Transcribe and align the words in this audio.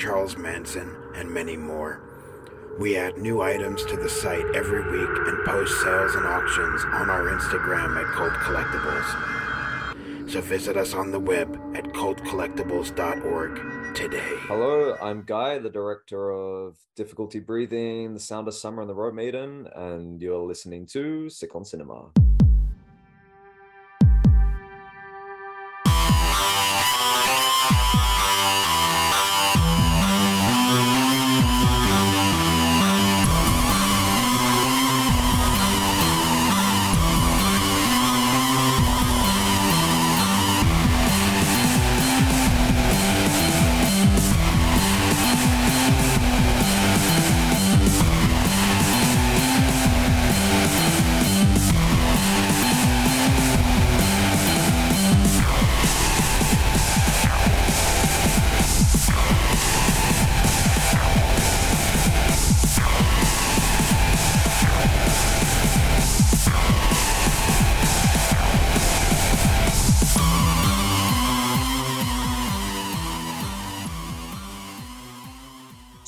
Charles 0.00 0.36
Manson, 0.38 0.96
and 1.14 1.30
many 1.30 1.58
more. 1.58 2.00
We 2.78 2.96
add 2.96 3.18
new 3.18 3.42
items 3.42 3.84
to 3.84 3.96
the 3.96 4.08
site 4.08 4.46
every 4.54 4.82
week 4.90 5.10
and 5.26 5.44
post 5.44 5.78
sales 5.82 6.14
and 6.14 6.26
auctions 6.26 6.82
on 6.84 7.10
our 7.10 7.26
Instagram 7.26 8.00
at 8.00 8.06
Cult 8.14 8.32
Collectibles. 8.32 10.30
So 10.30 10.40
visit 10.40 10.78
us 10.78 10.94
on 10.94 11.10
the 11.10 11.20
web 11.20 11.60
at 11.74 11.84
cultcollectibles.org 11.84 13.94
today. 13.94 14.36
Hello, 14.46 14.96
I'm 15.02 15.24
Guy, 15.26 15.58
the 15.58 15.68
director 15.68 16.30
of 16.30 16.78
Difficulty 16.96 17.38
Breathing, 17.38 18.14
The 18.14 18.20
Sound 18.20 18.48
of 18.48 18.54
Summer, 18.54 18.80
and 18.80 18.88
The 18.88 18.94
Road 18.94 19.12
Maiden, 19.12 19.68
and 19.76 20.22
you're 20.22 20.38
listening 20.38 20.86
to 20.92 21.28
Sick 21.28 21.54
on 21.54 21.66
Cinema. 21.66 22.12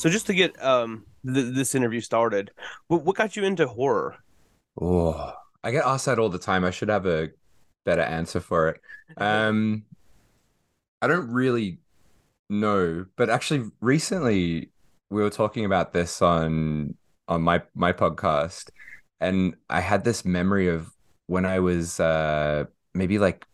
So 0.02 0.08
just 0.08 0.26
to 0.26 0.34
get 0.34 0.60
um 0.60 1.06
th- 1.24 1.54
this 1.54 1.76
interview 1.76 2.00
started, 2.00 2.50
what, 2.88 3.04
what 3.04 3.14
got 3.14 3.36
you 3.36 3.44
into 3.44 3.68
horror? 3.68 4.16
Oh, 4.80 5.32
I 5.62 5.70
get 5.70 5.84
asked 5.86 6.06
that 6.06 6.18
all 6.18 6.28
the 6.28 6.40
time. 6.40 6.64
I 6.64 6.72
should 6.72 6.88
have 6.88 7.06
a 7.06 7.28
better 7.84 8.02
answer 8.02 8.40
for 8.40 8.70
it. 8.70 8.80
Um, 9.16 9.84
I 11.00 11.06
don't 11.06 11.30
really 11.30 11.78
know, 12.50 13.06
but 13.14 13.30
actually, 13.30 13.70
recently 13.80 14.72
we 15.08 15.22
were 15.22 15.30
talking 15.30 15.64
about 15.64 15.92
this 15.92 16.20
on 16.20 16.96
on 17.28 17.42
my 17.42 17.62
my 17.76 17.92
podcast, 17.92 18.70
and 19.20 19.54
I 19.70 19.78
had 19.78 20.02
this 20.02 20.24
memory 20.24 20.66
of 20.66 20.90
when 21.28 21.46
I 21.46 21.60
was 21.60 22.00
uh 22.00 22.64
maybe 22.92 23.20
like 23.20 23.46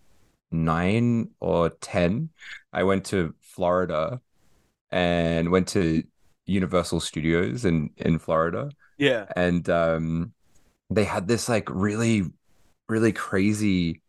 nine 0.50 1.28
or 1.40 1.68
ten. 1.68 2.30
I 2.72 2.84
went 2.84 3.04
to 3.12 3.34
Florida 3.42 4.22
and 4.90 5.50
went 5.50 5.68
to 5.68 6.04
Universal 6.48 7.00
Studios 7.00 7.64
in 7.64 7.90
in 7.96 8.18
Florida. 8.18 8.70
Yeah. 8.96 9.26
And 9.36 9.68
um 9.68 10.32
they 10.90 11.04
had 11.04 11.28
this 11.28 11.48
like 11.48 11.68
really 11.70 12.24
really 12.88 13.12
crazy 13.12 14.00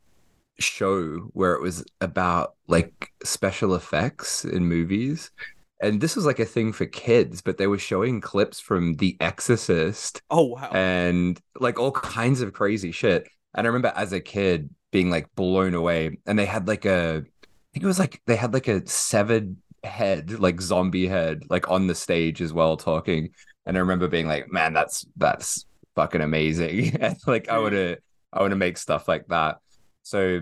show 0.60 1.30
where 1.34 1.54
it 1.54 1.62
was 1.62 1.84
about 2.02 2.56
like 2.68 3.12
special 3.24 3.76
effects 3.76 4.46
in 4.46 4.66
movies. 4.66 5.32
And 5.82 6.02
this 6.02 6.16
was 6.16 6.26
like 6.26 6.40
a 6.40 6.46
thing 6.46 6.74
for 6.74 6.86
kids, 6.86 7.42
but 7.42 7.58
they 7.58 7.68
were 7.68 7.78
showing 7.78 8.20
clips 8.20 8.60
from 8.60 8.96
The 8.98 9.16
Exorcist. 9.22 10.22
Oh 10.30 10.48
wow. 10.48 10.70
And 10.72 11.40
like 11.60 11.80
all 11.80 11.92
kinds 11.92 12.42
of 12.42 12.54
crazy 12.54 12.92
shit. 12.92 13.28
And 13.56 13.66
I 13.66 13.70
remember 13.70 13.94
as 13.96 14.14
a 14.14 14.20
kid 14.20 14.70
being 14.92 15.10
like 15.10 15.34
blown 15.36 15.74
away. 15.74 16.18
And 16.26 16.38
they 16.38 16.46
had 16.46 16.68
like 16.68 16.86
a 16.86 17.24
I 17.26 17.70
think 17.74 17.84
it 17.84 17.88
was 17.88 18.00
like 18.00 18.22
they 18.26 18.36
had 18.36 18.54
like 18.54 18.68
a 18.68 18.86
severed 18.88 19.56
head, 19.84 20.40
like 20.40 20.62
zombie 20.62 21.08
head, 21.08 21.44
like 21.50 21.70
on 21.70 21.88
the 21.88 21.96
stage 21.96 22.42
as 22.42 22.54
well, 22.54 22.78
talking. 22.78 23.30
And 23.66 23.78
I 23.78 23.82
remember 23.82 24.08
being 24.08 24.28
like, 24.28 24.52
man, 24.52 24.74
that's 24.74 25.06
that's 25.18 25.66
fucking 25.96 26.22
amazing. 26.22 26.96
and 27.02 27.18
like 27.28 27.50
I 27.50 27.58
would 27.58 27.72
to 27.72 27.98
I 28.32 28.42
want 28.42 28.52
to 28.52 28.58
make 28.58 28.78
stuff 28.78 29.08
like 29.08 29.28
that. 29.28 29.58
So 30.04 30.42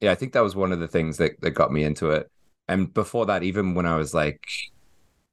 yeah, 0.00 0.12
I 0.12 0.14
think 0.14 0.32
that 0.32 0.42
was 0.42 0.56
one 0.56 0.72
of 0.72 0.80
the 0.80 0.88
things 0.88 1.16
that, 1.18 1.40
that 1.40 1.50
got 1.52 1.72
me 1.72 1.84
into 1.84 2.10
it. 2.10 2.30
And 2.68 2.92
before 2.92 3.26
that, 3.26 3.42
even 3.42 3.74
when 3.74 3.86
I 3.86 3.96
was 3.96 4.14
like, 4.14 4.46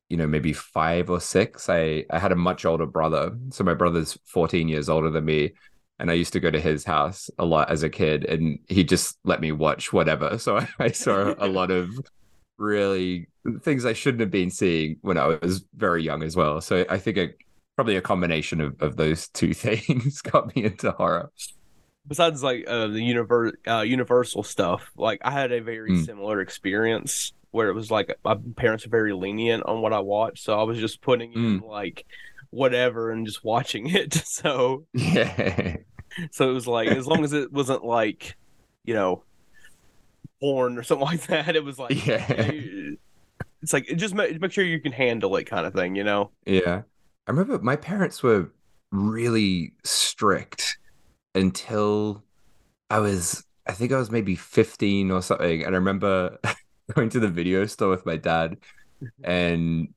you 0.10 0.18
know, 0.18 0.28
maybe 0.28 0.54
five 0.54 1.10
or 1.10 1.20
six, 1.20 1.70
I, 1.70 2.06
I 2.10 2.20
had 2.20 2.32
a 2.32 2.36
much 2.36 2.66
older 2.66 2.86
brother. 2.86 3.36
So 3.50 3.64
my 3.64 3.74
brother's 3.74 4.18
14 4.26 4.68
years 4.68 4.90
older 4.90 5.10
than 5.10 5.26
me. 5.26 5.54
And 6.00 6.12
I 6.12 6.14
used 6.14 6.34
to 6.34 6.40
go 6.40 6.52
to 6.52 6.60
his 6.60 6.84
house 6.84 7.30
a 7.40 7.46
lot 7.46 7.70
as 7.70 7.84
a 7.84 7.90
kid, 7.90 8.26
and 8.26 8.60
he 8.68 8.84
just 8.84 9.18
let 9.24 9.40
me 9.40 9.54
watch 9.54 9.94
whatever. 9.94 10.38
So 10.40 10.58
I, 10.58 10.68
I 10.78 10.92
saw 10.92 11.34
a 11.38 11.48
lot 11.48 11.72
of 11.72 11.98
really 12.58 13.28
things 13.62 13.86
I 13.86 13.94
shouldn't 13.94 14.22
have 14.22 14.32
been 14.32 14.50
seeing 14.50 14.98
when 15.02 15.18
I 15.18 15.38
was 15.42 15.66
very 15.76 16.04
young 16.04 16.24
as 16.24 16.36
well. 16.36 16.62
So 16.62 16.86
I 16.90 16.98
think 16.98 17.18
a, 17.18 17.30
probably 17.76 17.96
a 17.96 18.02
combination 18.02 18.62
of, 18.62 18.82
of 18.82 18.96
those 18.96 19.28
two 19.34 19.54
things 19.54 20.22
got 20.22 20.56
me 20.56 20.66
into 20.66 20.92
horror. 20.92 21.32
Besides 22.08 22.44
like 22.44 22.66
uh, 22.68 22.88
the 22.88 23.02
universe, 23.02 23.54
uh, 23.68 23.82
universal 23.82 24.44
stuff, 24.44 24.92
like 24.96 25.22
I 25.24 25.32
had 25.32 25.52
a 25.52 25.60
very 25.60 25.92
mm. 25.92 26.06
similar 26.06 26.40
experience 26.40 27.34
where 27.50 27.70
it 27.70 27.74
was 27.74 27.90
like 27.90 28.14
my 28.24 28.38
parents 28.58 28.86
are 28.86 28.90
very 28.90 29.14
lenient 29.14 29.64
on 29.66 29.82
what 29.82 29.94
I 29.94 30.00
watched, 30.00 30.44
so 30.44 30.60
I 30.60 30.64
was 30.64 30.78
just 30.78 31.02
putting 31.02 31.34
in 31.34 31.62
mm. 31.62 31.68
like 31.68 32.06
whatever 32.52 33.12
and 33.12 33.26
just 33.26 33.44
watching 33.44 33.88
it. 33.96 34.14
So 34.14 34.86
yeah, 34.94 35.78
so 36.32 36.50
it 36.50 36.54
was 36.54 36.68
like 36.68 36.90
as 36.90 37.08
long 37.08 37.24
as 37.24 37.34
it 37.34 37.52
wasn't 37.52 37.84
like 37.84 38.36
you 38.84 38.94
know 38.94 39.24
porn 40.46 40.78
or 40.78 40.84
something 40.84 41.06
like 41.08 41.26
that. 41.28 41.56
It 41.56 41.64
was 41.64 41.80
like, 41.80 42.06
yeah, 42.06 42.26
it's 43.62 43.74
like 43.74 43.88
just 43.96 44.14
make, 44.14 44.40
make 44.40 44.52
sure 44.52 44.64
you 44.64 44.80
can 44.80 44.92
handle 44.92 45.36
it, 45.38 45.46
kind 45.46 45.66
of 45.66 45.74
thing, 45.74 45.96
you 45.96 46.04
know? 46.04 46.32
Yeah, 46.46 46.84
I 47.28 47.32
remember 47.32 47.58
my 47.60 47.76
parents 47.76 48.22
were 48.22 48.52
really 48.92 49.74
strict 49.84 50.78
until 51.34 52.24
I 52.90 53.00
was, 53.00 53.44
I 53.68 53.74
think 53.74 53.92
I 53.92 53.98
was 53.98 54.12
maybe 54.12 54.36
fifteen 54.36 55.10
or 55.12 55.22
something, 55.22 55.64
and 55.64 55.74
I 55.76 55.78
remember 55.80 56.38
going 56.96 57.10
to 57.10 57.20
the 57.20 57.28
video 57.28 57.66
store 57.66 57.90
with 57.90 58.06
my 58.06 58.18
dad, 58.18 58.58
mm-hmm. 59.02 59.30
and 59.30 59.94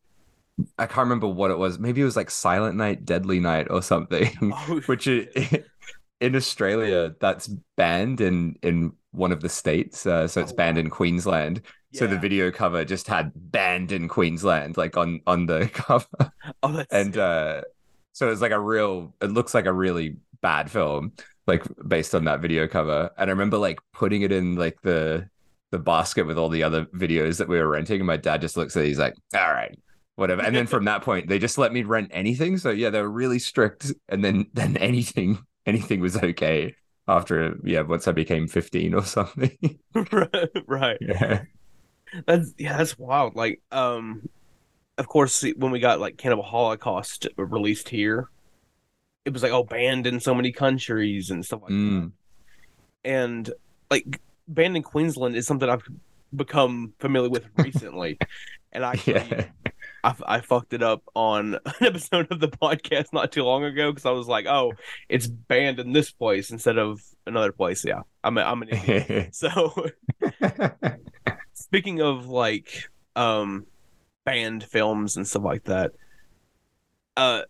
I 0.79 0.87
can't 0.87 1.05
remember 1.05 1.29
what 1.29 1.51
it 1.51 1.59
was. 1.59 1.79
Maybe 1.79 2.01
it 2.01 2.05
was 2.05 2.17
like 2.17 2.31
Silent 2.31 2.77
Night, 2.77 3.05
Deadly 3.05 3.39
Night, 3.39 3.69
or 3.71 3.83
something. 3.83 4.31
Oh, 4.43 4.81
which 4.87 5.07
in 5.07 6.35
Australia, 6.35 7.15
that's 7.21 7.49
banned 7.77 8.23
in 8.23 8.57
in 8.63 8.93
one 9.19 9.33
of 9.33 9.41
the 9.41 9.49
states. 9.49 10.07
Uh, 10.07 10.27
so 10.27 10.41
it's 10.41 10.53
oh, 10.53 10.57
banned 10.57 10.77
wow. 10.77 10.83
in 10.83 10.91
Queensland. 10.91 11.63
Yeah. 11.91 12.01
So 12.01 12.07
the 12.07 12.19
video 12.19 12.51
cover 12.51 12.85
just 12.85 13.07
had 13.07 13.33
banned 13.35 13.93
in 13.93 14.09
Queensland, 14.09 14.77
like 14.77 14.97
on 14.97 15.21
on 15.27 15.47
the 15.47 15.69
cover. 15.73 16.33
Oh, 16.63 16.73
that's 16.73 16.93
and 16.93 17.17
uh, 17.17 17.63
so 18.13 18.31
it's 18.31 18.41
like 18.41 18.53
a 18.53 18.61
real. 18.61 19.15
It 19.21 19.31
looks 19.31 19.55
like 19.55 19.67
a 19.67 19.73
really 19.73 20.17
bad 20.41 20.71
film, 20.71 21.13
like 21.47 21.65
based 21.87 22.15
on 22.15 22.25
that 22.25 22.41
video 22.41 22.69
cover. 22.69 23.11
And 23.19 23.31
I 23.31 23.33
remember 23.33 23.59
like 23.59 23.81
putting 23.93 24.23
it 24.23 24.33
in 24.33 24.57
like 24.57 24.81
the 24.83 25.29
the 25.71 25.79
basket 25.79 26.27
with 26.27 26.39
all 26.39 26.49
the 26.49 26.63
other 26.63 26.85
videos 26.87 27.39
that 27.39 27.49
we 27.49 27.59
were 27.59 27.69
renting, 27.69 28.01
and 28.01 28.07
my 28.07 28.17
dad 28.17 28.41
just 28.41 28.57
looks 28.57 28.77
at 28.77 28.85
it. 28.85 28.89
He's 28.89 28.99
like, 28.99 29.15
"All 29.35 29.53
right." 29.53 29.79
Whatever, 30.17 30.43
and 30.43 30.55
then 30.55 30.67
from 30.67 30.87
that 30.87 31.03
point, 31.03 31.29
they 31.29 31.39
just 31.39 31.59
let 31.59 31.73
me 31.73 31.85
rent 31.85 32.11
anything. 32.13 32.59
So 32.59 32.71
yeah, 32.71 32.91
they 32.91 33.01
were 33.01 33.09
really 33.09 33.39
strict, 33.39 33.93
and 34.09 34.25
then 34.25 34.47
then 34.53 34.77
anything 34.77 35.39
anything 35.67 36.01
was 36.01 36.17
okay 36.17 36.75
after 37.09 37.57
yeah 37.65 37.81
once 37.81 38.07
I 38.07 38.13
became 38.13 38.47
15 38.47 38.95
or 38.95 39.05
something. 39.05 39.79
right, 39.95 40.51
right. 40.67 40.99
Yeah. 41.01 41.43
That's 42.27 42.55
yeah, 42.59 42.77
that's 42.77 42.99
wild. 42.99 43.35
Like 43.35 43.61
um 43.73 44.29
of 44.97 45.09
course 45.09 45.45
when 45.57 45.71
we 45.73 45.81
got 45.81 46.01
like 46.01 46.17
Cannibal 46.17 46.43
Holocaust 46.45 47.27
released 47.37 47.89
here, 47.89 48.29
it 49.25 49.33
was 49.33 49.43
like 49.43 49.53
oh 49.53 49.65
banned 49.65 50.07
in 50.07 50.21
so 50.21 50.35
many 50.35 50.53
countries 50.53 51.31
and 51.31 51.45
stuff 51.45 51.63
like 51.63 51.73
mm. 51.73 52.03
that. 53.05 53.11
And 53.11 53.51
like 53.91 54.21
banned 54.47 54.77
in 54.77 54.83
Queensland 54.83 55.37
is 55.37 55.47
something 55.47 55.69
I've 55.69 55.87
become 56.35 56.95
familiar 56.99 57.31
with 57.31 57.47
recently. 57.57 58.19
and 58.73 58.85
I 58.85 58.95
yeah. 59.07 59.45
I, 60.05 60.15
I 60.27 60.41
fucked 60.41 60.73
it 60.73 60.83
up 60.83 61.03
on 61.15 61.55
an 61.55 61.73
episode 61.81 62.31
of 62.31 62.41
the 62.41 62.49
podcast 62.49 63.13
not 63.13 63.33
too 63.33 63.43
long 63.43 63.65
ago 63.65 63.91
because 63.91 64.07
I 64.07 64.11
was 64.11 64.29
like, 64.29 64.47
oh, 64.47 64.73
it's 65.09 65.27
banned 65.27 65.81
in 65.81 65.93
this 65.93 66.11
place 66.11 66.51
instead 66.51 66.79
of 66.79 67.03
another 67.27 67.53
place. 67.53 67.85
Yeah, 67.85 68.03
I'm 68.23 68.39
a, 68.39 68.43
I'm 68.43 68.63
an 68.63 68.69
idiot. 68.69 69.29
so 69.35 69.87
speaking 71.53 72.01
of 72.01 72.29
like 72.29 72.91
um 73.17 73.67
banned 74.25 74.65
films 74.65 75.17
and 75.17 75.27
stuff 75.27 75.43
like 75.43 75.65
that, 75.65 75.93
uh, 77.17 77.43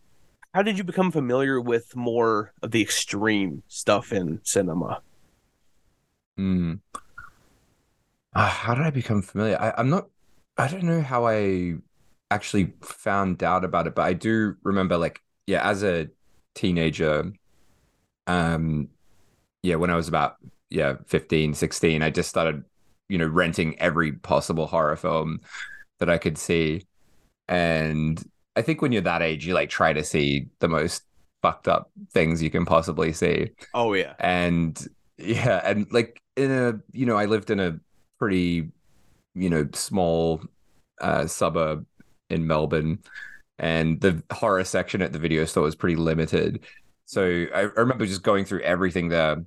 how 0.55 0.63
did 0.63 0.79
you 0.79 0.85
become 0.85 1.11
familiar 1.11 1.61
with 1.61 1.95
more 1.95 2.53
of 2.63 2.71
the 2.71 2.81
extreme 2.81 3.63
stuff 3.69 4.13
in 4.13 4.41
cinema? 4.43 5.03
Hmm. 6.37 6.75
Uh, 8.35 8.49
how 8.49 8.75
did 8.75 8.85
I 8.85 8.91
become 8.91 9.21
familiar? 9.23 9.61
I, 9.61 9.75
I'm 9.77 9.91
not. 9.91 10.09
I 10.57 10.69
don't 10.69 10.85
know 10.85 11.03
how 11.03 11.27
I 11.27 11.77
actually 12.31 12.73
found 12.83 13.43
out 13.43 13.65
about 13.65 13.87
it, 13.87 13.95
but 13.95 14.03
I 14.03 14.13
do 14.13 14.57
remember, 14.63 14.97
like, 14.97 15.21
yeah, 15.47 15.67
as 15.69 15.83
a 15.83 16.09
teenager, 16.55 17.33
um, 18.27 18.89
yeah, 19.63 19.77
when 19.77 19.91
I 19.91 19.97
was 19.97 20.09
about 20.09 20.37
yeah 20.71 20.97
15, 21.07 21.55
16, 21.55 22.03
I 22.03 22.11
just 22.11 22.29
started, 22.29 22.65
you 23.09 23.19
know, 23.19 23.27
renting 23.27 23.79
every 23.81 24.13
possible 24.13 24.67
horror 24.67 24.97
film 24.97 25.41
that 25.99 26.11
I 26.11 26.19
could 26.19 26.39
see, 26.39 26.87
and 27.49 28.23
I 28.57 28.63
think 28.63 28.83
when 28.83 28.93
you're 28.93 29.03
that 29.03 29.23
age, 29.23 29.47
you 29.47 29.55
like 29.55 29.71
try 29.71 29.93
to 29.93 30.05
see 30.05 30.49
the 30.61 30.69
most 30.69 31.05
fucked 31.43 31.69
up 31.69 31.91
things 32.13 32.43
you 32.43 32.51
can 32.51 32.65
possibly 32.65 33.13
see. 33.13 33.51
Oh 33.73 33.95
yeah, 33.95 34.15
and 34.19 34.79
yeah, 35.17 35.61
and 35.65 35.91
like 35.93 36.21
in 36.37 36.51
a 36.51 36.81
you 36.93 37.07
know, 37.07 37.17
I 37.17 37.25
lived 37.25 37.51
in 37.51 37.61
a 37.61 37.81
pretty 38.19 38.71
you 39.35 39.51
know 39.51 39.69
small 39.73 40.43
uh, 41.01 41.27
suburb 41.27 41.87
in 42.31 42.47
Melbourne, 42.47 42.99
and 43.59 44.01
the 44.01 44.23
horror 44.31 44.65
section 44.65 45.03
at 45.03 45.13
the 45.13 45.19
video 45.19 45.45
store 45.45 45.65
was 45.65 45.75
pretty 45.75 45.97
limited. 45.97 46.65
So 47.07 47.47
I, 47.55 47.61
I 47.61 47.63
remember 47.63 48.07
just 48.07 48.23
going 48.23 48.45
through 48.45 48.61
everything 48.63 49.09
there 49.09 49.45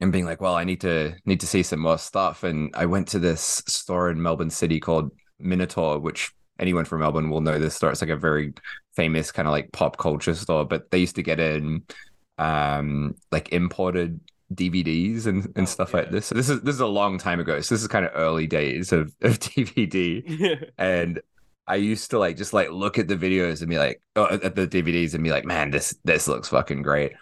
and 0.00 0.12
being 0.12 0.24
like, 0.24 0.40
"Well, 0.40 0.54
I 0.54 0.64
need 0.64 0.80
to 0.82 1.14
need 1.24 1.40
to 1.40 1.46
see 1.46 1.62
some 1.62 1.80
more 1.80 1.98
stuff." 1.98 2.44
And 2.44 2.74
I 2.74 2.86
went 2.86 3.08
to 3.08 3.18
this 3.18 3.62
store 3.66 4.10
in 4.10 4.22
Melbourne 4.22 4.50
City 4.50 4.80
called 4.80 5.12
Minotaur, 5.38 5.98
which 5.98 6.32
anyone 6.58 6.84
from 6.84 7.00
Melbourne 7.00 7.30
will 7.30 7.40
know 7.40 7.58
this 7.58 7.76
store. 7.76 7.90
It's 7.90 8.00
like 8.00 8.10
a 8.10 8.16
very 8.16 8.54
famous 8.96 9.30
kind 9.30 9.46
of 9.46 9.52
like 9.52 9.70
pop 9.72 9.96
culture 9.96 10.34
store, 10.34 10.64
but 10.64 10.90
they 10.90 10.98
used 10.98 11.16
to 11.16 11.22
get 11.22 11.40
in 11.40 11.84
um 12.38 13.16
like 13.32 13.52
imported 13.52 14.20
DVDs 14.54 15.26
and, 15.26 15.44
and 15.56 15.60
oh, 15.60 15.64
stuff 15.64 15.90
yeah. 15.90 16.00
like 16.00 16.10
this. 16.10 16.26
So 16.26 16.34
this 16.34 16.48
is 16.48 16.60
this 16.62 16.74
is 16.74 16.80
a 16.80 16.86
long 16.86 17.18
time 17.18 17.40
ago. 17.40 17.60
So 17.60 17.74
this 17.74 17.82
is 17.82 17.88
kind 17.88 18.04
of 18.04 18.12
early 18.14 18.46
days 18.46 18.92
of, 18.92 19.14
of 19.20 19.38
DVD. 19.40 20.70
and 20.78 21.20
I 21.68 21.76
used 21.76 22.10
to 22.10 22.18
like 22.18 22.36
just 22.36 22.52
like 22.52 22.70
look 22.70 22.98
at 22.98 23.08
the 23.08 23.16
videos 23.16 23.60
and 23.60 23.70
be 23.70 23.78
like 23.78 24.00
oh, 24.16 24.26
at 24.26 24.54
the 24.54 24.66
DVDs 24.66 25.14
and 25.14 25.22
be 25.22 25.30
like, 25.30 25.44
man, 25.44 25.70
this 25.70 25.96
this 26.04 26.28
looks 26.28 26.48
fucking 26.48 26.82
great. 26.82 27.12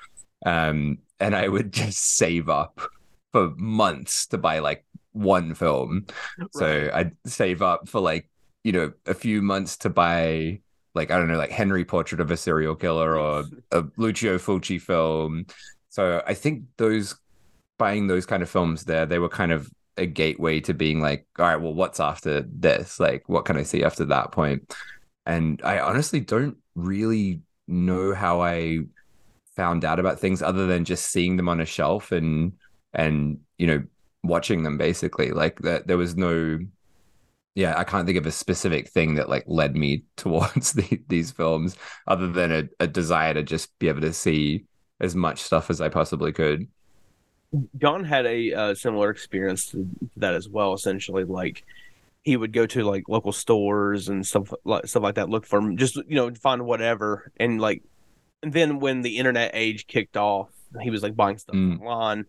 Um 0.45 0.99
and 1.21 1.35
I 1.35 1.49
would 1.49 1.73
just 1.85 2.17
save 2.17 2.49
up 2.49 2.81
for 3.33 3.53
months 3.57 4.27
to 4.29 4.39
buy 4.39 4.61
like 4.61 4.85
one 5.13 5.55
film. 5.55 6.07
Right. 6.39 6.49
So 6.53 6.91
I'd 6.93 7.17
save 7.27 7.63
up 7.63 7.89
for 7.89 8.01
like, 8.01 8.31
you 8.65 8.73
know, 8.73 8.93
a 9.07 9.15
few 9.15 9.43
months 9.43 9.77
to 9.79 9.91
buy 9.91 10.61
like 10.95 11.11
I 11.11 11.19
don't 11.19 11.29
know, 11.29 11.37
like 11.37 11.51
Henry 11.51 11.85
Portrait 11.85 12.21
of 12.21 12.31
a 12.31 12.37
Serial 12.37 12.75
Killer 12.75 13.19
or 13.19 13.45
a 13.73 13.85
Lucio 13.97 14.39
Fulci 14.39 14.81
film 14.81 15.47
so 15.97 16.23
I 16.27 16.35
think 16.35 16.65
those 16.77 17.17
buying 17.79 18.07
those 18.07 18.27
kind 18.27 18.43
of 18.43 18.51
films 18.51 18.85
there, 18.85 19.07
they 19.07 19.19
were 19.19 19.31
kind 19.31 19.51
of 19.51 19.71
a 19.97 20.07
gateway 20.07 20.61
to 20.61 20.75
being 20.75 21.01
like, 21.01 21.27
all 21.39 21.47
right, 21.47 21.57
well, 21.57 21.75
what's 21.75 22.01
after 22.01 22.43
this? 22.43 23.01
Like, 23.01 23.29
what 23.29 23.45
can 23.45 23.57
I 23.57 23.63
see 23.63 23.85
after 23.85 24.05
that 24.07 24.33
point? 24.33 24.75
And 25.25 25.61
I 25.65 25.81
honestly 25.81 26.21
don't 26.21 26.57
really 26.75 27.43
know 27.67 28.15
how 28.15 28.43
I 28.43 28.81
found 29.55 29.85
out 29.85 29.99
about 29.99 30.21
things 30.21 30.43
other 30.43 30.67
than 30.67 30.85
just 30.85 31.11
seeing 31.11 31.37
them 31.37 31.49
on 31.49 31.61
a 31.61 31.65
shelf 31.65 32.13
and 32.13 32.53
and 32.93 33.41
you 33.57 33.67
know 33.67 33.83
watching 34.23 34.63
them 34.63 34.77
basically 34.77 35.31
like 35.31 35.59
that 35.61 35.87
there 35.87 35.97
was 35.97 36.15
no 36.15 36.59
yeah 37.55 37.75
i 37.79 37.83
can't 37.83 38.05
think 38.05 38.19
of 38.19 38.27
a 38.27 38.31
specific 38.31 38.89
thing 38.91 39.15
that 39.15 39.31
like 39.31 39.45
led 39.47 39.75
me 39.75 40.05
towards 40.17 40.73
the, 40.73 41.01
these 41.09 41.31
films 41.31 41.75
other 42.07 42.31
than 42.31 42.53
a, 42.53 42.69
a 42.81 42.87
desire 42.87 43.33
to 43.33 43.43
just 43.43 43.77
be 43.79 43.89
able 43.89 44.03
to 44.03 44.13
see 44.13 44.67
as 45.01 45.15
much 45.15 45.43
stuff 45.43 45.71
as 45.71 45.81
I 45.81 45.89
possibly 45.89 46.33
could. 46.33 46.69
John 47.79 48.05
had 48.05 48.27
a 48.27 48.53
uh, 48.53 48.75
similar 48.75 49.11
experience 49.11 49.67
to 49.67 49.89
that 50.17 50.35
as 50.35 50.49
well. 50.49 50.75
Essentially, 50.75 51.25
like 51.25 51.65
he 52.23 52.37
would 52.37 52.53
go 52.53 52.67
to 52.67 52.83
like 52.83 53.09
local 53.09 53.33
stores 53.33 54.09
and 54.09 54.27
stuff 54.27 54.53
like 54.65 54.87
stuff 54.87 55.03
like 55.03 55.15
that, 55.15 55.29
look 55.29 55.47
for 55.47 55.73
just 55.75 55.97
you 55.97 56.17
know 56.17 56.35
find 56.35 56.65
whatever, 56.65 57.31
and 57.39 57.61
like 57.61 57.83
and 58.43 58.53
then 58.53 58.81
when 58.81 59.03
the 59.03 59.19
internet 59.19 59.53
age 59.55 59.87
kicked 59.87 60.17
off, 60.17 60.51
he 60.81 60.91
was 60.91 61.03
like 61.03 61.17
buying 61.17 61.39
stuff 61.39 61.57
mm. 61.57 61.81
online, 61.81 62.27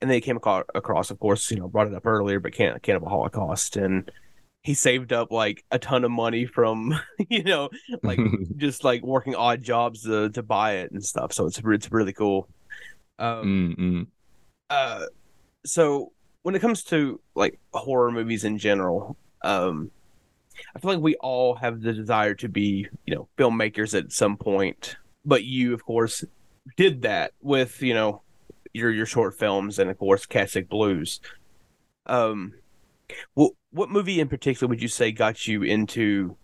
and 0.00 0.10
they 0.10 0.20
came 0.20 0.36
across, 0.36 0.64
across, 0.74 1.10
of 1.10 1.18
course, 1.18 1.50
you 1.50 1.58
know, 1.58 1.68
brought 1.68 1.86
it 1.86 1.94
up 1.94 2.06
earlier, 2.06 2.40
but 2.40 2.52
can't 2.52 2.82
Cannibal 2.82 3.08
Holocaust, 3.08 3.76
and 3.76 4.10
he 4.64 4.72
saved 4.72 5.12
up 5.12 5.30
like 5.30 5.62
a 5.70 5.78
ton 5.78 6.04
of 6.04 6.10
money 6.10 6.46
from 6.46 6.98
you 7.28 7.44
know 7.44 7.68
like 8.02 8.18
just 8.56 8.82
like 8.82 9.02
working 9.02 9.34
odd 9.34 9.62
jobs 9.62 10.02
to 10.02 10.30
to 10.30 10.42
buy 10.42 10.76
it 10.76 10.90
and 10.90 11.04
stuff 11.04 11.32
so 11.32 11.46
it's 11.46 11.60
it's 11.64 11.92
really 11.92 12.12
cool 12.12 12.48
um 13.18 13.76
mm-hmm. 13.78 14.02
Uh 14.70 15.04
so 15.64 16.12
when 16.42 16.54
it 16.54 16.60
comes 16.60 16.82
to 16.82 17.20
like 17.34 17.58
horror 17.72 18.10
movies 18.10 18.44
in 18.44 18.58
general 18.58 19.16
um 19.42 19.90
i 20.74 20.78
feel 20.78 20.92
like 20.92 21.00
we 21.00 21.16
all 21.16 21.54
have 21.54 21.80
the 21.80 21.92
desire 21.92 22.34
to 22.34 22.48
be 22.48 22.86
you 23.06 23.14
know 23.14 23.28
filmmakers 23.38 23.96
at 23.96 24.12
some 24.12 24.36
point 24.36 24.96
but 25.24 25.44
you 25.44 25.74
of 25.74 25.84
course 25.84 26.24
did 26.76 27.02
that 27.02 27.32
with 27.42 27.82
you 27.82 27.94
know 27.94 28.22
your 28.72 28.90
your 28.90 29.06
short 29.06 29.38
films 29.38 29.78
and 29.78 29.90
of 29.90 29.98
course 29.98 30.26
Cat 30.26 30.50
Sick 30.50 30.68
Blues 30.68 31.20
um 32.06 32.54
well, 33.34 33.50
what 33.70 33.90
movie 33.90 34.20
in 34.20 34.28
particular 34.28 34.68
would 34.68 34.82
you 34.82 34.88
say 34.88 35.12
got 35.12 35.46
you 35.46 35.62
into 35.62 36.36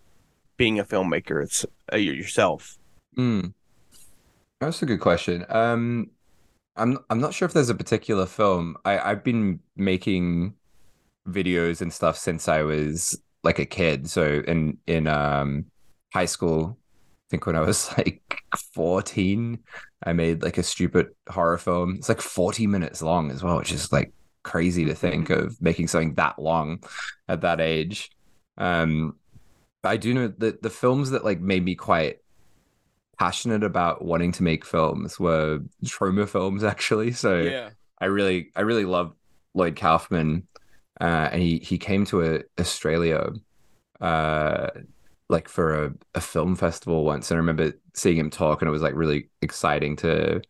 being 0.56 0.78
a 0.78 0.84
filmmaker? 0.84 1.42
It's 1.42 1.64
uh, 1.92 1.96
yourself. 1.96 2.78
Mm. 3.16 3.54
That's 4.60 4.82
a 4.82 4.86
good 4.86 5.00
question. 5.00 5.44
Um, 5.48 6.10
I'm 6.80 6.98
I'm 7.10 7.20
not 7.20 7.34
sure 7.34 7.46
if 7.46 7.52
there's 7.52 7.70
a 7.70 7.74
particular 7.74 8.26
film. 8.26 8.76
I 8.84 8.98
I've 8.98 9.22
been 9.24 9.60
making 9.76 10.54
videos 11.28 11.80
and 11.80 11.92
stuff 11.92 12.16
since 12.16 12.48
I 12.48 12.62
was 12.62 13.20
like 13.44 13.58
a 13.58 13.66
kid. 13.66 14.08
So 14.08 14.42
in 14.46 14.78
in 14.86 15.06
um 15.06 15.66
high 16.12 16.26
school, 16.26 16.78
I 16.80 17.26
think 17.30 17.46
when 17.46 17.56
I 17.56 17.60
was 17.60 17.92
like 17.98 18.42
14, 18.74 19.58
I 20.04 20.12
made 20.12 20.42
like 20.42 20.58
a 20.58 20.62
stupid 20.62 21.08
horror 21.28 21.58
film. 21.58 21.96
It's 21.96 22.08
like 22.08 22.20
40 22.20 22.66
minutes 22.66 23.02
long 23.02 23.30
as 23.30 23.42
well, 23.42 23.58
which 23.58 23.72
is 23.72 23.92
like 23.92 24.12
crazy 24.42 24.86
to 24.86 24.94
think 24.94 25.30
of 25.30 25.60
making 25.60 25.88
something 25.88 26.14
that 26.14 26.38
long 26.38 26.82
at 27.28 27.42
that 27.42 27.60
age. 27.60 28.10
Um, 28.56 29.16
I 29.84 29.96
do 29.96 30.14
know 30.14 30.28
that 30.38 30.62
the 30.62 30.70
films 30.70 31.10
that 31.10 31.24
like 31.24 31.40
made 31.40 31.64
me 31.64 31.74
quite 31.74 32.18
passionate 33.20 33.62
about 33.62 34.02
wanting 34.02 34.32
to 34.32 34.42
make 34.42 34.64
films 34.64 35.20
were 35.20 35.60
Troma 35.84 36.26
films 36.26 36.64
actually. 36.64 37.12
So 37.12 37.36
yeah. 37.36 37.70
I 37.98 38.06
really 38.06 38.50
I 38.56 38.62
really 38.62 38.86
love 38.86 39.14
Lloyd 39.54 39.76
Kaufman. 39.76 40.48
Uh, 40.98 41.28
and 41.32 41.42
he 41.42 41.58
he 41.58 41.76
came 41.76 42.06
to 42.06 42.22
a, 42.22 42.40
Australia 42.58 43.30
uh, 44.00 44.68
like 45.28 45.48
for 45.48 45.84
a, 45.84 45.94
a 46.14 46.20
film 46.20 46.56
festival 46.56 47.04
once 47.04 47.30
and 47.30 47.36
I 47.36 47.40
remember 47.40 47.72
seeing 47.94 48.16
him 48.16 48.30
talk 48.30 48.62
and 48.62 48.68
it 48.68 48.72
was 48.72 48.82
like 48.82 48.94
really 48.94 49.28
exciting 49.42 49.96
to 49.96 50.40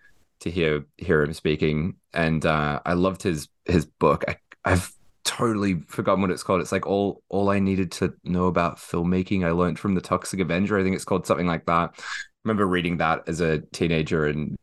to 0.40 0.50
hear 0.50 0.84
hear 0.96 1.22
him 1.22 1.34
speaking 1.34 1.96
and 2.14 2.46
uh, 2.46 2.80
I 2.86 2.92
loved 2.92 3.22
his 3.22 3.48
his 3.64 3.84
book. 3.84 4.24
I, 4.28 4.36
I've 4.64 4.92
totally 5.24 5.80
forgotten 5.86 6.22
what 6.22 6.30
it's 6.30 6.42
called. 6.42 6.60
It's 6.60 6.72
like 6.72 6.86
all 6.86 7.22
all 7.28 7.50
I 7.50 7.58
needed 7.58 7.90
to 7.92 8.14
know 8.24 8.46
about 8.46 8.78
filmmaking. 8.78 9.44
I 9.44 9.50
learned 9.50 9.78
from 9.78 9.94
the 9.94 10.00
Toxic 10.00 10.38
Avenger. 10.38 10.78
I 10.78 10.84
think 10.84 10.94
it's 10.94 11.04
called 11.04 11.26
something 11.26 11.46
like 11.46 11.66
that. 11.66 11.94
I 12.50 12.52
remember 12.52 12.66
reading 12.66 12.96
that 12.96 13.28
as 13.28 13.40
a 13.40 13.60
teenager 13.60 14.26
and 14.26 14.56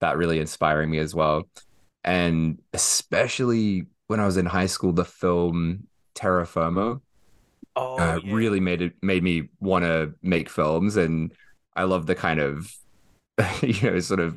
that 0.00 0.16
really 0.16 0.40
inspiring 0.40 0.90
me 0.90 0.98
as 0.98 1.14
well. 1.14 1.48
And 2.02 2.58
especially 2.72 3.86
when 4.08 4.18
I 4.18 4.26
was 4.26 4.36
in 4.36 4.46
high 4.46 4.66
school, 4.66 4.92
the 4.92 5.04
film 5.04 5.86
Terror 6.16 6.44
Firmer 6.44 7.00
oh, 7.76 7.98
uh, 7.98 8.20
yeah. 8.24 8.34
really 8.34 8.58
made 8.58 8.82
it 8.82 8.94
made 9.00 9.22
me 9.22 9.48
want 9.60 9.84
to 9.84 10.12
make 10.22 10.48
films. 10.48 10.96
And 10.96 11.32
I 11.76 11.84
love 11.84 12.06
the 12.06 12.16
kind 12.16 12.40
of 12.40 12.74
you 13.62 13.80
know 13.88 14.00
sort 14.00 14.18
of 14.18 14.36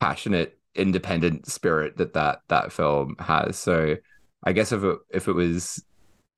passionate 0.00 0.58
independent 0.74 1.46
spirit 1.46 1.96
that 1.98 2.14
that 2.14 2.40
that 2.48 2.72
film 2.72 3.14
has. 3.20 3.56
So 3.56 3.94
I 4.42 4.52
guess 4.52 4.72
if 4.72 4.82
it 4.82 4.98
if 5.10 5.28
it 5.28 5.34
was 5.34 5.80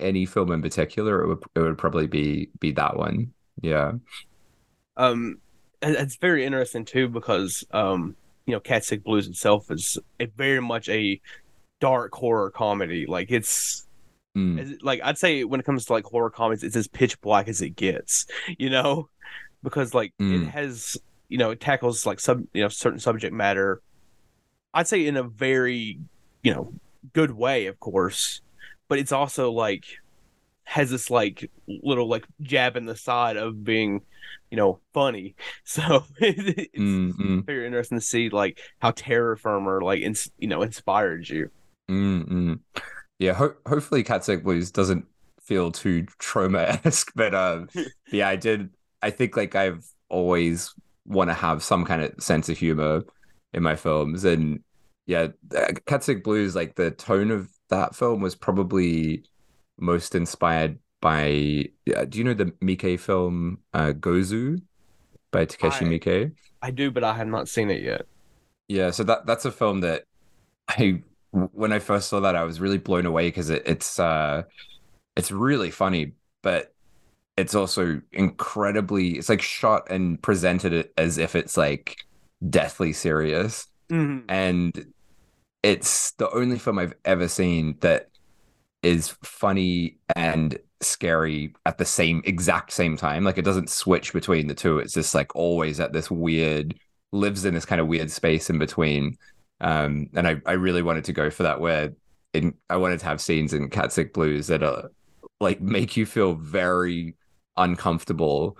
any 0.01 0.27
film 0.27 0.53
in 0.53 0.61
particular, 0.61 1.23
it 1.23 1.29
would 1.29 1.45
it 1.55 1.61
would 1.61 1.79
probably 1.79 2.09
be 2.09 2.51
be 2.61 2.73
that 2.73 2.95
one. 2.95 3.33
Yeah. 3.63 3.93
Um, 4.99 5.41
it's 5.83 6.17
very 6.17 6.45
interesting 6.45 6.85
too 6.85 7.09
because 7.09 7.65
um, 7.73 8.17
you 8.47 8.53
know, 8.53 8.61
Cat 8.61 8.85
Sick 8.85 9.05
Blues 9.05 9.29
itself 9.29 9.71
is 9.71 9.99
a 10.19 10.27
very 10.27 10.61
much 10.61 10.89
a 10.89 11.21
dark 11.81 12.15
horror 12.15 12.51
comedy. 12.51 13.07
Like 13.07 13.31
it's 13.31 13.85
Mm. 14.37 14.79
Like 14.83 15.01
I'd 15.03 15.19
say 15.19 15.43
when 15.45 15.59
it 15.59 15.67
comes 15.67 15.87
to 15.87 15.95
like 15.95 16.05
horror 16.05 16.31
comedies, 16.31 16.63
it's 16.63 16.77
as 16.77 16.87
pitch 16.87 17.21
black 17.21 17.49
as 17.49 17.61
it 17.61 17.71
gets, 17.71 18.27
you 18.59 18.71
know, 18.71 19.09
because 19.63 19.95
like 19.95 20.13
Mm. 20.21 20.43
it 20.43 20.49
has, 20.51 20.97
you 21.29 21.39
know, 21.39 21.51
it 21.51 21.61
tackles 21.61 22.07
like 22.07 22.21
sub, 22.21 22.45
you 22.53 22.63
know, 22.63 22.69
certain 22.69 23.01
subject 23.01 23.35
matter. 23.35 23.81
I'd 24.75 24.87
say 24.87 25.07
in 25.07 25.17
a 25.17 25.23
very, 25.23 25.99
you 26.43 26.55
know, 26.55 26.73
good 27.15 27.33
way, 27.33 27.67
of 27.67 27.81
course, 27.81 28.41
but 28.87 28.99
it's 28.99 29.13
also 29.13 29.51
like 29.51 29.85
has 30.69 30.91
this 30.91 31.11
like 31.11 31.51
little 31.69 32.09
like 32.09 32.27
jab 32.43 32.77
in 32.77 32.87
the 32.87 32.97
side 32.97 33.37
of 33.37 33.65
being, 33.65 34.03
you 34.51 34.57
know, 34.57 34.81
funny. 34.95 35.37
So 35.65 36.05
it's 36.21 36.79
Mm, 36.79 37.13
mm, 37.19 37.49
very 37.49 37.67
interesting 37.67 37.99
to 37.99 38.05
see 38.05 38.29
like 38.31 38.61
how 38.81 38.93
Terror 38.93 39.37
Firmer 39.37 39.83
like 39.83 40.03
ins- 40.03 40.31
you 40.39 40.49
know 40.49 40.63
inspired 40.63 41.29
you. 41.29 41.51
mm, 41.91 42.25
mm. 42.29 42.61
Yeah, 43.19 43.35
ho- 43.35 43.57
hopefully 43.67 44.03
Cat 44.05 44.25
Sick 44.25 44.45
Blues 44.45 44.71
doesn't 44.71 45.07
feel 45.43 45.73
too 45.73 46.05
Troma 46.21 46.85
esque, 46.87 47.13
but 47.17 47.35
um, 47.35 47.71
yeah, 48.11 48.29
I 48.29 48.37
did. 48.37 48.71
I 49.03 49.11
think 49.11 49.37
like 49.37 49.55
I've 49.55 49.87
always 50.09 50.75
want 51.07 51.31
to 51.31 51.35
have 51.35 51.63
some 51.63 51.85
kind 51.85 52.03
of 52.03 52.23
sense 52.23 52.49
of 52.49 52.59
humor 52.59 53.03
in 53.55 53.63
my 53.63 53.77
films, 53.77 54.25
and 54.25 54.63
yeah, 55.07 55.29
uh, 55.57 55.73
Cat 55.87 56.05
Sick 56.05 56.25
Blues, 56.25 56.55
like 56.57 56.77
the 56.77 56.91
tone 56.93 57.31
of 57.31 57.51
that 57.71 57.95
film 57.97 58.21
was 58.23 58.35
probably 58.37 59.25
most 59.79 60.15
inspired 60.15 60.79
by. 61.01 61.67
Yeah, 61.87 62.05
do 62.09 62.19
you 62.19 62.25
know 62.25 62.35
the 62.35 62.47
Miike 62.63 62.99
film 63.01 63.59
uh, 63.75 63.93
Gozu 63.93 64.63
by 65.31 65.45
Takeshi 65.47 65.87
I- 65.87 65.89
Miike? 65.89 66.33
I 66.63 66.71
do, 66.73 66.91
but 66.91 67.05
I 67.05 67.15
have 67.15 67.29
not 67.29 67.49
seen 67.49 67.71
it 67.71 67.83
yet. 67.83 68.03
Yeah, 68.69 68.91
so 68.91 69.05
that 69.05 69.27
that's 69.27 69.45
a 69.45 69.53
film 69.53 69.81
that 69.81 70.05
I 70.69 71.03
when 71.33 71.73
I 71.73 71.79
first 71.79 72.09
saw 72.09 72.21
that 72.21 72.37
I 72.37 72.45
was 72.45 72.61
really 72.61 72.79
blown 72.79 73.07
away 73.07 73.29
because 73.29 73.51
it, 73.51 73.63
it's 73.67 73.99
uh 73.99 74.43
it's 75.17 75.31
really 75.33 75.71
funny, 75.71 76.13
but 76.43 76.75
it's 77.37 77.55
also 77.55 78.01
incredibly 78.13 79.13
it's 79.19 79.29
like 79.29 79.43
shot 79.43 79.91
and 79.91 80.21
presented 80.23 80.91
as 80.99 81.19
if 81.19 81.37
it's 81.37 81.57
like 81.57 81.97
deathly 82.51 82.93
serious. 82.93 83.69
Mhm. 83.91 84.25
And 84.29 84.93
it's 85.63 86.13
the 86.13 86.31
only 86.31 86.59
film 86.59 86.79
I've 86.79 86.95
ever 87.05 87.29
seen 87.29 87.77
that 87.81 88.09
is 88.83 89.09
funny 89.23 89.99
and 90.15 90.59
scary 90.81 91.55
at 91.67 91.79
the 91.79 91.85
same 91.85 92.23
exact 92.25 92.73
same 92.73 92.97
time. 92.97 93.25
Like 93.25 93.39
it 93.39 93.45
doesn't 93.45 93.71
switch 93.71 94.13
between 94.13 94.47
the 94.47 94.55
two. 94.55 94.79
It's 94.79 94.95
just 94.95 95.15
like 95.15 95.35
always 95.35 95.81
at 95.81 95.93
this 95.93 96.11
weird 96.11 96.79
lives 97.13 97.45
in 97.45 97.55
this 97.55 97.65
kind 97.65 97.81
of 97.81 97.89
weird 97.89 98.11
space 98.11 98.51
in 98.51 98.59
between. 98.59 99.17
Um, 99.61 100.09
and 100.15 100.29
I, 100.29 100.41
I 100.47 100.53
really 100.53 100.83
wanted 100.83 101.05
to 101.07 101.13
go 101.13 101.31
for 101.31 101.43
that 101.43 101.61
where 101.61 101.93
in 102.33 102.55
I 102.71 102.77
wanted 102.77 103.01
to 103.01 103.07
have 103.07 103.21
scenes 103.21 103.53
in 103.55 103.71
Cat 103.71 103.93
Sick 103.93 104.13
Blues 104.13 104.47
that 104.49 104.63
are 104.63 104.91
like 105.41 105.61
make 105.61 105.97
you 105.97 106.07
feel 106.07 106.35
very 106.35 107.17
uncomfortable, 107.57 108.57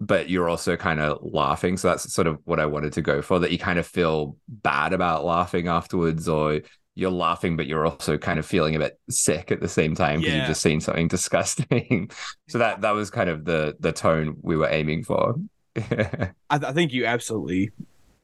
but 0.00 0.30
you're 0.30 0.48
also 0.48 0.76
kind 0.76 1.00
of 1.00 1.18
laughing. 1.22 1.76
So 1.76 1.88
that's 1.88 2.12
sort 2.12 2.26
of 2.26 2.38
what 2.44 2.60
I 2.60 2.66
wanted 2.66 2.92
to 2.94 3.02
go 3.02 3.20
for. 3.20 3.38
That 3.38 3.52
you 3.52 3.58
kind 3.58 3.78
of 3.78 3.86
feel 3.86 4.36
bad 4.48 4.92
about 4.92 5.24
laughing 5.24 5.68
afterwards, 5.68 6.28
or 6.28 6.60
you're 6.94 7.10
laughing, 7.10 7.56
but 7.56 7.66
you're 7.66 7.86
also 7.86 8.18
kind 8.18 8.38
of 8.38 8.46
feeling 8.46 8.74
a 8.76 8.78
bit 8.80 8.98
sick 9.08 9.50
at 9.52 9.60
the 9.60 9.68
same 9.68 9.94
time 9.94 10.20
because 10.20 10.34
Yeah. 10.34 10.38
you've 10.38 10.46
just 10.46 10.62
seen 10.62 10.80
something 10.80 11.08
disgusting. 11.16 12.10
so 12.48 12.58
that 12.58 12.80
that 12.82 12.92
was 12.92 13.10
kind 13.10 13.30
of 13.30 13.44
the 13.44 13.76
the 13.80 13.92
tone 13.92 14.36
we 14.42 14.56
were 14.56 14.68
aiming 14.68 15.04
for. 15.04 15.36
I, 15.76 16.30
I 16.50 16.72
think 16.72 16.92
you 16.92 17.06
absolutely 17.06 17.70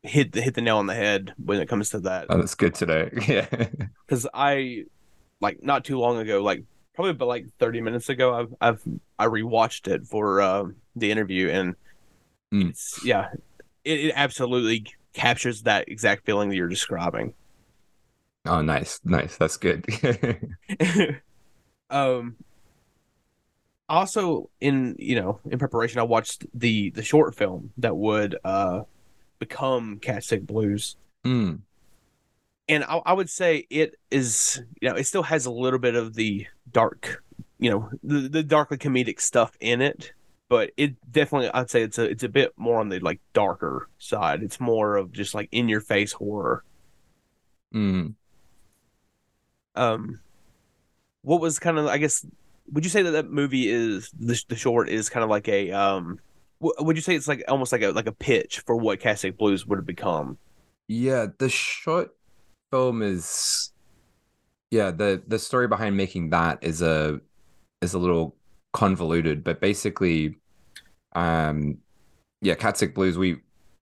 hit 0.02 0.32
the 0.32 0.42
hit 0.42 0.54
the 0.54 0.60
nail 0.62 0.78
on 0.78 0.86
the 0.86 0.94
head 0.94 1.32
when 1.42 1.60
it 1.60 1.68
comes 1.68 1.90
to 1.90 2.00
that. 2.00 2.26
Oh, 2.28 2.38
that's 2.38 2.54
good 2.54 2.74
to 2.76 2.86
know. 2.86 3.08
Yeah. 3.28 3.46
Because 4.06 4.26
I, 4.34 4.84
like, 5.40 5.62
not 5.62 5.84
too 5.84 5.98
long 5.98 6.18
ago, 6.18 6.42
like 6.42 6.64
probably 6.94 7.12
but 7.14 7.26
like 7.26 7.46
thirty 7.58 7.80
minutes 7.80 8.08
ago, 8.08 8.34
I've 8.34 8.54
I've 8.60 8.82
I 9.18 9.26
rewatched 9.26 9.88
it 9.88 10.06
for 10.06 10.40
um, 10.40 10.76
the 10.96 11.10
interview, 11.10 11.50
and 11.50 11.74
Mm. 12.54 12.70
it's 12.70 13.00
yeah, 13.04 13.30
it, 13.84 14.00
it 14.06 14.12
absolutely 14.14 14.86
captures 15.14 15.62
that 15.62 15.88
exact 15.88 16.24
feeling 16.24 16.48
that 16.48 16.56
you're 16.56 16.68
describing. 16.68 17.34
Oh, 18.46 18.62
nice, 18.62 19.00
nice. 19.04 19.36
That's 19.36 19.56
good. 19.56 19.84
um 21.90 22.36
also 23.88 24.50
in 24.60 24.96
you 24.98 25.14
know 25.14 25.38
in 25.48 25.58
preparation 25.58 26.00
i 26.00 26.02
watched 26.02 26.44
the 26.52 26.90
the 26.90 27.02
short 27.02 27.34
film 27.36 27.70
that 27.78 27.96
would 27.96 28.36
uh 28.44 28.82
become 29.38 29.98
cat 30.00 30.24
sick 30.24 30.44
blues 30.44 30.96
Mm, 31.24 31.60
and 32.68 32.84
I, 32.84 33.00
I 33.04 33.12
would 33.12 33.28
say 33.28 33.66
it 33.68 33.96
is 34.10 34.62
you 34.80 34.88
know 34.88 34.94
it 34.94 35.04
still 35.04 35.24
has 35.24 35.46
a 35.46 35.50
little 35.50 35.78
bit 35.78 35.94
of 35.94 36.14
the 36.14 36.46
dark 36.70 37.24
you 37.58 37.70
know 37.70 37.90
the, 38.02 38.28
the 38.28 38.42
darkly 38.42 38.78
comedic 38.78 39.20
stuff 39.20 39.56
in 39.60 39.80
it 39.80 40.12
but 40.48 40.70
it 40.76 40.94
definitely 41.10 41.50
i'd 41.54 41.70
say 41.70 41.82
it's 41.82 41.98
a 41.98 42.04
it's 42.04 42.22
a 42.22 42.28
bit 42.28 42.52
more 42.56 42.78
on 42.78 42.88
the 42.88 43.00
like 43.00 43.20
darker 43.32 43.88
side 43.98 44.42
it's 44.42 44.60
more 44.60 44.96
of 44.96 45.10
just 45.12 45.34
like 45.34 45.48
in 45.52 45.68
your 45.68 45.80
face 45.80 46.12
horror 46.12 46.62
mm. 47.74 48.14
Um 49.76 50.20
what 51.22 51.40
was 51.40 51.58
kind 51.58 51.76
of 51.76 51.86
i 51.86 51.98
guess 51.98 52.24
would 52.72 52.84
you 52.84 52.90
say 52.90 53.02
that 53.02 53.10
that 53.10 53.30
movie 53.30 53.68
is 53.68 54.10
the, 54.18 54.40
the 54.48 54.56
short 54.56 54.88
is 54.88 55.08
kind 55.08 55.24
of 55.24 55.30
like 55.30 55.48
a 55.48 55.72
um 55.72 56.18
would 56.60 56.96
you 56.96 57.02
say 57.02 57.14
it's 57.14 57.28
like 57.28 57.44
almost 57.48 57.72
like 57.72 57.82
a 57.82 57.90
like 57.90 58.06
a 58.06 58.12
pitch 58.12 58.60
for 58.60 58.76
what 58.76 59.00
Cat 59.00 59.18
Sick 59.18 59.36
Blues 59.36 59.66
would 59.66 59.78
have 59.78 59.86
become? 59.86 60.38
Yeah, 60.88 61.26
the 61.38 61.48
short 61.48 62.16
film 62.70 63.02
is 63.02 63.72
yeah, 64.70 64.90
the 64.90 65.22
the 65.26 65.38
story 65.38 65.68
behind 65.68 65.96
making 65.96 66.30
that 66.30 66.58
is 66.62 66.80
a 66.82 67.20
is 67.82 67.94
a 67.94 67.98
little 67.98 68.36
convoluted, 68.72 69.44
but 69.44 69.60
basically 69.60 70.36
um 71.14 71.78
yeah, 72.40 72.54
Cat 72.54 72.78
Sick 72.78 72.94
Blues 72.94 73.18
we 73.18 73.36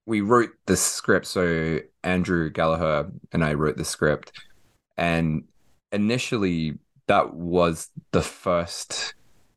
we 0.07 0.21
wrote 0.21 0.51
the 0.67 0.77
script 0.77 1.27
so 1.27 1.79
Andrew 2.03 2.51
Gallagher 2.51 3.11
and 3.33 3.45
I 3.45 3.55
wrote 3.55 3.77
the 3.77 3.85
script 3.85 4.33
and 4.97 5.45
initially 5.95 6.79
that 7.07 7.35
was 7.35 7.91
the 8.13 8.23
first 8.23 9.15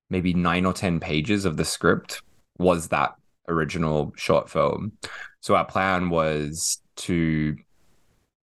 maybe 0.09 0.33
9 0.33 0.65
or 0.65 0.73
10 0.73 0.99
pages 0.99 1.43
of 1.43 1.57
the 1.57 1.65
script 1.65 2.21
was 2.57 2.89
that 2.89 3.15
original 3.49 4.13
short 4.15 4.49
film. 4.49 4.93
So 5.41 5.55
our 5.55 5.65
plan 5.65 6.09
was 6.09 6.81
to 6.97 7.55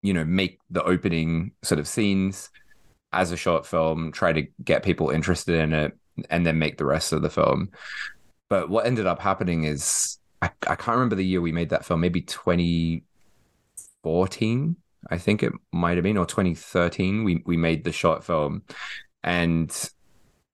you 0.02 0.12
know 0.12 0.24
make 0.24 0.58
the 0.70 0.82
opening 0.84 1.52
sort 1.62 1.80
of 1.80 1.88
scenes 1.88 2.50
as 3.12 3.32
a 3.32 3.36
short 3.36 3.66
film 3.66 4.12
try 4.12 4.32
to 4.32 4.46
get 4.62 4.84
people 4.84 5.10
interested 5.10 5.56
in 5.56 5.72
it 5.72 5.92
and 6.30 6.46
then 6.46 6.58
make 6.58 6.78
the 6.78 6.84
rest 6.84 7.12
of 7.12 7.22
the 7.22 7.30
film 7.30 7.70
but 8.48 8.68
what 8.68 8.86
ended 8.86 9.06
up 9.06 9.20
happening 9.20 9.64
is 9.64 10.18
i, 10.42 10.50
I 10.68 10.76
can't 10.76 10.96
remember 10.96 11.16
the 11.16 11.24
year 11.24 11.40
we 11.40 11.52
made 11.52 11.70
that 11.70 11.84
film 11.84 12.00
maybe 12.00 12.20
2014 12.20 14.76
i 15.10 15.18
think 15.18 15.42
it 15.42 15.52
might 15.72 15.96
have 15.96 16.04
been 16.04 16.16
or 16.16 16.26
2013 16.26 17.24
we, 17.24 17.42
we 17.46 17.56
made 17.56 17.84
the 17.84 17.92
short 17.92 18.24
film. 18.24 18.62
And 19.24 19.72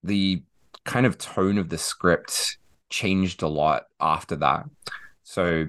the 0.02 0.42
kind 0.85 1.04
of 1.04 1.19
tone 1.19 1.59
of 1.59 1.69
the 1.69 1.78
script 1.78 2.57
changed 2.88 3.42
a 3.42 3.49
lot 3.49 3.85
after 4.00 4.37
that. 4.37 4.64
So 5.25 5.66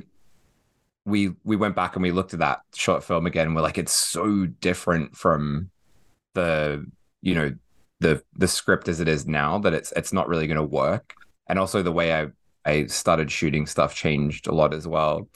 we 1.04 1.32
we 1.44 1.56
went 1.56 1.76
back 1.76 1.96
and 1.96 2.04
we 2.04 2.12
looked 2.12 2.34
at 2.34 2.40
that 2.40 2.62
short 2.76 3.04
film 3.04 3.26
again 3.26 3.48
and 3.48 3.56
we're 3.56 3.64
like 3.64 3.80
it's 3.80 3.94
so 3.94 4.46
different 4.46 5.18
from 5.18 5.72
the 6.36 6.86
you 7.22 7.34
know 7.34 7.54
the 8.00 8.24
the 8.36 8.48
script 8.48 8.88
as 8.88 9.00
it 9.00 9.08
is 9.08 9.26
now 9.26 9.58
that 9.58 9.74
it's 9.74 9.92
it's 9.94 10.14
not 10.14 10.28
really 10.28 10.48
going 10.48 10.58
to 10.58 10.64
work. 10.64 11.16
And 11.48 11.60
also 11.60 11.82
the 11.82 11.92
way 11.92 12.14
i 12.14 12.28
i 12.66 12.86
started 12.86 13.32
shooting 13.32 13.66
stuff 13.66 13.96
changed 13.96 14.48
a 14.48 14.54
lot 14.54 14.74
as 14.74 14.88
well. 14.88 15.28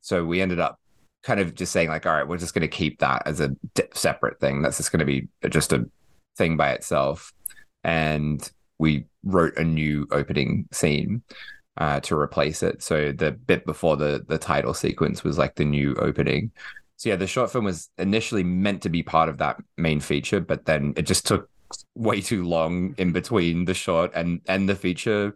So 0.00 0.24
we 0.24 0.42
ended 0.42 0.58
up 0.58 0.78
kind 1.24 1.40
of 1.40 1.54
just 1.54 1.72
saying 1.72 1.88
like 1.88 2.06
all 2.06 2.12
right 2.12 2.28
we're 2.28 2.36
just 2.36 2.54
going 2.54 2.60
to 2.62 2.68
keep 2.68 2.98
that 3.00 3.22
as 3.26 3.40
a 3.40 3.50
separate 3.94 4.38
thing 4.38 4.62
that's 4.62 4.76
just 4.76 4.92
going 4.92 5.00
to 5.00 5.06
be 5.06 5.26
just 5.48 5.72
a 5.72 5.88
thing 6.36 6.56
by 6.56 6.70
itself 6.70 7.32
and 7.82 8.52
we 8.78 9.06
wrote 9.24 9.56
a 9.56 9.64
new 9.64 10.06
opening 10.10 10.68
scene 10.72 11.22
uh, 11.76 12.00
to 12.00 12.16
replace 12.16 12.62
it. 12.62 12.82
So 12.82 13.12
the 13.12 13.32
bit 13.32 13.66
before 13.66 13.96
the 13.96 14.24
the 14.26 14.38
title 14.38 14.74
sequence 14.74 15.24
was 15.24 15.38
like 15.38 15.54
the 15.54 15.64
new 15.64 15.94
opening. 15.96 16.52
So 16.96 17.08
yeah, 17.08 17.16
the 17.16 17.26
short 17.26 17.50
film 17.50 17.64
was 17.64 17.90
initially 17.98 18.44
meant 18.44 18.82
to 18.82 18.88
be 18.88 19.02
part 19.02 19.28
of 19.28 19.38
that 19.38 19.60
main 19.76 20.00
feature, 20.00 20.40
but 20.40 20.64
then 20.64 20.94
it 20.96 21.02
just 21.02 21.26
took 21.26 21.50
way 21.94 22.20
too 22.20 22.44
long 22.44 22.94
in 22.98 23.12
between 23.12 23.64
the 23.64 23.74
short 23.74 24.12
and 24.14 24.40
and 24.46 24.68
the 24.68 24.76
feature, 24.76 25.34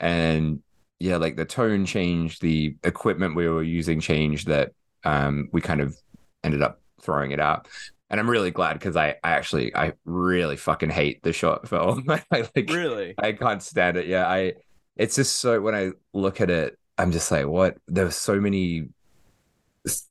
and 0.00 0.62
yeah, 0.98 1.16
like 1.16 1.36
the 1.36 1.44
tone 1.44 1.86
changed, 1.86 2.42
the 2.42 2.76
equipment 2.82 3.36
we 3.36 3.48
were 3.48 3.62
using 3.62 4.00
changed. 4.00 4.48
That 4.48 4.72
um, 5.06 5.48
we 5.52 5.60
kind 5.60 5.80
of 5.80 5.96
ended 6.44 6.60
up 6.60 6.80
throwing 7.00 7.30
it 7.30 7.40
out. 7.40 7.68
And 8.10 8.20
I'm 8.20 8.28
really 8.28 8.50
glad 8.50 8.74
because 8.74 8.96
I, 8.96 9.16
I 9.24 9.30
actually 9.32 9.74
I 9.74 9.92
really 10.04 10.56
fucking 10.56 10.90
hate 10.90 11.22
the 11.22 11.32
short 11.32 11.68
film. 11.68 12.04
I 12.10 12.22
like 12.30 12.68
really 12.68 13.14
I 13.16 13.32
can't 13.32 13.62
stand 13.62 13.96
it. 13.96 14.06
Yeah, 14.06 14.26
I 14.26 14.54
it's 14.96 15.16
just 15.16 15.36
so 15.38 15.60
when 15.60 15.74
I 15.74 15.92
look 16.12 16.40
at 16.40 16.50
it, 16.50 16.78
I'm 16.98 17.12
just 17.12 17.30
like, 17.30 17.46
what? 17.46 17.76
There's 17.86 18.16
so 18.16 18.40
many 18.40 18.88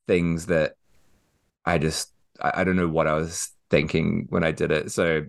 things 0.07 0.45
that 0.47 0.75
I 1.65 1.77
just 1.77 2.11
I, 2.41 2.61
I 2.61 2.63
don't 2.63 2.77
know 2.77 2.87
what 2.87 3.07
I 3.07 3.13
was 3.13 3.51
thinking 3.69 4.27
when 4.29 4.43
I 4.43 4.51
did 4.51 4.71
it. 4.71 4.91
So 4.91 5.25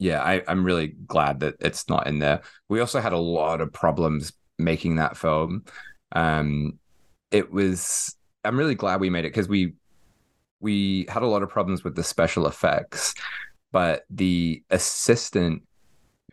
yeah, 0.00 0.22
I, 0.22 0.42
I'm 0.46 0.64
really 0.64 0.88
glad 0.88 1.40
that 1.40 1.56
it's 1.60 1.88
not 1.88 2.06
in 2.06 2.18
there. 2.18 2.42
We 2.68 2.80
also 2.80 3.00
had 3.00 3.12
a 3.12 3.18
lot 3.18 3.60
of 3.60 3.72
problems 3.72 4.32
making 4.58 4.96
that 4.96 5.16
film. 5.16 5.64
Um, 6.12 6.78
it 7.30 7.52
was. 7.52 8.14
I'm 8.48 8.58
really 8.58 8.74
glad 8.74 9.00
we 9.00 9.10
made 9.10 9.24
it 9.24 9.32
because 9.32 9.48
we 9.48 9.74
we 10.60 11.06
had 11.08 11.22
a 11.22 11.26
lot 11.26 11.42
of 11.42 11.48
problems 11.48 11.84
with 11.84 11.94
the 11.94 12.02
special 12.02 12.46
effects, 12.46 13.14
but 13.70 14.04
the 14.10 14.62
assistant 14.70 15.62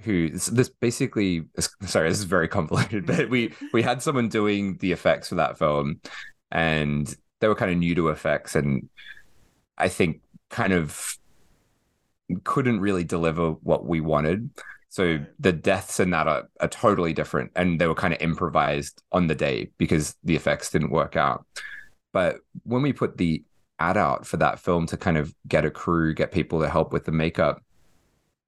who 0.01 0.29
this, 0.29 0.47
this 0.47 0.69
basically 0.69 1.45
sorry 1.85 2.09
this 2.09 2.19
is 2.19 2.25
very 2.25 2.49
convoluted 2.49 3.05
but 3.07 3.29
we 3.29 3.53
we 3.71 3.81
had 3.81 4.01
someone 4.01 4.27
doing 4.27 4.77
the 4.77 4.91
effects 4.91 5.29
for 5.29 5.35
that 5.35 5.57
film 5.57 6.01
and 6.51 7.15
they 7.39 7.47
were 7.47 7.55
kind 7.55 7.71
of 7.71 7.77
new 7.77 7.95
to 7.95 8.09
effects 8.09 8.55
and 8.55 8.89
i 9.77 9.87
think 9.87 10.19
kind 10.49 10.73
of 10.73 11.17
couldn't 12.43 12.79
really 12.79 13.03
deliver 13.03 13.51
what 13.51 13.85
we 13.85 14.01
wanted. 14.01 14.49
So 14.89 15.19
the 15.39 15.51
deaths 15.51 15.99
in 15.99 16.11
that 16.11 16.27
are, 16.27 16.49
are 16.61 16.67
totally 16.67 17.13
different 17.13 17.51
and 17.55 17.79
they 17.79 17.87
were 17.87 17.95
kind 17.95 18.13
of 18.13 18.21
improvised 18.21 19.03
on 19.11 19.27
the 19.27 19.35
day 19.35 19.71
because 19.77 20.15
the 20.23 20.35
effects 20.35 20.71
didn't 20.71 20.91
work 20.91 21.15
out 21.15 21.45
but 22.15 22.37
when 22.63 22.81
we 22.81 22.93
put 22.93 23.17
the 23.17 23.43
ad 23.77 23.97
out 23.97 24.25
for 24.25 24.37
that 24.37 24.57
film 24.57 24.87
to 24.87 24.95
kind 24.95 25.17
of 25.17 25.35
get 25.47 25.65
a 25.65 25.69
crew 25.69 26.13
get 26.13 26.31
people 26.31 26.61
to 26.61 26.69
help 26.69 26.93
with 26.93 27.03
the 27.03 27.11
makeup 27.11 27.61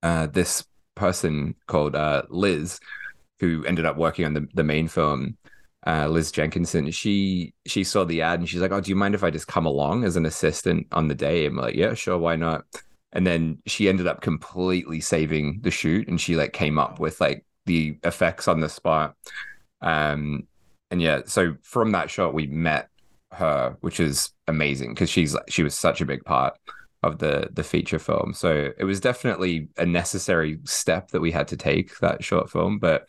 uh, 0.04 0.28
this 0.28 0.64
person 0.96 1.56
called 1.68 1.96
uh, 1.96 2.24
Liz, 2.30 2.80
who 3.40 3.64
ended 3.66 3.86
up 3.86 3.98
working 3.98 4.26
on 4.26 4.34
the, 4.34 4.48
the 4.54 4.64
main 4.64 4.88
film, 4.88 5.38
uh, 5.86 6.08
Liz 6.08 6.32
Jenkinson, 6.32 6.92
she 6.92 7.54
she 7.66 7.84
saw 7.84 8.04
the 8.04 8.22
ad 8.22 8.40
and 8.40 8.50
she's 8.50 8.60
like, 8.60 8.72
"Oh, 8.72 8.82
do 8.82 8.90
you 8.90 8.96
mind 8.96 9.16
if 9.16 9.24
I 9.24 9.30
just 9.30 9.48
come 9.48 9.66
along 9.66 10.04
as 10.04 10.18
an 10.18 10.26
assistant 10.26 10.88
on 10.92 11.08
the 11.08 11.16
day?" 11.16 11.46
I'm 11.46 11.56
like, 11.56 11.76
"Yeah, 11.76 11.94
sure, 11.94 12.18
why 12.18 12.36
not?" 12.36 12.66
And 13.14 13.26
then 13.26 13.60
she 13.68 13.88
ended 13.88 14.08
up 14.08 14.22
completely 14.22 15.00
saving 15.00 15.62
the 15.62 15.72
shoot, 15.72 16.10
and 16.10 16.20
she 16.20 16.36
like 16.36 16.52
came 16.52 16.78
up 16.78 17.00
with 17.00 17.22
like 17.22 17.46
the 17.66 17.98
effects 18.04 18.48
on 18.48 18.60
the 18.60 18.70
spot. 18.70 19.16
Um, 19.82 20.48
and 20.92 21.02
yeah, 21.02 21.22
so 21.26 21.56
from 21.62 21.92
that 21.92 22.10
shot, 22.10 22.34
we 22.34 22.48
met 22.48 22.90
her, 23.32 23.78
which 23.82 24.00
is 24.00 24.32
amazing 24.48 24.94
because 24.94 25.10
she's 25.10 25.36
she 25.50 25.64
was 25.64 25.76
such 25.76 26.02
a 26.02 26.06
big 26.06 26.24
part 26.24 26.58
of 27.04 27.20
the 27.20 27.50
the 27.52 27.64
feature 27.64 28.00
film. 28.00 28.34
So 28.34 28.72
it 28.78 28.84
was 28.84 29.00
definitely 29.00 29.70
a 29.78 29.86
necessary 29.86 30.60
step 30.64 31.10
that 31.10 31.22
we 31.22 31.32
had 31.32 31.48
to 31.50 31.58
take 31.58 31.98
that 32.00 32.24
short 32.24 32.50
film. 32.50 32.80
But 32.80 33.08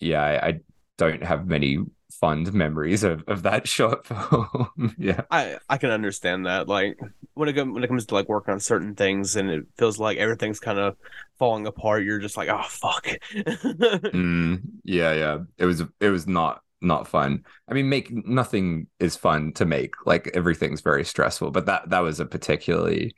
yeah, 0.00 0.22
I, 0.22 0.48
I 0.48 0.60
don't 0.96 1.22
have 1.22 1.46
many 1.46 1.78
fond 2.10 2.52
memories 2.52 3.04
of, 3.04 3.22
of 3.28 3.42
that 3.44 3.68
short 3.76 4.06
film. 4.06 4.94
yeah, 4.98 5.22
I 5.30 5.58
I 5.68 5.78
can 5.78 5.90
understand 5.90 6.46
that. 6.46 6.68
Like 6.68 6.98
when 7.34 7.48
it 7.48 7.54
comes 7.54 7.72
when 7.72 7.84
it 7.84 7.88
comes 7.88 8.06
to 8.06 8.14
like 8.14 8.28
working 8.28 8.52
on 8.52 8.60
certain 8.60 8.94
things, 8.94 9.36
and 9.36 9.50
it 9.50 9.66
feels 9.76 9.98
like 9.98 10.18
everything's 10.18 10.60
kind 10.60 10.78
of 10.78 10.96
falling 11.38 11.66
apart. 11.66 12.04
You're 12.04 12.18
just 12.18 12.36
like, 12.36 12.48
oh 12.48 12.64
fuck. 12.68 13.06
mm, 13.34 14.60
yeah, 14.84 15.12
yeah. 15.12 15.38
It 15.56 15.66
was 15.66 15.82
it 16.00 16.10
was 16.10 16.26
not 16.26 16.62
not 16.80 17.08
fun. 17.08 17.44
I 17.68 17.74
mean, 17.74 17.88
make 17.88 18.10
nothing 18.26 18.86
is 19.00 19.16
fun 19.16 19.52
to 19.54 19.64
make. 19.64 20.06
Like 20.06 20.30
everything's 20.34 20.80
very 20.80 21.04
stressful, 21.04 21.50
but 21.50 21.66
that 21.66 21.90
that 21.90 22.00
was 22.00 22.20
a 22.20 22.26
particularly 22.26 23.14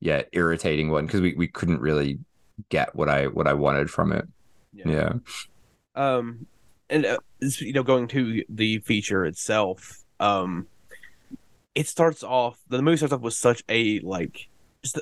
yeah 0.00 0.22
irritating 0.32 0.90
one 0.90 1.06
because 1.06 1.20
we 1.20 1.34
we 1.34 1.48
couldn't 1.48 1.80
really 1.80 2.18
get 2.68 2.94
what 2.94 3.08
I 3.08 3.26
what 3.26 3.46
I 3.46 3.54
wanted 3.54 3.90
from 3.90 4.12
it. 4.12 4.26
Yeah. 4.72 4.88
yeah. 4.88 5.12
Um, 5.94 6.46
and 6.90 7.06
uh, 7.06 7.18
you 7.40 7.72
know, 7.72 7.82
going 7.82 8.08
to 8.08 8.44
the 8.48 8.78
feature 8.78 9.24
itself, 9.24 10.02
um, 10.20 10.66
it 11.74 11.88
starts 11.88 12.22
off. 12.22 12.58
The 12.68 12.82
movie 12.82 12.96
starts 12.96 13.12
off 13.12 13.20
with 13.20 13.34
such 13.34 13.62
a 13.68 14.00
like, 14.00 14.48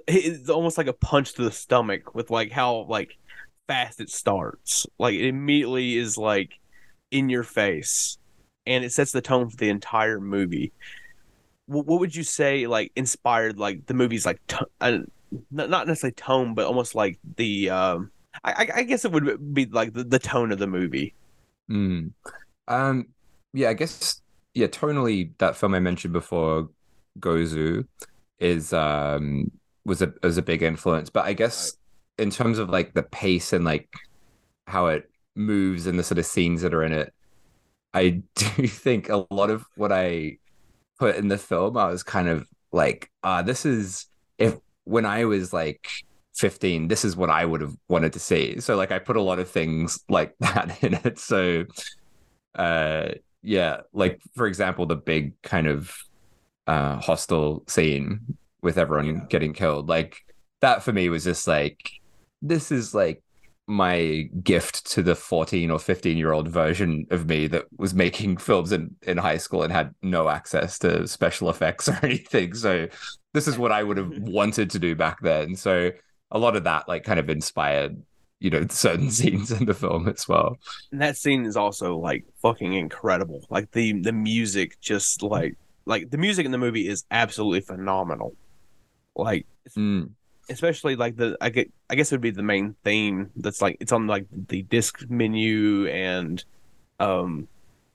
it's 0.07 0.49
almost 0.49 0.78
like 0.78 0.87
a 0.87 0.92
punch 0.92 1.35
to 1.35 1.42
the 1.42 1.50
stomach 1.50 2.14
with 2.14 2.31
like 2.31 2.52
how 2.52 2.87
like 2.88 3.16
fast 3.66 4.00
it 4.00 4.11
starts. 4.11 4.87
Like 4.99 5.14
it 5.14 5.26
immediately 5.26 5.97
is 5.97 6.16
like 6.16 6.59
in 7.12 7.28
your 7.28 7.45
face 7.45 8.19
and 8.66 8.85
it 8.85 8.90
sets 8.92 9.12
the 9.12 9.23
tone 9.23 9.49
for 9.49 9.57
the 9.57 9.69
entire 9.69 10.21
movie 10.21 10.73
what, 11.66 11.87
what 11.87 12.00
would 12.00 12.16
you 12.16 12.25
say 12.25 12.67
like 12.67 12.91
inspired 12.97 13.58
like 13.58 13.87
the 13.87 13.95
movie's 13.95 14.26
like 14.26 14.45
t- 14.49 14.56
uh, 14.80 14.99
not 15.50 15.87
necessarily 15.87 16.13
tone 16.15 16.54
but 16.54 16.67
almost 16.67 16.97
like 16.97 17.19
the 17.37 17.71
um 17.71 18.10
I, 18.45 18.69
I 18.76 18.82
guess 18.82 19.04
it 19.04 19.13
would 19.13 19.54
be 19.54 19.67
like 19.67 19.93
the, 19.93 20.04
the 20.04 20.19
tone 20.19 20.52
of 20.52 20.58
the 20.58 20.67
movie. 20.67 21.15
Mm. 21.71 22.13
Um, 22.67 23.08
yeah, 23.52 23.69
I 23.69 23.75
guess 23.75 24.21
yeah, 24.54 24.67
tonally 24.67 25.32
that 25.39 25.56
film 25.56 25.75
I 25.75 25.80
mentioned 25.80 26.13
before, 26.13 26.69
Gozu, 27.21 27.87
is 28.39 28.73
um 28.73 29.50
was 29.84 30.02
a 30.02 30.13
was 30.23 30.39
a 30.39 30.43
big 30.43 30.63
influence. 30.63 31.10
But 31.10 31.26
I 31.26 31.34
guess 31.34 31.76
in 32.19 32.30
terms 32.30 32.58
of 32.58 32.71
like 32.71 32.95
the 32.95 33.02
pace 33.02 33.52
and 33.52 33.65
like 33.65 33.89
how 34.67 34.87
it 34.87 35.08
moves 35.34 35.86
and 35.86 35.99
the 35.99 36.02
sort 36.02 36.18
of 36.18 36.26
scenes 36.26 36.62
that 36.62 36.75
are 36.75 36.84
in 36.84 36.92
it, 36.92 37.12
I 37.95 38.23
do 38.34 38.66
think 38.66 39.08
a 39.08 39.26
lot 39.30 39.50
of 39.50 39.64
what 39.76 39.92
I 39.92 40.38
put 40.99 41.16
in 41.16 41.28
the 41.28 41.38
film, 41.38 41.76
I 41.76 41.86
was 41.86 42.02
kind 42.02 42.28
of 42.28 42.47
like, 42.73 43.10
uh, 43.23 43.42
this 43.42 43.66
is 43.66 44.06
if 44.38 44.56
when 44.84 45.06
I 45.06 45.25
was 45.25 45.52
like 45.52 45.88
15, 46.34 46.88
this 46.88 47.04
is 47.04 47.16
what 47.16 47.30
I 47.30 47.45
would 47.45 47.60
have 47.60 47.76
wanted 47.88 48.12
to 48.14 48.18
see. 48.18 48.60
So 48.60 48.76
like 48.76 48.92
I 48.92 48.99
put 48.99 49.16
a 49.16 49.23
lot 49.23 49.38
of 49.38 49.49
things 49.49 50.00
like 50.08 50.34
that 50.40 50.82
in 50.82 50.95
it. 50.95 51.18
So 51.18 51.64
uh 52.54 53.08
yeah, 53.42 53.80
like 53.92 54.21
for 54.34 54.47
example, 54.47 54.86
the 54.86 54.97
big 54.97 55.40
kind 55.42 55.66
of 55.66 55.97
uh 56.66 56.97
hostel 56.97 57.64
scene 57.66 58.21
with 58.62 58.78
everyone 58.78 59.06
yeah. 59.06 59.25
getting 59.28 59.52
killed. 59.52 59.88
Like 59.88 60.16
that 60.60 60.82
for 60.82 60.92
me 60.92 61.08
was 61.08 61.25
just 61.25 61.47
like 61.47 61.90
this 62.40 62.73
is 62.73 62.95
like 62.95 63.23
my 63.73 64.28
gift 64.43 64.87
to 64.93 65.02
the 65.02 65.15
14 65.15 65.71
or 65.71 65.78
15 65.78 66.17
year 66.17 66.32
old 66.32 66.49
version 66.49 67.06
of 67.11 67.26
me 67.26 67.47
that 67.49 67.67
was 67.78 67.95
making 67.95 68.37
films 68.37 68.71
in, 68.71 68.95
in 69.02 69.17
high 69.17 69.39
school 69.39 69.63
and 69.63 69.73
had 69.73 69.95
no 70.02 70.28
access 70.28 70.78
to 70.80 71.08
special 71.08 71.49
effects 71.49 71.89
or 71.89 71.99
anything. 72.02 72.54
So 72.54 72.89
this 73.32 73.49
is 73.49 73.58
what 73.58 73.73
I 73.73 73.82
would 73.82 73.97
have 73.97 74.13
wanted 74.19 74.71
to 74.71 74.78
do 74.78 74.95
back 74.95 75.21
then. 75.23 75.56
So 75.56 75.91
a 76.30 76.39
lot 76.39 76.56
of 76.56 76.65
that 76.65 76.87
like 76.89 77.04
kind 77.04 77.19
of 77.19 77.30
inspired, 77.30 78.00
you 78.41 78.50
know, 78.50 78.67
certain 78.71 79.11
scenes 79.11 79.50
in 79.50 79.65
the 79.65 79.75
film 79.75 80.08
as 80.08 80.28
well. 80.28 80.58
And 80.93 81.00
that 81.00 81.17
scene 81.17 81.47
is 81.47 81.56
also 81.56 81.97
like 81.97 82.25
fucking 82.43 82.75
incredible. 82.75 83.47
Like 83.49 83.71
the 83.73 84.00
the 84.00 84.13
music 84.13 84.80
just 84.80 85.23
like 85.23 85.56
like 85.87 86.11
the 86.11 86.19
music 86.19 86.45
in 86.47 86.52
the 86.52 86.58
movie 86.58 86.89
is 86.89 87.04
absolutely 87.11 87.63
phenomenal. 87.63 88.35
Like 89.17 89.47
mm 89.76 90.11
especially 90.49 90.97
like 90.97 91.17
the 91.17 91.37
I 91.41 91.50
get 91.50 91.73
I 91.89 91.95
guess 91.95 92.11
it 92.11 92.17
would 92.17 92.21
be 92.21 92.31
the 92.31 92.43
main 92.43 92.75
theme 92.85 93.31
that's 93.37 93.63
like 93.63 93.76
it's 93.81 93.93
on 93.93 94.07
like 94.07 94.26
the 94.31 94.63
disc 94.63 95.09
menu 95.09 95.87
and 95.87 96.45
um 96.99 97.49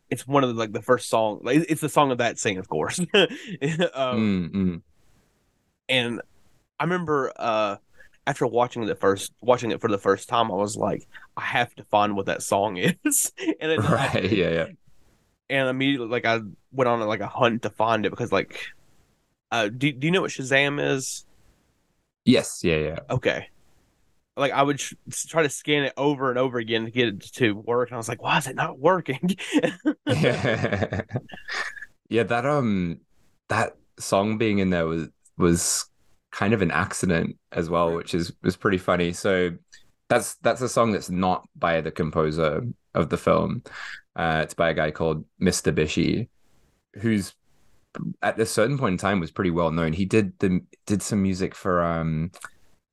it's 0.09 0.25
one 0.25 0.43
of 0.43 0.49
the, 0.49 0.55
like 0.55 0.71
the 0.71 0.81
first 0.81 1.09
song 1.09 1.41
like 1.43 1.65
it's 1.69 1.81
the 1.81 1.89
song 1.89 2.11
of 2.11 2.19
that 2.19 2.39
scene 2.39 2.57
of 2.57 2.69
course. 2.69 2.99
Um, 3.93 4.51
mm-hmm. 4.53 4.75
and 5.89 6.21
I 6.79 6.83
remember 6.83 7.33
uh 7.35 7.77
after 8.25 8.47
watching 8.47 8.85
the 8.85 8.95
first 8.95 9.33
watching 9.41 9.71
it 9.71 9.81
for 9.81 9.89
the 9.89 9.97
first 9.97 10.29
time 10.29 10.51
I 10.51 10.55
was 10.55 10.77
like 10.77 11.07
I 11.35 11.41
have 11.41 11.73
to 11.75 11.83
find 11.83 12.15
what 12.15 12.27
that 12.27 12.43
song 12.43 12.77
is. 13.05 13.33
And 13.59 13.71
then 13.71 13.79
right 13.81 14.31
yeah 14.31 14.49
yeah. 14.49 14.67
and 15.49 15.69
immediately 15.69 16.07
like 16.07 16.25
I 16.25 16.39
went 16.71 16.87
on 16.87 17.01
like 17.01 17.21
a 17.21 17.27
hunt 17.27 17.63
to 17.63 17.69
find 17.69 18.05
it 18.05 18.09
because 18.09 18.31
like 18.31 18.59
uh 19.51 19.67
do, 19.67 19.91
do 19.91 20.07
you 20.07 20.11
know 20.11 20.21
what 20.21 20.31
Shazam 20.31 20.83
is 20.93 21.25
Yes, 22.27 22.61
yeah, 22.61 22.75
yeah. 22.75 22.99
Okay. 23.09 23.47
Like 24.35 24.51
I 24.51 24.61
would 24.61 24.81
try 25.29 25.43
to 25.43 25.49
scan 25.49 25.85
it 25.85 25.93
over 25.97 26.29
and 26.29 26.37
over 26.37 26.59
again 26.59 26.85
to 26.85 26.91
get 26.91 27.07
it 27.07 27.21
to 27.35 27.53
work, 27.53 27.89
and 27.89 27.95
I 27.95 27.97
was 27.97 28.09
like, 28.09 28.21
"Why 28.21 28.37
is 28.37 28.47
it 28.47 28.55
not 28.55 28.77
working?" 28.77 29.35
yeah. 30.05 31.01
yeah, 32.09 32.23
that 32.23 32.45
um, 32.45 32.99
that 33.47 33.77
song 33.97 34.37
being 34.37 34.59
in 34.59 34.69
there 34.69 34.85
was 34.85 35.07
was 35.37 35.85
kind 36.31 36.53
of 36.53 36.61
an 36.61 36.69
accident 36.69 37.37
as 37.53 37.69
well, 37.69 37.93
which 37.93 38.13
is 38.13 38.33
was 38.43 38.57
pretty 38.57 38.77
funny. 38.77 39.13
So 39.13 39.51
that's 40.09 40.35
that's 40.35 40.61
a 40.61 40.69
song 40.69 40.91
that's 40.91 41.09
not 41.09 41.47
by 41.55 41.81
the 41.81 41.91
composer 41.91 42.61
of 42.93 43.09
the 43.09 43.17
film. 43.17 43.63
Uh, 44.15 44.41
it's 44.43 44.53
by 44.53 44.69
a 44.69 44.73
guy 44.73 44.91
called 44.91 45.23
Mr. 45.41 45.73
Bishi, 45.73 46.27
who's 47.01 47.33
at 48.21 48.39
a 48.39 48.45
certain 48.45 48.77
point 48.77 48.93
in 48.93 48.97
time 48.97 49.19
was 49.19 49.31
pretty 49.31 49.51
well 49.51 49.71
known. 49.71 49.93
He 49.93 50.05
did 50.05 50.37
the 50.39 50.61
did 50.85 51.01
some 51.01 51.21
music 51.21 51.55
for 51.55 51.83
um 51.83 52.31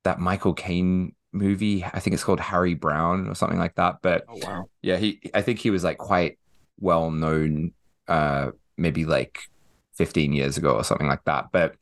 that 0.03 0.19
Michael 0.19 0.53
Caine 0.53 1.13
movie. 1.31 1.83
I 1.83 1.99
think 1.99 2.13
it's 2.13 2.23
called 2.23 2.39
Harry 2.39 2.73
Brown 2.73 3.27
or 3.27 3.35
something 3.35 3.59
like 3.59 3.75
that. 3.75 3.97
But 4.01 4.25
oh, 4.27 4.39
wow. 4.41 4.69
yeah, 4.81 4.97
he 4.97 5.19
I 5.33 5.41
think 5.41 5.59
he 5.59 5.69
was 5.69 5.83
like 5.83 5.97
quite 5.97 6.37
well 6.79 7.11
known 7.11 7.71
uh 8.07 8.51
maybe 8.77 9.05
like 9.05 9.39
15 9.95 10.33
years 10.33 10.57
ago 10.57 10.71
or 10.71 10.83
something 10.83 11.07
like 11.07 11.23
that. 11.25 11.47
But 11.51 11.75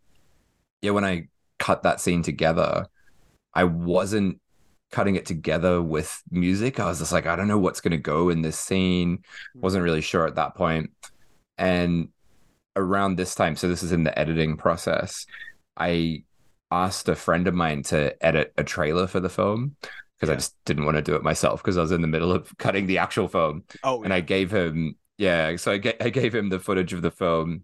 yeah, 0.81 0.91
when 0.91 1.05
I 1.05 1.27
cut 1.59 1.83
that 1.83 2.01
scene 2.01 2.23
together, 2.23 2.87
I 3.53 3.63
wasn't 3.63 4.39
cutting 4.91 5.15
it 5.15 5.25
together 5.25 5.81
with 5.81 6.21
music. 6.29 6.79
I 6.79 6.85
was 6.85 6.99
just 6.99 7.11
like, 7.11 7.25
I 7.25 7.35
don't 7.35 7.47
know 7.47 7.57
what's 7.57 7.81
gonna 7.81 7.97
go 7.97 8.29
in 8.29 8.41
this 8.41 8.59
scene. 8.59 9.23
Wasn't 9.55 9.83
really 9.83 10.01
sure 10.01 10.27
at 10.27 10.35
that 10.35 10.55
point. 10.55 10.91
And 11.57 12.09
around 12.75 13.15
this 13.17 13.35
time, 13.35 13.55
so 13.55 13.67
this 13.67 13.83
is 13.83 13.91
in 13.91 14.03
the 14.03 14.17
editing 14.17 14.57
process, 14.57 15.25
I 15.77 16.23
asked 16.71 17.07
a 17.09 17.15
friend 17.15 17.47
of 17.47 17.53
mine 17.53 17.83
to 17.83 18.15
edit 18.25 18.53
a 18.57 18.63
trailer 18.63 19.07
for 19.07 19.19
the 19.19 19.29
film 19.29 19.75
because 20.17 20.29
I 20.29 20.35
just 20.35 20.55
didn't 20.65 20.85
want 20.85 20.97
to 20.97 21.03
do 21.03 21.15
it 21.15 21.23
myself 21.23 21.61
because 21.61 21.77
I 21.77 21.81
was 21.81 21.91
in 21.91 22.01
the 22.01 22.07
middle 22.07 22.31
of 22.31 22.55
cutting 22.57 22.87
the 22.87 22.97
actual 22.99 23.27
film. 23.27 23.63
Oh, 23.83 24.03
And 24.03 24.13
I 24.13 24.21
gave 24.21 24.51
him, 24.51 24.95
yeah, 25.17 25.55
so 25.57 25.71
I, 25.71 25.77
ga- 25.77 25.97
I 25.99 26.09
gave 26.09 26.33
him 26.33 26.49
the 26.49 26.59
footage 26.59 26.93
of 26.93 27.01
the 27.01 27.11
film 27.11 27.63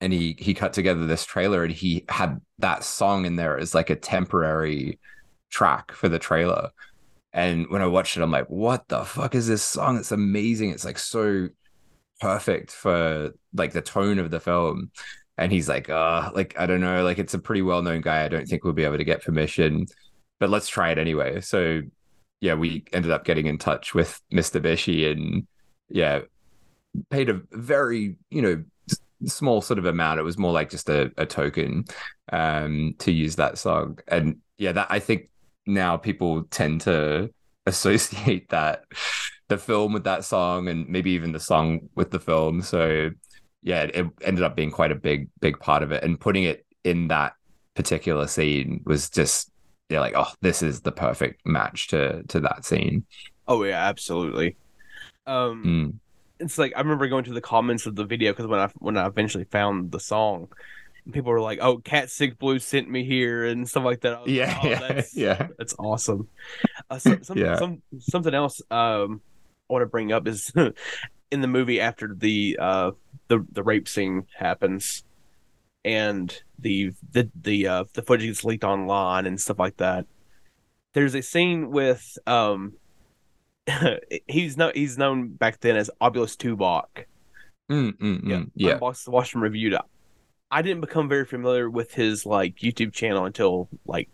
and 0.00 0.12
he 0.12 0.34
he 0.38 0.54
cut 0.54 0.72
together 0.72 1.06
this 1.06 1.24
trailer 1.26 1.62
and 1.64 1.72
he 1.72 2.04
had 2.08 2.40
that 2.58 2.84
song 2.84 3.26
in 3.26 3.36
there 3.36 3.58
as 3.58 3.74
like 3.74 3.90
a 3.90 3.96
temporary 3.96 4.98
track 5.50 5.92
for 5.92 6.08
the 6.08 6.18
trailer. 6.18 6.70
And 7.32 7.68
when 7.68 7.82
I 7.82 7.86
watched 7.86 8.16
it, 8.16 8.22
I'm 8.22 8.30
like, 8.30 8.48
what 8.48 8.88
the 8.88 9.04
fuck 9.04 9.34
is 9.34 9.46
this 9.46 9.62
song? 9.62 9.98
It's 9.98 10.12
amazing. 10.12 10.70
It's 10.70 10.84
like 10.84 10.98
so 10.98 11.48
perfect 12.20 12.70
for 12.70 13.32
like 13.52 13.72
the 13.72 13.82
tone 13.82 14.18
of 14.18 14.30
the 14.30 14.40
film. 14.40 14.90
And 15.38 15.50
he's 15.50 15.68
like, 15.68 15.88
uh, 15.88 16.30
like, 16.34 16.54
I 16.58 16.66
don't 16.66 16.82
know, 16.82 17.02
like 17.02 17.18
it's 17.18 17.34
a 17.34 17.38
pretty 17.38 17.62
well-known 17.62 18.02
guy. 18.02 18.24
I 18.24 18.28
don't 18.28 18.46
think 18.46 18.62
we'll 18.62 18.74
be 18.74 18.84
able 18.84 18.98
to 18.98 19.04
get 19.04 19.24
permission, 19.24 19.86
but 20.38 20.50
let's 20.50 20.68
try 20.68 20.90
it 20.90 20.98
anyway. 20.98 21.40
So 21.40 21.80
yeah, 22.40 22.54
we 22.54 22.84
ended 22.92 23.10
up 23.10 23.24
getting 23.24 23.46
in 23.46 23.58
touch 23.58 23.94
with 23.94 24.20
Mr. 24.32 24.60
Bishi 24.60 25.10
and 25.10 25.46
yeah, 25.88 26.20
paid 27.10 27.30
a 27.30 27.40
very, 27.52 28.16
you 28.30 28.42
know, 28.42 28.64
small 29.26 29.60
sort 29.60 29.78
of 29.78 29.84
amount. 29.84 30.20
It 30.20 30.24
was 30.24 30.38
more 30.38 30.52
like 30.52 30.70
just 30.70 30.88
a, 30.88 31.12
a 31.16 31.26
token 31.26 31.84
um 32.32 32.94
to 32.98 33.12
use 33.12 33.36
that 33.36 33.58
song. 33.58 33.98
And 34.08 34.36
yeah, 34.58 34.72
that 34.72 34.88
I 34.90 34.98
think 34.98 35.30
now 35.66 35.96
people 35.96 36.44
tend 36.44 36.82
to 36.82 37.30
associate 37.66 38.48
that 38.50 38.84
the 39.50 39.58
film 39.58 39.92
with 39.92 40.04
that 40.04 40.24
song 40.24 40.68
and 40.68 40.88
maybe 40.88 41.12
even 41.12 41.32
the 41.32 41.40
song 41.40 41.90
with 41.96 42.10
the 42.12 42.20
film. 42.20 42.62
So 42.62 43.10
yeah, 43.62 43.84
it 43.84 44.06
ended 44.22 44.44
up 44.44 44.56
being 44.56 44.72
quite 44.72 44.92
a 44.92 44.96
big, 44.96 45.28
big 45.40 45.60
part 45.60 45.84
of 45.84 45.92
it. 45.92 46.04
And 46.04 46.18
putting 46.20 46.44
it 46.44 46.66
in 46.84 47.08
that 47.10 47.34
particular 47.76 48.28
scene 48.28 48.82
was 48.86 49.10
just 49.10 49.50
yeah, 49.90 50.00
like, 50.00 50.14
oh, 50.16 50.28
this 50.42 50.62
is 50.62 50.82
the 50.82 50.92
perfect 50.92 51.46
match 51.46 51.88
to 51.88 52.22
to 52.28 52.40
that 52.40 52.64
scene. 52.64 53.06
oh 53.48 53.64
yeah, 53.64 53.88
absolutely. 53.88 54.56
Um, 55.26 55.64
Mm. 55.66 56.00
it's 56.38 56.58
like 56.58 56.72
I 56.76 56.80
remember 56.80 57.08
going 57.08 57.24
to 57.24 57.32
the 57.34 57.40
comments 57.42 57.86
of 57.86 57.96
the 57.96 58.04
video 58.04 58.32
because 58.32 58.46
when 58.46 58.60
I 58.60 58.68
when 58.78 58.96
I 58.96 59.06
eventually 59.06 59.44
found 59.44 59.92
the 59.92 60.00
song, 60.00 60.48
people 61.12 61.32
were 61.32 61.40
like, 61.40 61.60
"Oh, 61.62 61.78
Cat 61.78 62.10
Sick 62.10 62.38
Blue 62.38 62.58
sent 62.60 62.90
me 62.90 63.04
here" 63.04 63.44
and 63.46 63.68
stuff 63.68 63.84
like 63.84 64.02
that. 64.02 64.22
Was 64.22 64.36
like, 64.36 64.36
Yeah, 64.36 64.58
"Oh, 64.62 64.68
yeah, 64.68 64.78
that's, 64.78 65.16
yeah. 65.16 65.48
that's 65.58 65.74
awesome. 65.78 66.28
Uh, 66.90 66.98
so, 66.98 67.18
some, 67.22 67.38
Yeah. 67.38 67.56
some 67.56 67.82
something 68.00 68.34
else 68.34 68.62
um 68.70 69.22
want 69.70 69.82
to 69.82 69.86
bring 69.86 70.12
up 70.12 70.26
is 70.26 70.52
in 71.30 71.40
the 71.40 71.48
movie 71.48 71.80
after 71.80 72.14
the 72.14 72.58
uh 72.60 72.90
the 73.28 73.46
the 73.52 73.62
rape 73.62 73.88
scene 73.88 74.26
happens 74.36 75.04
and 75.84 76.42
the 76.58 76.92
the 77.12 77.30
the 77.40 77.66
uh 77.66 77.84
the 77.94 78.02
footage 78.02 78.26
gets 78.26 78.44
leaked 78.44 78.64
online 78.64 79.26
and 79.26 79.40
stuff 79.40 79.58
like 79.58 79.76
that. 79.78 80.06
There's 80.94 81.14
a 81.14 81.22
scene 81.22 81.70
with 81.70 82.18
um 82.26 82.74
he's 84.28 84.56
no 84.56 84.72
he's 84.74 84.98
known 84.98 85.28
back 85.28 85.60
then 85.60 85.76
as 85.76 85.90
Obulus 86.00 86.36
Tubok. 86.36 87.04
Mm, 87.70 87.96
mm, 87.98 88.20
Yeah, 88.24 88.36
mm. 88.38 88.50
yeah. 88.54 88.72
Unboxed, 88.74 89.08
watched 89.08 89.34
and 89.34 89.42
reviewed. 89.42 89.74
it. 89.74 89.80
I 90.50 90.62
didn't 90.62 90.80
become 90.80 91.08
very 91.08 91.24
familiar 91.24 91.70
with 91.70 91.92
his 91.94 92.26
like 92.26 92.56
YouTube 92.56 92.92
channel 92.92 93.24
until 93.24 93.68
like 93.86 94.08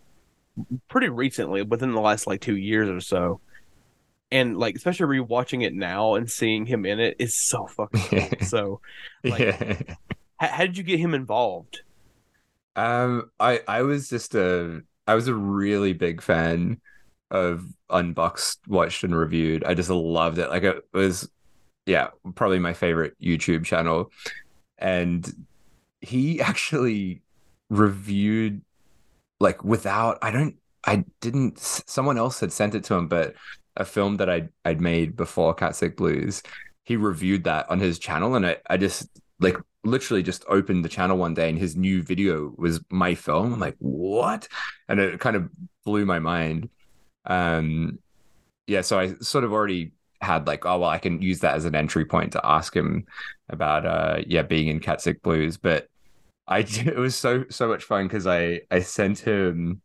pretty 0.89 1.09
recently, 1.09 1.63
within 1.63 1.91
the 1.93 2.01
last 2.01 2.27
like 2.27 2.41
two 2.41 2.57
years 2.57 2.89
or 2.89 3.01
so. 3.01 3.41
And 4.29 4.57
like 4.57 4.75
especially 4.75 5.19
rewatching 5.19 5.63
it 5.63 5.73
now 5.73 6.15
and 6.15 6.29
seeing 6.29 6.65
him 6.65 6.85
in 6.85 6.99
it 6.99 7.15
is 7.19 7.33
so 7.35 7.65
fucking 7.67 8.01
cool. 8.01 8.29
so, 8.41 8.81
like- 9.23 9.39
yeah. 9.39 9.81
how, 10.37 10.47
how 10.47 10.65
did 10.65 10.77
you 10.77 10.83
get 10.83 10.99
him 10.99 11.13
involved? 11.13 11.81
Um, 12.75 13.31
I 13.39 13.61
I 13.67 13.81
was 13.81 14.09
just 14.09 14.35
a 14.35 14.81
I 15.07 15.15
was 15.15 15.27
a 15.27 15.33
really 15.33 15.93
big 15.93 16.21
fan 16.21 16.79
of 17.31 17.65
Unboxed, 17.89 18.59
watched 18.67 19.03
and 19.03 19.15
reviewed. 19.15 19.63
I 19.63 19.73
just 19.73 19.89
loved 19.89 20.37
it. 20.37 20.49
Like 20.49 20.63
it 20.63 20.85
was, 20.93 21.29
yeah, 21.85 22.09
probably 22.35 22.59
my 22.59 22.73
favorite 22.73 23.15
YouTube 23.21 23.65
channel. 23.65 24.11
And 24.77 25.45
he 26.01 26.41
actually 26.41 27.21
reviewed 27.69 28.61
like 29.39 29.63
without 29.63 30.17
I 30.21 30.31
don't 30.31 30.55
I 30.85 31.03
didn't 31.21 31.59
someone 31.59 32.17
else 32.17 32.39
had 32.39 32.51
sent 32.53 32.75
it 32.75 32.83
to 32.85 32.95
him, 32.95 33.07
but 33.07 33.33
a 33.77 33.85
film 33.85 34.17
that 34.17 34.29
I'd, 34.29 34.49
I'd 34.65 34.81
made 34.81 35.15
before 35.15 35.53
Cat 35.53 35.75
Sick 35.75 35.97
Blues, 35.97 36.43
he 36.83 36.95
reviewed 36.97 37.43
that 37.45 37.69
on 37.69 37.79
his 37.79 37.99
channel, 37.99 38.35
and 38.35 38.45
I 38.45 38.57
I 38.69 38.77
just 38.77 39.07
like 39.39 39.57
literally 39.83 40.23
just 40.23 40.43
opened 40.49 40.83
the 40.83 40.89
channel 40.89 41.17
one 41.17 41.33
day 41.33 41.49
and 41.49 41.57
his 41.57 41.75
new 41.75 42.01
video 42.03 42.53
was 42.57 42.81
my 42.89 43.15
film. 43.15 43.53
I'm 43.53 43.59
like, 43.59 43.75
what? 43.79 44.47
And 44.89 44.99
it 44.99 45.19
kind 45.19 45.35
of 45.35 45.49
blew 45.85 46.05
my 46.05 46.19
mind. 46.19 46.69
Um 47.25 47.99
yeah, 48.67 48.81
so 48.81 48.99
I 48.99 49.15
sort 49.15 49.43
of 49.43 49.53
already 49.53 49.93
had 50.21 50.47
like, 50.47 50.65
oh 50.65 50.79
well, 50.79 50.89
I 50.89 50.99
can 50.99 51.21
use 51.21 51.39
that 51.41 51.55
as 51.55 51.65
an 51.65 51.75
entry 51.75 52.05
point 52.05 52.33
to 52.33 52.45
ask 52.45 52.75
him 52.75 53.05
about 53.49 53.85
uh 53.85 54.23
yeah, 54.27 54.43
being 54.43 54.67
in 54.67 54.79
Cat 54.79 55.01
Sick 55.01 55.21
Blues. 55.23 55.57
But 55.57 55.87
I 56.47 56.59
it 56.67 56.97
was 56.97 57.15
so 57.15 57.45
so 57.49 57.67
much 57.67 57.83
fun 57.85 58.07
because 58.07 58.27
I 58.27 58.61
I 58.71 58.79
sent 58.81 59.19
him 59.19 59.81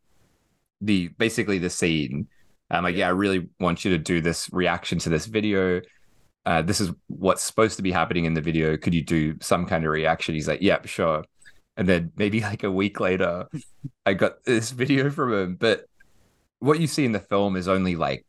the 0.80 1.08
basically 1.18 1.58
the 1.58 1.70
scene. 1.70 2.28
I'm 2.76 2.84
like, 2.84 2.96
yeah, 2.96 3.06
I 3.06 3.10
really 3.10 3.48
want 3.60 3.84
you 3.84 3.90
to 3.92 3.98
do 3.98 4.20
this 4.20 4.48
reaction 4.52 4.98
to 5.00 5.08
this 5.08 5.26
video 5.26 5.80
uh, 6.44 6.62
this 6.62 6.80
is 6.80 6.90
what's 7.06 7.42
supposed 7.42 7.76
to 7.76 7.82
be 7.82 7.92
happening 7.92 8.24
in 8.24 8.34
the 8.34 8.40
video. 8.40 8.76
Could 8.76 8.94
you 8.94 9.02
do 9.02 9.36
some 9.40 9.66
kind 9.66 9.84
of 9.84 9.90
reaction? 9.90 10.34
He's 10.34 10.48
like, 10.48 10.60
yep, 10.60 10.86
sure. 10.86 11.24
And 11.76 11.88
then 11.88 12.12
maybe 12.16 12.40
like 12.42 12.64
a 12.64 12.70
week 12.70 13.00
later, 13.00 13.46
I 14.04 14.14
got 14.14 14.44
this 14.44 14.70
video 14.70 15.10
from 15.10 15.32
him. 15.32 15.54
But 15.56 15.84
what 16.58 16.80
you 16.80 16.86
see 16.86 17.04
in 17.04 17.12
the 17.12 17.20
film 17.20 17.56
is 17.56 17.68
only 17.68 17.96
like, 17.96 18.26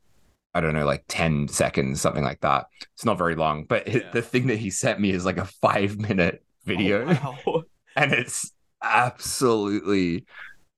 I 0.54 0.62
don't 0.62 0.74
know, 0.74 0.86
like 0.86 1.06
10 1.08 1.48
seconds, 1.48 2.02
something 2.02 2.24
like 2.24 2.42
that. 2.42 2.68
It's 2.94 3.06
not 3.06 3.18
very 3.18 3.36
long. 3.36 3.66
But 3.66 3.88
Yeah. 3.88 4.12
the 4.12 4.22
thing 4.22 4.48
that 4.48 4.58
he 4.60 4.70
sent 4.70 5.00
me 5.00 5.10
is 5.10 5.26
like 5.26 5.38
a 5.38 5.46
five 5.46 5.98
minute 5.98 6.44
video. 6.66 7.08
Oh, 7.24 7.36
wow. 7.46 7.64
and 7.96 8.12
it's 8.14 8.52
absolutely 8.84 10.26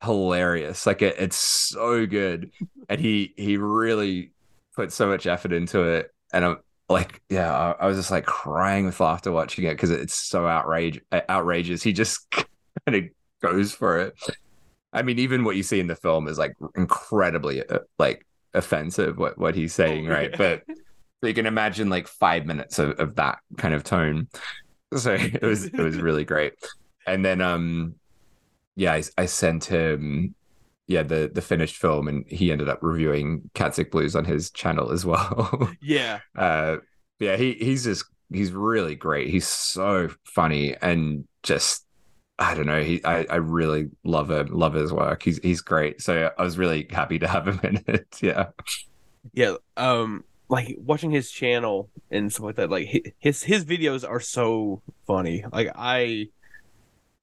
hilarious. 0.06 0.86
Like 0.86 1.02
it, 1.02 1.16
it's 1.20 1.38
so 1.38 2.06
good, 2.06 2.52
and 2.90 3.00
he 3.02 3.34
he 3.38 3.58
really 3.58 4.32
put 4.76 4.92
so 4.94 5.08
much 5.08 5.28
effort 5.28 5.54
into 5.54 5.84
it. 5.84 6.12
And 6.34 6.46
I'm 6.46 6.58
like, 6.90 7.22
yeah, 7.30 7.54
I, 7.54 7.72
I 7.72 7.88
was 7.88 7.98
just 7.98 8.12
like 8.12 8.26
crying 8.26 8.86
with 8.86 9.00
laughter 9.00 9.32
watching 9.32 9.66
it 9.66 9.72
because 9.74 9.92
it's 9.92 10.14
so 10.14 10.48
outrage 10.48 11.02
outrageous. 11.14 11.84
He 11.84 11.94
just 11.94 12.30
kind 12.32 12.48
of 12.96 13.04
goes 13.42 13.74
for 13.74 14.00
it. 14.00 14.16
I 14.94 15.02
mean, 15.02 15.20
even 15.20 15.44
what 15.44 15.56
you 15.58 15.64
see 15.64 15.80
in 15.80 15.88
the 15.88 15.96
film 15.96 16.28
is 16.28 16.38
like 16.38 16.54
incredibly 16.76 17.68
uh, 17.68 17.80
like 18.00 18.26
offensive 18.54 19.18
what 19.18 19.38
what 19.38 19.56
he's 19.56 19.74
saying, 19.74 20.08
Oh, 20.08 20.14
right? 20.14 20.32
yeah. 20.32 20.38
But 20.38 20.64
but 21.22 21.28
you 21.30 21.34
can 21.34 21.46
imagine 21.46 21.90
like 21.90 22.08
five 22.08 22.46
minutes 22.46 22.80
of, 22.80 23.00
of 23.00 23.16
that 23.16 23.40
kind 23.58 23.74
of 23.74 23.84
tone. 23.84 24.28
So 24.96 25.14
it 25.20 25.42
was 25.42 25.66
it 25.66 25.78
was 25.78 25.98
really 25.98 26.24
great. 26.26 26.54
And 27.08 27.26
then 27.26 27.42
um 27.42 27.96
yeah, 28.76 28.94
I, 28.94 29.04
I 29.18 29.26
sent 29.26 29.66
him 29.66 30.36
yeah 30.88 31.02
the 31.02 31.32
the 31.34 31.42
finished 31.42 31.78
film 31.78 32.08
and 32.08 32.24
he 32.28 32.52
ended 32.52 32.70
up 32.70 32.78
reviewing 32.84 33.50
Cat 33.56 33.74
Sick 33.74 33.92
Blues 33.92 34.16
on 34.16 34.26
his 34.26 34.52
channel 34.52 34.92
as 34.92 35.06
well. 35.06 35.70
yeah. 35.82 36.20
uh 36.38 36.78
yeah, 37.20 37.38
he 37.38 37.54
he's 37.54 37.84
just 37.84 38.06
he's 38.32 38.52
really 38.52 38.96
great. 38.96 39.30
He's 39.30 39.48
so 39.48 40.10
funny 40.24 40.76
and 40.82 41.26
just 41.44 41.86
I 42.38 42.54
don't 42.54 42.66
know. 42.66 42.84
He, 42.84 43.04
I, 43.06 43.26
I 43.30 43.36
really 43.38 43.90
love 44.04 44.30
him. 44.30 44.48
Love 44.52 44.74
his 44.74 44.92
work. 44.92 45.24
He's, 45.24 45.40
he's 45.40 45.62
great. 45.62 46.02
So 46.02 46.32
I 46.38 46.44
was 46.44 46.58
really 46.58 46.86
happy 46.90 47.18
to 47.20 47.28
have 47.28 47.48
him 47.48 47.60
in 47.64 47.84
it. 47.88 48.08
Yeah. 48.22 48.48
Yeah. 49.34 49.56
Um, 49.78 50.26
like 50.50 50.76
watching 50.78 51.12
his 51.12 51.32
channel 51.32 51.90
and 52.12 52.32
stuff 52.32 52.46
like 52.46 52.56
that. 52.58 52.70
Like 52.70 53.16
his 53.20 53.42
his 53.42 53.64
videos 53.64 54.08
are 54.08 54.20
so 54.20 54.82
funny. 55.08 55.46
Like 55.52 55.70
I, 55.76 56.28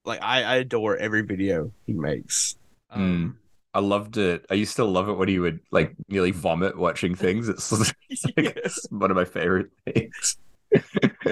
like 0.04 0.22
I, 0.22 0.42
I 0.42 0.54
adore 0.56 0.96
every 0.96 1.22
video 1.22 1.72
he 1.86 1.92
makes. 1.92 2.56
Um, 2.90 3.38
I 3.74 3.80
loved 3.80 4.18
it. 4.18 4.44
I 4.50 4.54
used 4.54 4.76
to 4.76 4.84
love 4.84 5.08
it 5.08 5.14
when 5.14 5.28
he 5.28 5.38
would 5.38 5.60
like 5.70 5.94
nearly 6.08 6.30
vomit 6.30 6.76
watching 6.76 7.14
things. 7.14 7.48
It's 7.48 7.72
like, 7.72 7.96
Yes. 8.36 8.86
one 8.90 9.10
of 9.10 9.16
my 9.16 9.24
favorite 9.24 9.70
things. 9.86 10.36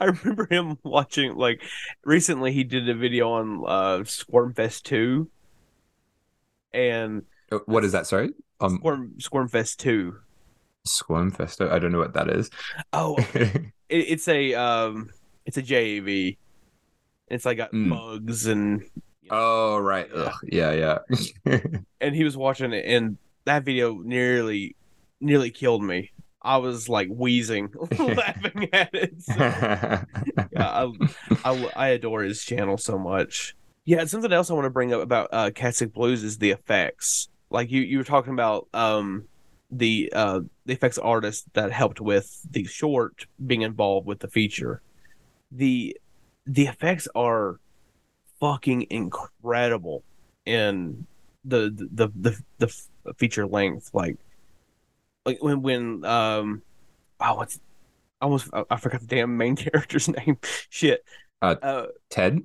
I 0.00 0.04
remember 0.04 0.46
him 0.50 0.78
watching 0.82 1.36
like 1.36 1.62
recently 2.04 2.52
he 2.52 2.64
did 2.64 2.88
a 2.88 2.94
video 2.94 3.30
on 3.32 3.64
uh 3.66 3.98
Squirmfest 4.04 4.82
2 4.84 5.28
and 6.72 7.22
what 7.66 7.84
is 7.84 7.92
that? 7.92 8.06
Sorry, 8.06 8.30
um, 8.60 8.76
Squirm 8.78 9.14
Squirmfest 9.18 9.76
2. 9.78 10.16
Squirm 10.84 11.30
Festo. 11.32 11.70
I 11.70 11.78
don't 11.78 11.92
know 11.92 11.98
what 11.98 12.14
that 12.14 12.28
is. 12.28 12.50
Oh, 12.92 13.16
it, 13.34 13.72
it's 13.88 14.28
a 14.28 14.54
um 14.54 15.10
it's 15.46 15.56
a 15.56 15.62
JAV. 15.62 16.36
It's 17.30 17.44
like 17.44 17.56
got 17.58 17.72
Mm. 17.72 17.90
bugs 17.90 18.46
and 18.46 18.82
oh 19.30 19.78
right. 19.78 20.08
Yeah. 20.14 20.20
Ugh, 20.22 20.34
yeah, 20.50 20.98
yeah. 21.46 21.58
and 22.00 22.14
he 22.14 22.24
was 22.24 22.36
watching 22.36 22.72
it 22.72 22.84
and 22.86 23.18
that 23.44 23.64
video 23.64 23.98
nearly 23.98 24.76
nearly 25.20 25.50
killed 25.50 25.82
me. 25.82 26.10
I 26.40 26.58
was 26.58 26.88
like 26.88 27.08
wheezing 27.08 27.72
laughing 27.98 28.68
at 28.72 28.90
it. 28.94 29.14
So, 29.22 29.34
yeah, 29.38 30.04
I, 30.54 30.92
I 31.44 31.70
I 31.76 31.88
adore 31.88 32.22
his 32.22 32.42
channel 32.44 32.78
so 32.78 32.98
much. 32.98 33.54
Yeah, 33.84 34.04
something 34.04 34.32
else 34.32 34.50
I 34.50 34.54
want 34.54 34.66
to 34.66 34.70
bring 34.70 34.92
up 34.92 35.02
about 35.02 35.28
uh 35.32 35.50
Cat 35.54 35.80
Blues 35.92 36.22
is 36.22 36.38
the 36.38 36.50
effects. 36.50 37.28
Like 37.50 37.70
you 37.70 37.80
you 37.82 37.98
were 37.98 38.04
talking 38.04 38.32
about 38.34 38.68
um 38.72 39.24
the 39.70 40.10
uh 40.14 40.40
the 40.66 40.72
effects 40.74 40.96
artist 40.98 41.46
that 41.54 41.72
helped 41.72 42.00
with 42.00 42.40
the 42.50 42.64
short 42.64 43.26
being 43.44 43.62
involved 43.62 44.06
with 44.06 44.20
the 44.20 44.28
feature. 44.28 44.80
The 45.50 45.96
the 46.48 46.66
effects 46.66 47.06
are 47.14 47.60
fucking 48.40 48.86
incredible 48.90 50.02
in 50.46 51.06
the 51.44 51.70
the 51.92 52.08
the 52.18 52.42
the, 52.58 52.82
the 53.04 53.14
feature 53.14 53.46
length 53.46 53.90
like 53.92 54.16
like 55.26 55.42
when 55.42 55.60
when 55.62 56.04
um 56.04 56.62
oh 57.20 57.34
what's 57.36 57.60
I 58.20 58.24
almost 58.24 58.48
I, 58.52 58.64
I 58.70 58.76
forgot 58.76 59.00
the 59.02 59.06
damn 59.06 59.36
main 59.36 59.54
character's 59.64 60.08
name. 60.08 60.38
Shit. 60.70 61.04
Uh, 61.40 61.54
uh 61.62 61.86
Ted. 62.10 62.40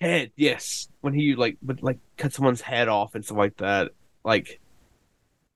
head 0.00 0.30
yes. 0.36 0.88
When 1.00 1.14
he 1.14 1.34
like 1.34 1.56
would 1.62 1.82
like 1.82 1.98
cut 2.18 2.32
someone's 2.34 2.60
head 2.60 2.88
off 2.88 3.14
and 3.14 3.24
stuff 3.24 3.38
like 3.38 3.56
that. 3.58 3.92
Like 4.24 4.60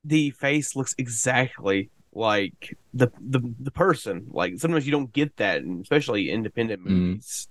the 0.03 0.31
face 0.31 0.75
looks 0.75 0.95
exactly 0.97 1.89
like 2.13 2.75
the 2.93 3.11
the 3.19 3.41
the 3.59 3.71
person. 3.71 4.27
Like 4.31 4.57
sometimes 4.57 4.85
you 4.87 4.91
don't 4.91 5.13
get 5.13 5.35
that 5.37 5.61
and 5.61 5.81
especially 5.83 6.31
independent 6.31 6.81
Mhm. 6.83 6.89
movies 6.89 7.47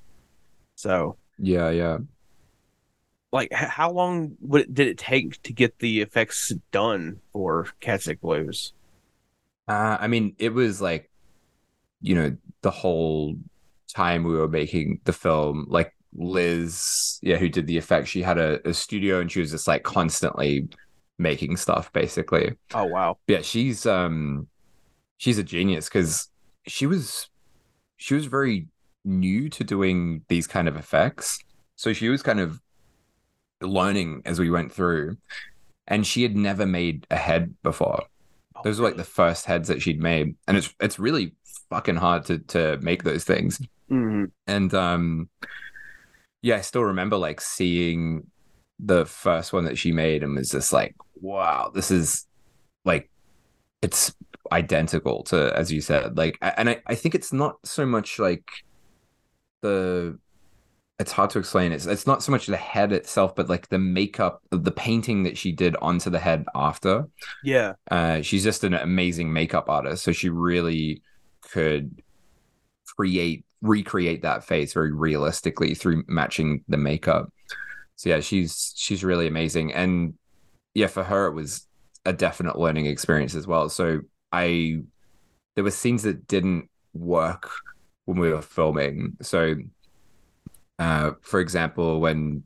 so 0.78 1.18
Yeah, 1.38 1.70
yeah. 1.70 1.98
like 3.32 3.52
how 3.52 3.90
long 3.90 4.36
would 4.40 4.62
it, 4.62 4.74
did 4.74 4.88
it 4.88 4.98
take 4.98 5.40
to 5.42 5.52
get 5.52 5.78
the 5.78 6.00
effects 6.00 6.52
done 6.72 7.20
for 7.32 7.68
Cat 7.80 8.02
Sick 8.02 8.20
Blues 8.20 8.72
Uh, 9.66 9.98
I 10.00 10.06
mean, 10.08 10.34
it 10.38 10.50
was 10.50 10.80
like, 10.80 11.10
you 12.02 12.14
know, 12.14 12.36
the 12.62 12.70
whole 12.70 13.36
time 13.94 14.24
we 14.24 14.36
were 14.36 14.48
making 14.48 15.00
the 15.04 15.12
film, 15.12 15.66
like 15.68 15.94
Liz, 16.14 17.18
yeah, 17.22 17.36
who 17.36 17.48
did 17.48 17.66
the 17.66 17.78
effects, 17.78 18.10
she 18.10 18.22
had 18.22 18.38
a, 18.38 18.66
a 18.68 18.74
studio 18.74 19.20
and 19.20 19.32
she 19.32 19.40
was 19.40 19.50
just 19.52 19.68
like 19.68 19.82
constantly 19.84 20.68
making 21.18 21.56
stuff 21.56 21.92
basically. 21.92 22.54
oh 22.72 22.84
wow 22.86 23.18
Yeah, 23.28 23.42
she's 23.42 23.86
um 23.86 24.48
she's 25.18 25.38
a 25.38 25.44
genius 25.44 25.88
because 25.88 26.28
she 26.66 26.86
was 26.86 27.30
she 27.96 28.14
was 28.14 28.26
very 28.26 28.68
new 29.04 29.48
to 29.50 29.64
doing 29.64 30.22
these 30.28 30.46
kind 30.46 30.68
of 30.68 30.76
effects. 30.76 31.38
So 31.76 31.92
she 31.92 32.08
was 32.08 32.22
kind 32.22 32.40
of 32.40 32.60
learning 33.60 34.22
as 34.24 34.38
we 34.38 34.50
went 34.50 34.72
through. 34.72 35.16
And 35.86 36.06
she 36.06 36.22
had 36.22 36.36
never 36.36 36.66
made 36.66 37.06
a 37.10 37.16
head 37.16 37.54
before. 37.62 38.04
Oh, 38.54 38.60
Those 38.62 38.78
were 38.78 38.86
like 38.88 38.96
the 38.96 39.04
first 39.04 39.46
heads 39.46 39.68
that 39.68 39.80
she'd 39.80 40.00
made. 40.02 40.36
And 40.46 40.56
it's 40.56 40.74
it's 40.80 40.98
really 40.98 41.34
fucking 41.70 41.96
hard 41.96 42.26
to 42.26 42.38
to 42.38 42.78
make 42.82 43.04
those 43.04 43.24
things. 43.24 43.60
Mhm. 43.90 44.30
And 44.46 44.74
um 44.74 45.30
yeah, 46.42 46.56
I 46.56 46.60
still 46.60 46.84
remember 46.84 47.16
like 47.16 47.40
seeing 47.40 48.26
the 48.78 49.04
first 49.06 49.52
one 49.52 49.64
that 49.64 49.78
she 49.78 49.92
made 49.92 50.22
and 50.22 50.36
was 50.36 50.50
just 50.50 50.72
like, 50.72 50.94
wow, 51.20 51.70
this 51.74 51.90
is 51.90 52.26
like 52.84 53.10
it's 53.82 54.14
identical 54.52 55.22
to 55.24 55.56
as 55.56 55.72
you 55.72 55.80
said. 55.80 56.16
Like 56.16 56.38
and 56.42 56.70
I, 56.70 56.82
I 56.86 56.94
think 56.94 57.14
it's 57.14 57.32
not 57.32 57.56
so 57.64 57.86
much 57.86 58.18
like 58.18 58.44
the 59.62 60.18
it's 60.98 61.12
hard 61.12 61.30
to 61.30 61.38
explain. 61.38 61.70
It's 61.70 61.86
it's 61.86 62.06
not 62.06 62.22
so 62.22 62.32
much 62.32 62.46
the 62.46 62.56
head 62.56 62.92
itself, 62.92 63.34
but 63.36 63.48
like 63.48 63.68
the 63.68 63.78
makeup, 63.78 64.42
the 64.50 64.72
painting 64.72 65.22
that 65.22 65.38
she 65.38 65.52
did 65.52 65.76
onto 65.80 66.10
the 66.10 66.18
head 66.18 66.44
after. 66.54 67.06
yeah 67.44 67.74
Uh, 67.90 68.20
she's 68.20 68.42
just 68.42 68.64
an 68.64 68.74
amazing 68.74 69.32
makeup 69.32 69.68
artist, 69.68 70.02
so 70.02 70.12
she 70.12 70.28
really 70.28 71.02
could 71.52 72.02
create, 72.96 73.44
recreate 73.62 74.22
that 74.22 74.44
face 74.44 74.72
very 74.72 74.92
realistically 74.92 75.74
through 75.74 76.02
matching 76.08 76.64
the 76.68 76.76
makeup. 76.76 77.32
So 77.94 78.10
yeah, 78.10 78.20
she's 78.20 78.72
she's 78.76 79.04
really 79.04 79.28
amazing, 79.28 79.72
and 79.72 80.14
yeah, 80.74 80.88
for 80.88 81.04
her 81.04 81.26
it 81.26 81.34
was 81.34 81.66
a 82.04 82.12
definite 82.12 82.58
learning 82.58 82.86
experience 82.86 83.34
as 83.36 83.46
well. 83.46 83.68
So 83.68 84.00
I, 84.32 84.80
there 85.54 85.64
were 85.64 85.70
scenes 85.70 86.02
that 86.02 86.26
didn't 86.26 86.70
work 86.92 87.50
when 88.08 88.18
we 88.18 88.30
were 88.30 88.40
filming. 88.40 89.18
So, 89.20 89.54
uh, 90.78 91.10
for 91.20 91.40
example, 91.40 92.00
when 92.00 92.42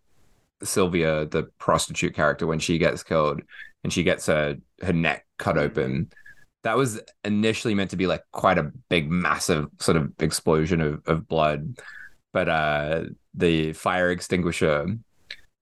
Sylvia, 0.65 1.25
the 1.27 1.45
prostitute 1.59 2.17
character, 2.17 2.49
when 2.49 2.59
she 2.59 2.79
gets 2.79 3.05
killed 3.05 3.43
and 3.85 3.93
she 3.93 4.03
gets 4.03 4.27
her 4.27 4.57
her 4.83 4.93
neck 4.93 5.25
cut 5.39 5.57
open. 5.57 6.11
That 6.65 6.77
was 6.77 7.01
initially 7.25 7.75
meant 7.75 7.91
to 7.91 7.97
be 7.97 8.09
like 8.09 8.23
quite 8.33 8.59
a 8.59 8.73
big, 8.89 9.09
massive 9.11 9.69
sort 9.79 9.97
of 9.97 10.13
explosion 10.19 10.81
of, 10.81 11.03
of 11.07 11.29
blood, 11.29 11.79
but 12.33 12.49
uh, 12.49 13.05
the 13.35 13.73
fire 13.73 14.11
extinguisher 14.11 14.97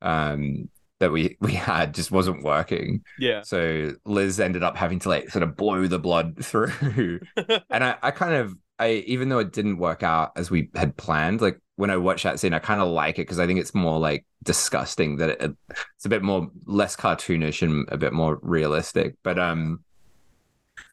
um, 0.01 0.69
that 0.99 1.13
we 1.13 1.37
we 1.41 1.53
had 1.53 1.95
just 1.95 2.11
wasn't 2.11 2.43
working. 2.43 3.03
yeah 3.19 3.43
So 3.43 3.93
Liz 4.07 4.41
ended 4.41 4.63
up 4.63 4.79
having 4.79 4.99
to 5.01 5.11
like 5.11 5.29
sort 5.29 5.43
of 5.43 5.57
blow 5.57 5.87
the 5.87 5.99
blood 5.99 6.37
through, 6.43 7.21
and 7.71 7.85
I, 7.85 7.97
I 8.03 8.11
kind 8.13 8.35
of 8.35 8.57
I 8.81 9.05
even 9.07 9.29
though 9.29 9.39
it 9.39 9.53
didn't 9.53 9.77
work 9.77 10.03
out 10.03 10.33
as 10.37 10.51
we 10.51 10.71
had 10.75 10.97
planned, 10.97 11.43
like 11.43 11.61
when 11.77 11.91
I 11.91 11.99
watch 11.99 12.23
that 12.23 12.41
scene, 12.41 12.55
I 12.55 12.59
kind 12.59 12.81
of 12.81 12.89
like 12.89 13.19
it 13.19 13.23
because 13.23 13.39
I 13.39 13.47
think 13.47 13.61
it's 13.61 13.75
more 13.75 13.99
like 13.99 14.25
disgusting 14.43 15.17
that 15.19 15.29
it, 15.29 15.53
it's 15.97 16.07
a 16.07 16.09
bit 16.09 16.23
more 16.23 16.51
less 16.65 16.97
cartoonish 16.97 17.63
and 17.63 17.87
a 17.93 17.99
bit 17.99 18.15
more 18.15 18.39
realistic. 18.43 19.17
But 19.23 19.39
um, 19.39 19.85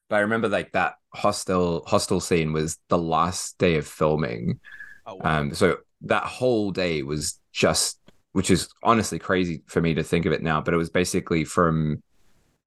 but 0.10 0.18
I 0.18 0.20
remember 0.20 0.50
like 0.50 0.74
that 0.74 0.96
hostel 1.14 1.84
hostel 1.88 2.20
scene 2.20 2.52
was 2.52 2.78
the 2.90 2.98
last 2.98 3.58
day 3.58 3.78
of 3.78 3.88
filming. 3.88 4.60
oh, 5.06 5.16
wow. 5.16 5.40
Um, 5.40 5.54
so 5.54 5.78
that 6.02 6.24
whole 6.24 6.72
day 6.72 7.04
was 7.04 7.40
just, 7.54 8.00
which 8.34 8.52
is 8.52 8.68
honestly 8.84 9.18
crazy 9.18 9.64
for 9.68 9.82
me 9.82 9.94
to 9.94 10.04
think 10.04 10.26
of 10.26 10.34
it 10.34 10.44
now, 10.44 10.60
but 10.60 10.74
it 10.74 10.78
was 10.78 10.90
basically 10.90 11.46
from 11.46 12.04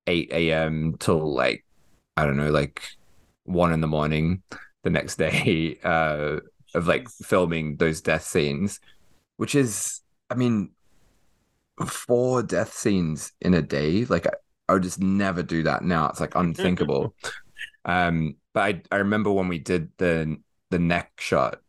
8 0.06 0.30
a.m. 0.32 0.96
till 0.98 1.34
like, 1.34 1.64
I 2.16 2.24
don't 2.24 2.38
know, 2.38 2.50
like 2.50 2.82
one 3.44 3.72
in 3.72 3.80
the 3.82 3.86
morning 3.86 4.42
the 4.82 4.90
next 4.90 5.16
day 5.16 5.78
uh, 5.84 6.40
of 6.74 6.86
like 6.86 7.08
filming 7.08 7.76
those 7.76 8.00
death 8.00 8.24
scenes, 8.24 8.80
which 9.36 9.54
is, 9.54 10.00
I 10.28 10.34
mean, 10.34 10.70
four 11.86 12.42
death 12.42 12.72
scenes 12.72 13.32
in 13.40 13.54
a 13.54 13.62
day. 13.62 14.04
Like, 14.04 14.26
I, 14.26 14.32
I 14.68 14.74
would 14.74 14.82
just 14.82 15.00
never 15.00 15.42
do 15.42 15.62
that 15.64 15.82
now. 15.82 16.08
It's 16.08 16.20
like 16.20 16.34
unthinkable. 16.34 17.14
um, 17.84 18.36
but 18.54 18.60
I, 18.60 18.82
I 18.92 18.96
remember 18.98 19.32
when 19.32 19.48
we 19.48 19.58
did 19.58 19.90
the 19.98 20.36
the 20.70 20.78
neck 20.78 21.12
shot 21.18 21.60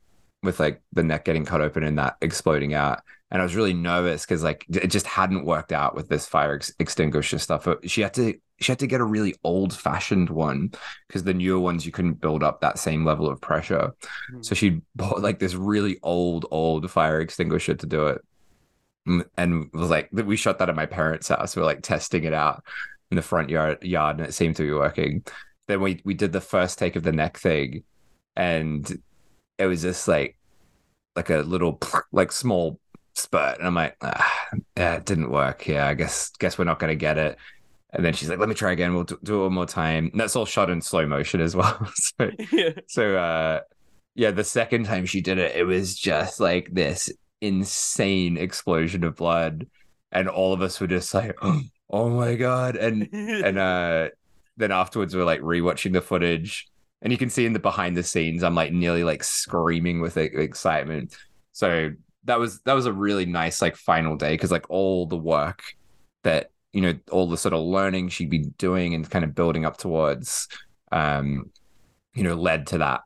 with 0.43 0.59
like 0.59 0.81
the 0.93 1.03
neck 1.03 1.25
getting 1.25 1.45
cut 1.45 1.61
open 1.61 1.83
and 1.83 1.97
that 1.97 2.17
exploding 2.21 2.73
out. 2.73 3.01
And 3.31 3.41
I 3.41 3.45
was 3.45 3.55
really 3.55 3.73
nervous 3.73 4.25
because 4.25 4.43
like 4.43 4.65
it 4.69 4.87
just 4.87 5.07
hadn't 5.07 5.45
worked 5.45 5.71
out 5.71 5.95
with 5.95 6.09
this 6.09 6.25
fire 6.27 6.55
ex- 6.55 6.73
extinguisher 6.79 7.39
stuff. 7.39 7.63
But 7.63 7.89
She 7.89 8.01
had 8.01 8.13
to 8.15 8.35
she 8.59 8.71
had 8.71 8.79
to 8.79 8.87
get 8.87 9.01
a 9.01 9.05
really 9.05 9.35
old 9.43 9.73
fashioned 9.73 10.29
one 10.29 10.71
because 11.07 11.23
the 11.23 11.33
newer 11.33 11.59
ones 11.59 11.85
you 11.85 11.91
couldn't 11.91 12.21
build 12.21 12.43
up 12.43 12.61
that 12.61 12.77
same 12.77 13.05
level 13.05 13.27
of 13.29 13.41
pressure. 13.41 13.93
Hmm. 14.29 14.41
So 14.41 14.53
she 14.53 14.81
bought 14.95 15.21
like 15.21 15.39
this 15.39 15.55
really 15.55 15.97
old 16.03 16.45
old 16.51 16.91
fire 16.91 17.21
extinguisher 17.21 17.75
to 17.75 17.87
do 17.87 18.07
it, 18.07 18.21
Mm, 19.07 19.25
and 19.37 19.69
was 19.73 19.89
like 19.89 20.09
we 20.11 20.35
shot 20.37 20.59
that 20.59 20.69
at 20.69 20.75
my 20.75 20.85
parents' 20.85 21.27
house. 21.29 21.55
We 21.55 21.61
are 21.61 21.65
like 21.65 21.81
testing 21.81 22.23
it 22.23 22.33
out 22.33 22.63
in 23.09 23.15
the 23.15 23.21
front 23.21 23.49
yard 23.49 23.83
yard, 23.83 24.19
and 24.19 24.27
it 24.27 24.33
seemed 24.33 24.55
to 24.57 24.63
be 24.63 24.71
working. 24.73 25.23
Then 25.67 25.81
we 25.81 26.01
we 26.05 26.13
did 26.13 26.31
the 26.31 26.41
first 26.41 26.77
take 26.77 26.95
of 26.95 27.03
the 27.03 27.11
neck 27.11 27.37
thing, 27.37 27.83
and 28.35 29.01
it 29.57 29.65
was 29.65 29.81
just 29.81 30.07
like 30.07 30.37
like 31.15 31.29
a 31.29 31.39
little 31.39 31.79
like 32.11 32.31
small 32.31 32.79
spurt 33.15 33.57
and 33.57 33.67
i'm 33.67 33.75
like 33.75 33.95
ah, 34.01 34.49
yeah 34.77 34.95
it 34.95 35.05
didn't 35.05 35.31
work. 35.31 35.67
Yeah 35.67 35.87
i 35.87 35.93
guess 35.93 36.29
guess 36.39 36.57
we're 36.57 36.65
not 36.65 36.79
gonna 36.79 36.95
get 36.95 37.17
it. 37.17 37.37
And 37.93 38.05
then 38.05 38.13
she's 38.13 38.29
like 38.29 38.39
let 38.39 38.47
me 38.49 38.55
try 38.55 38.71
again. 38.71 38.93
We'll 38.93 39.03
do, 39.03 39.19
do 39.23 39.41
it 39.41 39.43
one 39.43 39.53
more 39.53 39.65
time. 39.65 40.09
And 40.11 40.19
that's 40.19 40.35
all 40.35 40.45
shot 40.45 40.69
in 40.69 40.81
slow 40.81 41.05
motion 41.05 41.41
as 41.41 41.55
well. 41.55 41.77
So 41.95 42.31
yeah. 42.51 42.69
so 42.87 43.17
uh 43.17 43.59
yeah 44.15 44.31
the 44.31 44.43
second 44.43 44.85
time 44.85 45.05
she 45.05 45.21
did 45.21 45.37
it 45.37 45.55
it 45.55 45.63
was 45.63 45.97
just 45.97 46.39
like 46.39 46.69
this 46.73 47.11
insane 47.41 48.37
explosion 48.37 49.03
of 49.03 49.15
blood. 49.15 49.67
And 50.11 50.27
all 50.27 50.53
of 50.53 50.61
us 50.61 50.79
were 50.79 50.87
just 50.87 51.13
like 51.13 51.37
oh 51.89 52.09
my 52.09 52.35
god. 52.35 52.75
And 52.75 53.09
and 53.11 53.57
uh 53.57 54.09
then 54.57 54.71
afterwards 54.71 55.15
we're 55.15 55.25
like 55.25 55.41
rewatching 55.41 55.93
the 55.93 56.01
footage. 56.01 56.67
And 57.01 57.11
you 57.11 57.17
can 57.17 57.29
see 57.29 57.45
in 57.45 57.53
the 57.53 57.59
behind 57.59 57.97
the 57.97 58.03
scenes 58.03 58.43
i'm 58.43 58.55
like 58.55 58.71
nearly 58.71 59.03
like 59.03 59.23
screaming 59.23 59.99
with 60.01 60.17
excitement. 60.17 61.15
So 61.51 61.91
that 62.25 62.39
was 62.39 62.61
that 62.61 62.73
was 62.73 62.85
a 62.85 62.93
really 62.93 63.25
nice 63.25 63.61
like 63.61 63.75
final 63.75 64.15
day 64.15 64.33
because 64.33 64.51
like 64.51 64.69
all 64.69 65.05
the 65.05 65.17
work 65.17 65.63
that 66.23 66.51
you 66.71 66.81
know 66.81 66.93
all 67.11 67.27
the 67.27 67.37
sort 67.37 67.53
of 67.53 67.61
learning 67.61 68.09
she'd 68.09 68.29
been 68.29 68.53
doing 68.57 68.93
and 68.93 69.09
kind 69.09 69.25
of 69.25 69.35
building 69.35 69.65
up 69.65 69.77
towards 69.77 70.47
um 70.91 71.49
you 72.13 72.23
know 72.23 72.35
led 72.35 72.67
to 72.67 72.77
that 72.77 73.01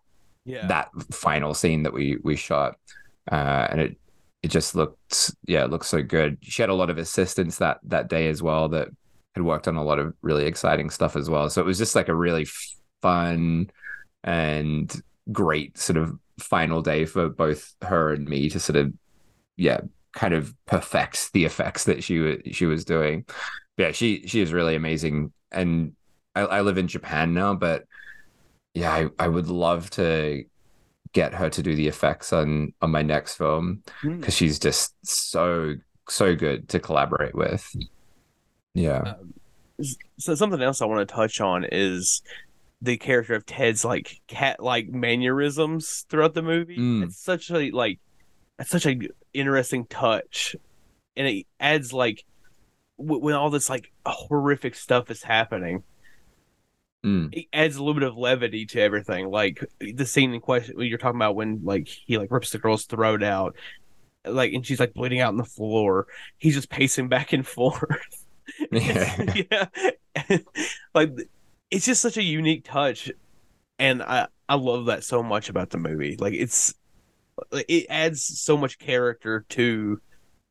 yeah. 0.46 0.68
that 0.68 0.90
final 1.12 1.54
scene 1.54 1.84
that 1.84 1.94
we 1.94 2.18
we 2.24 2.36
shot. 2.36 2.78
Uh 3.32 3.68
and 3.70 3.82
it 3.82 3.98
it 4.44 4.50
just 4.50 4.76
looked 4.76 5.32
yeah 5.48 5.64
it 5.64 5.72
looked 5.72 5.86
so 5.86 6.02
good. 6.02 6.38
She 6.42 6.62
had 6.62 6.70
a 6.70 6.76
lot 6.76 6.90
of 6.90 6.98
assistants 6.98 7.58
that 7.58 7.80
that 7.84 8.08
day 8.10 8.28
as 8.28 8.44
well 8.44 8.70
that 8.70 8.90
had 9.34 9.44
worked 9.44 9.68
on 9.68 9.76
a 9.76 9.84
lot 9.84 10.00
of 10.00 10.14
really 10.22 10.46
exciting 10.46 10.90
stuff 10.90 11.16
as 11.16 11.30
well. 11.30 11.50
So 11.50 11.62
it 11.62 11.66
was 11.66 11.78
just 11.78 11.96
like 11.96 12.10
a 12.10 12.16
really 12.16 12.48
fun 13.02 13.70
and 14.24 15.02
great 15.32 15.78
sort 15.78 15.98
of 15.98 16.18
final 16.40 16.82
day 16.82 17.06
for 17.06 17.30
both 17.30 17.76
her 17.82 18.14
and 18.14 18.28
me 18.28 18.50
to 18.50 18.60
sort 18.60 18.76
of 18.76 18.94
yeah 19.58 19.80
kind 20.14 20.34
of 20.34 20.56
perfects 20.66 21.30
the 21.32 21.46
effects 21.46 21.84
that 21.84 22.04
she 22.04 22.20
was 22.20 22.38
she 22.52 22.66
was 22.66 22.86
doing. 22.86 23.26
yeah, 23.78 23.92
she 23.92 24.26
she 24.28 24.42
is 24.42 24.54
really 24.54 24.76
amazing, 24.76 25.32
and 25.52 25.94
I, 26.36 26.42
I 26.42 26.62
live 26.62 26.78
in 26.78 26.88
Japan 26.88 27.34
now, 27.34 27.54
but 27.54 27.84
yeah, 28.74 28.92
I, 28.92 29.08
I 29.20 29.28
would 29.28 29.48
love 29.48 29.90
to 29.92 30.44
get 31.14 31.34
her 31.34 31.50
to 31.50 31.64
do 31.64 31.76
the 31.76 31.88
effects 31.88 32.34
on 32.34 32.74
on 32.82 32.92
my 32.92 33.02
next 33.02 33.36
film 33.36 33.84
because 34.04 34.34
mm. 34.34 34.38
she's 34.38 34.60
just 34.60 34.94
so 35.04 35.76
so 36.10 36.36
good 36.36 36.70
to 36.70 36.80
collaborate 36.80 37.36
with. 37.36 37.76
Yeah. 38.74 39.00
Um, 39.00 39.34
so 40.18 40.36
something 40.36 40.62
else 40.62 40.82
I 40.82 40.86
want 40.86 41.08
to 41.08 41.14
touch 41.14 41.42
on 41.42 41.66
is 41.70 42.22
the 42.82 42.98
character 42.98 43.34
of 43.34 43.46
Ted's 43.46 43.84
like 43.84 44.22
cat 44.28 44.62
like 44.62 44.90
mannerisms 44.90 46.06
throughout 46.10 46.34
the 46.34 46.42
movie. 46.42 46.78
Mm. 46.78 47.04
It's 47.04 47.18
such 47.18 47.50
a 47.50 47.72
like 47.72 48.00
it's 48.60 48.70
such 48.70 48.86
a 48.86 48.98
interesting 49.34 49.86
touch, 49.86 50.56
and 51.16 51.28
it 51.28 51.48
adds 51.60 51.92
like 51.94 52.26
w- 52.98 53.22
when 53.22 53.36
all 53.36 53.50
this 53.50 53.70
like 53.70 53.92
horrific 54.06 54.76
stuff 54.76 55.12
is 55.12 55.24
happening. 55.24 55.84
Mm. 57.06 57.30
It 57.34 57.46
adds 57.54 57.76
a 57.76 57.84
little 57.84 57.94
bit 57.94 58.08
of 58.08 58.18
levity 58.18 58.66
to 58.68 58.82
everything. 58.82 59.30
Like 59.30 59.64
the 59.80 60.06
scene 60.06 60.34
in 60.34 60.42
question 60.42 60.80
you're 60.80 60.98
talking 60.98 61.20
about 61.20 61.36
when 61.36 61.62
like 61.64 61.88
he 61.88 62.18
like 62.18 62.32
rips 62.32 62.52
the 62.52 62.58
girl's 62.58 62.86
throat 62.86 63.22
out, 63.22 63.56
like 64.26 64.54
and 64.54 64.66
she's 64.66 64.80
like 64.80 64.94
bleeding 64.94 65.20
out 65.20 65.30
on 65.30 65.38
the 65.38 65.44
floor. 65.44 66.08
He's 66.38 66.56
just 66.56 66.70
pacing 66.70 67.10
back 67.10 67.34
and 67.34 67.46
forth. 67.48 68.26
yeah, 68.72 69.34
yeah. 70.16 70.38
like 70.96 71.12
it's 71.70 71.86
just 71.86 72.02
such 72.02 72.18
a 72.18 72.24
unique 72.24 72.64
touch, 72.64 73.12
and 73.78 74.02
I 74.02 74.28
I 74.48 74.56
love 74.56 74.86
that 74.86 75.04
so 75.04 75.22
much 75.22 75.50
about 75.50 75.70
the 75.70 75.78
movie. 75.78 76.16
Like 76.18 76.34
it's 76.34 76.74
it 77.52 77.88
adds 77.90 78.24
so 78.24 78.58
much 78.58 78.80
character 78.80 79.46
to 79.50 80.00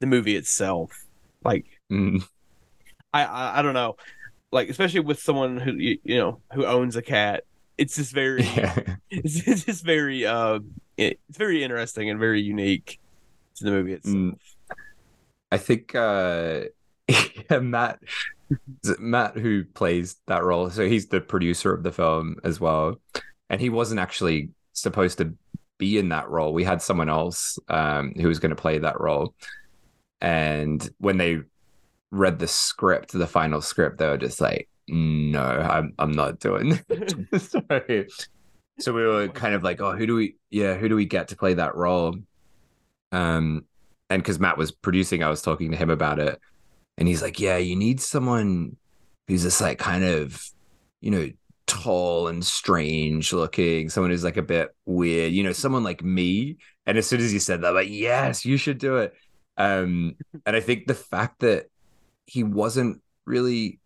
the 0.01 0.07
movie 0.07 0.37
itself. 0.37 1.05
Like 1.45 1.67
mm. 1.91 2.27
I, 3.13 3.25
I 3.25 3.59
I 3.59 3.63
don't 3.63 3.75
know, 3.75 3.97
like 4.53 4.69
especially 4.69 5.01
with 5.01 5.21
someone 5.21 5.59
who 5.59 5.73
you, 5.73 5.99
you 6.05 6.19
know 6.19 6.41
who 6.53 6.65
owns 6.65 6.97
a 6.97 7.03
cat. 7.03 7.45
It's 7.77 7.97
just 7.97 8.13
very 8.13 8.43
yeah. 8.57 8.97
it's, 9.11 9.47
it's 9.47 9.65
just 9.65 9.85
very 9.85 10.27
uh 10.27 10.61
it, 10.97 11.21
it's 11.29 11.39
very 11.39 11.63
interesting 11.63 12.11
and 12.11 12.19
very 12.19 12.41
unique 12.41 13.01
to 13.57 13.65
the 13.65 13.71
movie 13.71 13.95
itself. 13.95 14.15
Mm. 14.15 14.37
I 15.51 15.59
think 15.59 15.95
uh 15.95 16.63
yeah, 17.09 17.59
Matt 17.61 18.01
Matt 18.99 19.37
who 19.37 19.65
plays 19.65 20.17
that 20.27 20.45
role. 20.45 20.71
So 20.71 20.87
he's 20.87 21.07
the 21.07 21.21
producer 21.21 21.73
of 21.73 21.83
the 21.83 21.93
film 21.93 22.37
as 22.45 22.61
well, 22.61 23.01
and 23.51 23.61
he 23.61 23.71
wasn't 23.71 24.01
actually 24.01 24.51
supposed 24.73 25.19
to 25.19 25.35
be 25.79 25.99
in 25.99 26.11
that 26.11 26.29
role. 26.29 26.53
We 26.53 26.65
had 26.65 26.83
someone 26.83 27.09
else 27.09 27.59
um, 27.69 28.13
who 28.15 28.29
was 28.29 28.39
going 28.39 28.51
to 28.51 28.61
play 28.61 28.79
that 28.79 29.01
role, 29.01 29.35
and 30.21 30.89
when 30.99 31.19
they 31.19 31.41
read 32.11 32.39
the 32.39 32.49
script, 32.49 33.13
the 33.13 33.27
final 33.27 33.61
script, 33.61 33.99
they 33.99 34.07
were 34.07 34.19
just 34.19 34.41
like, 34.41 34.69
"No, 34.89 35.43
I'm 35.43 35.95
I'm 35.99 36.13
not 36.13 36.41
doing." 36.41 36.81
this. 36.89 37.51
Sorry. 37.69 38.09
So 38.81 38.93
we 38.93 39.05
were 39.07 39.29
kind 39.29 39.55
of 39.55 39.63
like, 39.63 39.81
"Oh, 39.81 39.93
who 39.93 40.07
do 40.07 40.17
we? 40.17 40.37
Yeah, 40.51 40.75
who 40.75 40.89
do 40.89 40.97
we 40.97 41.05
get 41.07 41.29
to 41.29 41.37
play 41.37 41.55
that 41.55 41.75
role?" 41.75 42.17
Um, 43.13 43.65
and 44.11 44.23
because 44.23 44.41
Matt 44.41 44.59
was 44.59 44.73
producing, 44.73 45.23
I 45.23 45.29
was 45.29 45.43
talking 45.43 45.71
to 45.71 45.77
him 45.77 45.91
about 45.91 46.19
it 46.19 46.41
and 46.97 47.09
he's 47.09 47.23
like, 47.23 47.41
yeah, 47.41 47.57
you 47.57 47.77
need 47.77 48.01
someone 48.01 48.77
who's 49.27 49.43
just 49.43 49.61
like 49.61 49.79
kind 49.79 50.05
of, 50.05 50.51
you 51.01 51.11
know, 51.11 51.29
tall 51.75 52.29
and 52.29 52.45
strange 52.45 53.33
looking, 53.33 53.89
someone 53.89 54.13
who's 54.13 54.23
like 54.23 54.37
a 54.37 54.43
bit 54.43 54.75
weird, 54.87 55.33
you 55.33 55.43
know, 55.43 55.53
someone 55.53 55.83
like 55.83 56.05
me. 56.05 56.57
And 56.87 56.97
as 56.97 57.07
soon 57.09 57.21
as 57.21 57.33
he 57.33 57.41
said 57.41 57.63
that, 57.63 57.69
I'm 57.69 57.75
like, 57.75 57.89
yes, 57.91 58.45
you 58.45 58.57
should 58.57 58.79
do 58.79 58.99
it. 58.99 59.13
Um, 59.57 60.15
and 60.47 60.55
I 60.55 60.61
think 60.61 60.87
the 60.87 60.95
fact 60.95 61.41
that 61.41 61.67
he 62.27 62.45
wasn't 62.45 63.03
really 63.27 63.81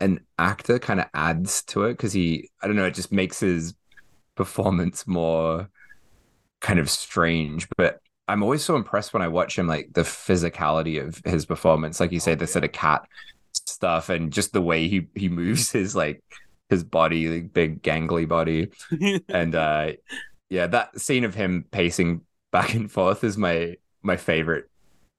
an 0.00 0.20
actor 0.38 0.78
kind 0.78 1.00
of 1.00 1.06
adds 1.12 1.62
to 1.64 1.84
it 1.84 1.92
because 1.92 2.14
he, 2.14 2.48
I 2.62 2.66
don't 2.66 2.76
know, 2.76 2.86
it 2.86 2.94
just 2.94 3.12
makes 3.12 3.40
his 3.40 3.74
performance 4.36 5.06
more 5.06 5.68
kind 6.60 6.78
of 6.78 6.88
strange. 6.88 7.68
But 7.76 8.00
I'm 8.26 8.42
always 8.42 8.64
so 8.64 8.74
impressed 8.74 9.12
when 9.12 9.22
I 9.22 9.28
watch 9.28 9.58
him, 9.58 9.66
like 9.66 9.90
the 9.92 10.00
physicality 10.00 11.06
of 11.06 11.20
his 11.30 11.44
performance. 11.44 12.00
Like 12.00 12.10
you 12.10 12.20
say, 12.20 12.32
oh, 12.32 12.36
the 12.36 12.44
yeah. 12.44 12.52
sort 12.52 12.64
of 12.64 12.72
cat 12.72 13.06
stuff 13.66 14.08
and 14.08 14.32
just 14.32 14.52
the 14.52 14.62
way 14.62 14.88
he 14.88 15.08
he 15.14 15.28
moves 15.28 15.70
his 15.70 15.94
like 15.94 16.22
his 16.70 16.84
body, 16.84 17.28
like 17.28 17.52
big 17.52 17.82
gangly 17.82 18.28
body. 18.28 18.70
and 19.28 19.54
uh 19.54 19.92
yeah, 20.50 20.66
that 20.68 21.00
scene 21.00 21.24
of 21.24 21.34
him 21.34 21.64
pacing 21.70 22.22
back 22.52 22.74
and 22.74 22.90
forth 22.90 23.24
is 23.24 23.36
my 23.36 23.76
my 24.02 24.16
favorite 24.16 24.70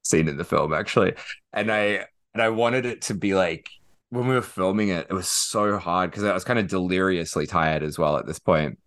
scene 0.03 0.27
in 0.27 0.38
the 0.38 0.43
film 0.43 0.73
actually. 0.73 1.13
And 1.53 1.71
I 1.71 2.05
and 2.34 2.41
I 2.41 2.49
wanted 2.49 2.86
it 2.86 3.01
to 3.03 3.13
be 3.13 3.36
like 3.36 3.69
when 4.10 4.27
we 4.27 4.36
were 4.36 4.41
filming 4.41 4.89
it, 4.89 5.08
it 5.10 5.13
was 5.13 5.27
so 5.27 5.77
hard 5.77 6.12
because 6.12 6.23
I 6.23 6.34
was 6.34 6.43
kind 6.43 6.60
of 6.60 6.67
deliriously 6.67 7.47
tired 7.47 7.84
as 7.84 7.97
well 7.97 8.17
at 8.17 8.25
this 8.25 8.39
point. 8.39 8.79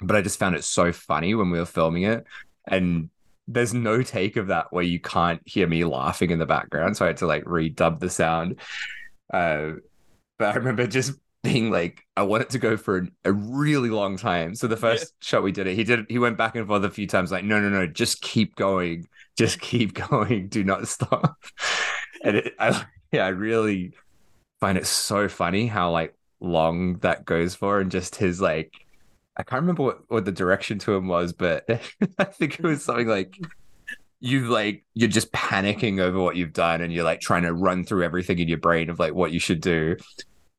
But 0.00 0.16
I 0.16 0.22
just 0.22 0.38
found 0.38 0.54
it 0.54 0.64
so 0.64 0.92
funny 0.92 1.34
when 1.34 1.50
we 1.50 1.58
were 1.58 1.66
filming 1.66 2.04
it. 2.04 2.24
And 2.66 3.10
there's 3.46 3.74
no 3.74 4.02
take 4.02 4.36
of 4.36 4.48
that 4.48 4.72
where 4.72 4.84
you 4.84 5.00
can't 5.00 5.40
hear 5.44 5.66
me 5.66 5.84
laughing 5.84 6.30
in 6.30 6.38
the 6.38 6.46
background. 6.46 6.96
So 6.96 7.04
I 7.04 7.08
had 7.08 7.18
to 7.18 7.26
like 7.26 7.44
redub 7.44 8.00
the 8.00 8.10
sound. 8.10 8.60
Uh, 9.32 9.72
but 10.38 10.54
I 10.54 10.54
remember 10.56 10.86
just 10.86 11.12
being 11.42 11.70
like, 11.70 12.04
I 12.16 12.22
want 12.22 12.42
it 12.42 12.50
to 12.50 12.58
go 12.58 12.76
for 12.76 13.08
a 13.24 13.32
really 13.32 13.90
long 13.90 14.16
time. 14.16 14.54
So 14.54 14.66
the 14.66 14.76
first 14.76 15.14
yeah. 15.20 15.26
shot 15.26 15.42
we 15.42 15.52
did 15.52 15.66
it, 15.66 15.74
he 15.74 15.84
did 15.84 16.06
he 16.08 16.18
went 16.18 16.36
back 16.36 16.56
and 16.56 16.66
forth 16.66 16.84
a 16.84 16.90
few 16.90 17.06
times, 17.06 17.32
like, 17.32 17.44
no, 17.44 17.60
no, 17.60 17.68
no, 17.68 17.86
just 17.86 18.20
keep 18.20 18.56
going, 18.56 19.08
just 19.38 19.60
keep 19.60 19.94
going, 20.10 20.48
do 20.48 20.64
not 20.64 20.88
stop. 20.88 21.36
and 22.24 22.36
it, 22.36 22.54
I 22.58 22.84
yeah, 23.12 23.24
I 23.24 23.28
really 23.28 23.92
find 24.60 24.76
it 24.76 24.86
so 24.86 25.28
funny 25.28 25.66
how 25.66 25.90
like 25.90 26.14
long 26.40 26.98
that 26.98 27.24
goes 27.24 27.54
for, 27.54 27.80
and 27.80 27.90
just 27.90 28.16
his 28.16 28.40
like 28.40 28.72
I 29.36 29.42
can't 29.42 29.62
remember 29.62 29.82
what, 29.84 30.00
what 30.08 30.24
the 30.26 30.32
direction 30.32 30.78
to 30.80 30.94
him 30.94 31.08
was, 31.08 31.32
but 31.32 31.64
I 32.18 32.24
think 32.24 32.58
it 32.58 32.64
was 32.64 32.84
something 32.84 33.08
like 33.08 33.38
you 34.20 34.48
like 34.48 34.84
you're 34.92 35.08
just 35.08 35.32
panicking 35.32 35.98
over 35.98 36.20
what 36.20 36.36
you've 36.36 36.52
done 36.52 36.82
and 36.82 36.92
you're 36.92 37.04
like 37.04 37.20
trying 37.20 37.44
to 37.44 37.54
run 37.54 37.84
through 37.84 38.04
everything 38.04 38.38
in 38.38 38.48
your 38.48 38.58
brain 38.58 38.90
of 38.90 38.98
like 38.98 39.14
what 39.14 39.32
you 39.32 39.40
should 39.40 39.62
do. 39.62 39.96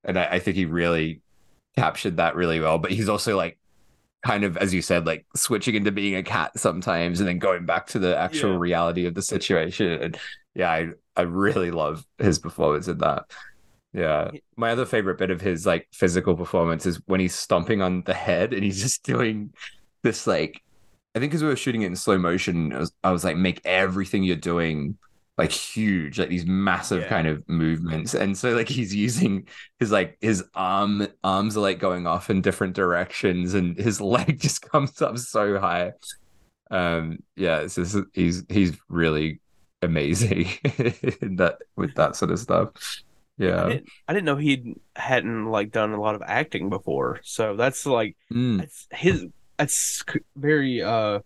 And 0.04 0.18
I, 0.18 0.26
I 0.26 0.40
think 0.40 0.56
he 0.56 0.66
really 0.66 1.22
captured 1.76 2.18
that 2.18 2.36
really 2.36 2.60
well. 2.60 2.78
But 2.78 2.92
he's 2.92 3.10
also 3.10 3.36
like 3.36 3.58
kind 4.26 4.44
of, 4.44 4.58
as 4.58 4.74
you 4.74 4.82
said, 4.82 5.06
like 5.06 5.26
switching 5.36 5.76
into 5.76 5.92
being 5.92 6.16
a 6.16 6.24
cat 6.24 6.58
sometimes 6.58 7.20
and 7.20 7.28
then 7.28 7.40
going 7.40 7.66
back 7.66 7.88
to 7.88 8.00
the 8.00 8.18
actual 8.18 8.52
yeah. 8.52 8.60
reality 8.60 9.06
of 9.06 9.14
the 9.14 9.22
situation. 9.22 9.88
And 10.02 10.18
yeah, 10.56 10.72
I 10.72 10.90
I 11.16 11.22
really 11.22 11.72
love 11.72 12.06
his 12.18 12.40
performance 12.40 12.88
in 12.88 13.00
that. 13.00 13.26
Yeah. 13.94 14.32
My 14.56 14.72
other 14.72 14.86
favorite 14.86 15.18
bit 15.18 15.32
of 15.32 15.42
his 15.42 15.66
like 15.66 15.88
physical 15.92 16.36
performance 16.36 16.86
is 16.86 17.02
when 17.08 17.20
he's 17.20 17.36
stomping 17.36 17.82
on 17.82 18.04
the 18.04 18.14
head 18.14 18.54
and 18.54 18.64
he's 18.64 18.82
just 18.82 19.04
doing 19.04 19.54
this 20.04 20.26
like 20.26 20.62
I 21.14 21.20
think 21.20 21.32
because 21.32 21.44
we 21.44 21.50
were 21.50 21.58
shooting 21.58 21.82
it 21.82 21.88
in 21.88 21.96
slow 21.96 22.18
motion, 22.18 22.72
I 22.72 22.80
was, 22.80 22.92
I 23.04 23.12
was, 23.12 23.24
like, 23.24 23.36
make 23.36 23.60
everything 23.66 24.24
you're 24.24 24.38
doing 24.38 24.98
like 25.38 25.52
huge, 25.52 26.20
like 26.20 26.30
these 26.30 26.46
massive 26.46 27.04
yeah. 27.04 27.08
kind 27.08 27.28
of 27.28 27.48
movements. 27.48 28.14
And 28.14 28.38
so 28.38 28.52
like 28.52 28.70
he's 28.70 28.94
using 28.94 29.48
his 29.80 29.92
like 29.92 30.18
his 30.22 30.44
arm 30.54 31.08
arms 31.24 31.58
are 31.58 31.62
like 31.62 31.80
going 31.80 32.06
off 32.06 32.30
in 32.30 32.42
different 32.42 32.76
directions 32.76 33.54
and 33.54 33.78
his 33.78 34.02
leg 34.02 34.40
just 34.40 34.62
comes 34.70 35.02
up 35.02 35.18
so 35.18 35.60
high. 35.60 35.94
Um 36.70 37.20
yeah, 37.36 37.60
it's 37.60 37.76
just 37.76 37.98
he's 38.14 38.44
he's 38.50 38.78
really 38.88 39.40
amazing 39.82 40.48
in 41.22 41.38
that 41.38 41.58
with 41.76 41.96
that 41.96 42.16
sort 42.16 42.32
of 42.32 42.40
stuff. 42.40 42.70
Yeah, 43.38 43.64
I 43.66 43.70
didn't, 43.70 43.90
I 44.08 44.14
didn't 44.14 44.26
know 44.26 44.36
he 44.36 44.76
hadn't 44.96 45.46
like 45.48 45.72
done 45.72 45.94
a 45.94 46.00
lot 46.00 46.16
of 46.16 46.22
acting 46.24 46.70
before. 46.70 47.20
So 47.24 47.56
that's 47.56 47.86
like 47.86 48.16
mm. 48.32 48.60
that's 48.60 48.88
his. 48.92 49.26
That's 49.58 50.04
very 50.36 50.82
uh, 50.82 51.20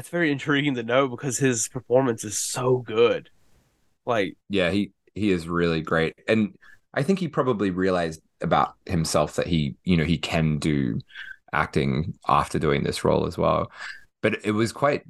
that's 0.00 0.08
very 0.08 0.32
intriguing 0.32 0.74
to 0.74 0.82
know 0.82 1.06
because 1.08 1.36
his 1.36 1.68
performance 1.68 2.24
is 2.24 2.38
so 2.38 2.78
good. 2.78 3.28
Like, 4.06 4.34
yeah, 4.48 4.70
he 4.70 4.92
he 5.14 5.30
is 5.30 5.46
really 5.46 5.82
great, 5.82 6.14
and 6.26 6.56
I 6.94 7.02
think 7.02 7.18
he 7.18 7.28
probably 7.28 7.70
realized 7.70 8.22
about 8.40 8.76
himself 8.86 9.36
that 9.36 9.46
he 9.46 9.76
you 9.84 9.98
know 9.98 10.04
he 10.04 10.16
can 10.16 10.56
do 10.58 11.00
acting 11.52 12.14
after 12.26 12.58
doing 12.58 12.82
this 12.82 13.04
role 13.04 13.26
as 13.26 13.36
well. 13.36 13.70
But 14.22 14.42
it 14.42 14.52
was 14.52 14.72
quite 14.72 15.02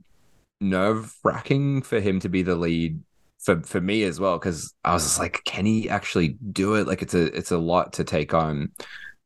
nerve 0.61 1.15
wracking 1.23 1.83
for 1.83 2.01
him 2.01 2.19
to 2.21 2.29
be 2.29 2.43
the 2.43 2.57
lead 2.57 3.01
for 3.39 3.63
for 3.63 3.81
me 3.81 4.03
as 4.03 4.19
well 4.19 4.41
because 4.41 4.75
I 4.85 4.93
was 4.93 5.05
just 5.05 5.21
like, 5.21 5.45
can 5.45 5.67
he 5.67 5.89
actually 5.89 6.31
do 6.51 6.75
it? 6.75 6.89
Like 6.89 7.03
it's 7.03 7.15
a 7.15 7.27
it's 7.27 7.53
a 7.53 7.59
lot 7.59 7.93
to 7.93 8.03
take 8.03 8.35
on. 8.35 8.73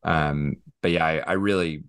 Um, 0.03 0.57
but 0.83 0.91
yeah, 0.91 1.07
I, 1.07 1.19
I 1.21 1.33
really 1.33 1.85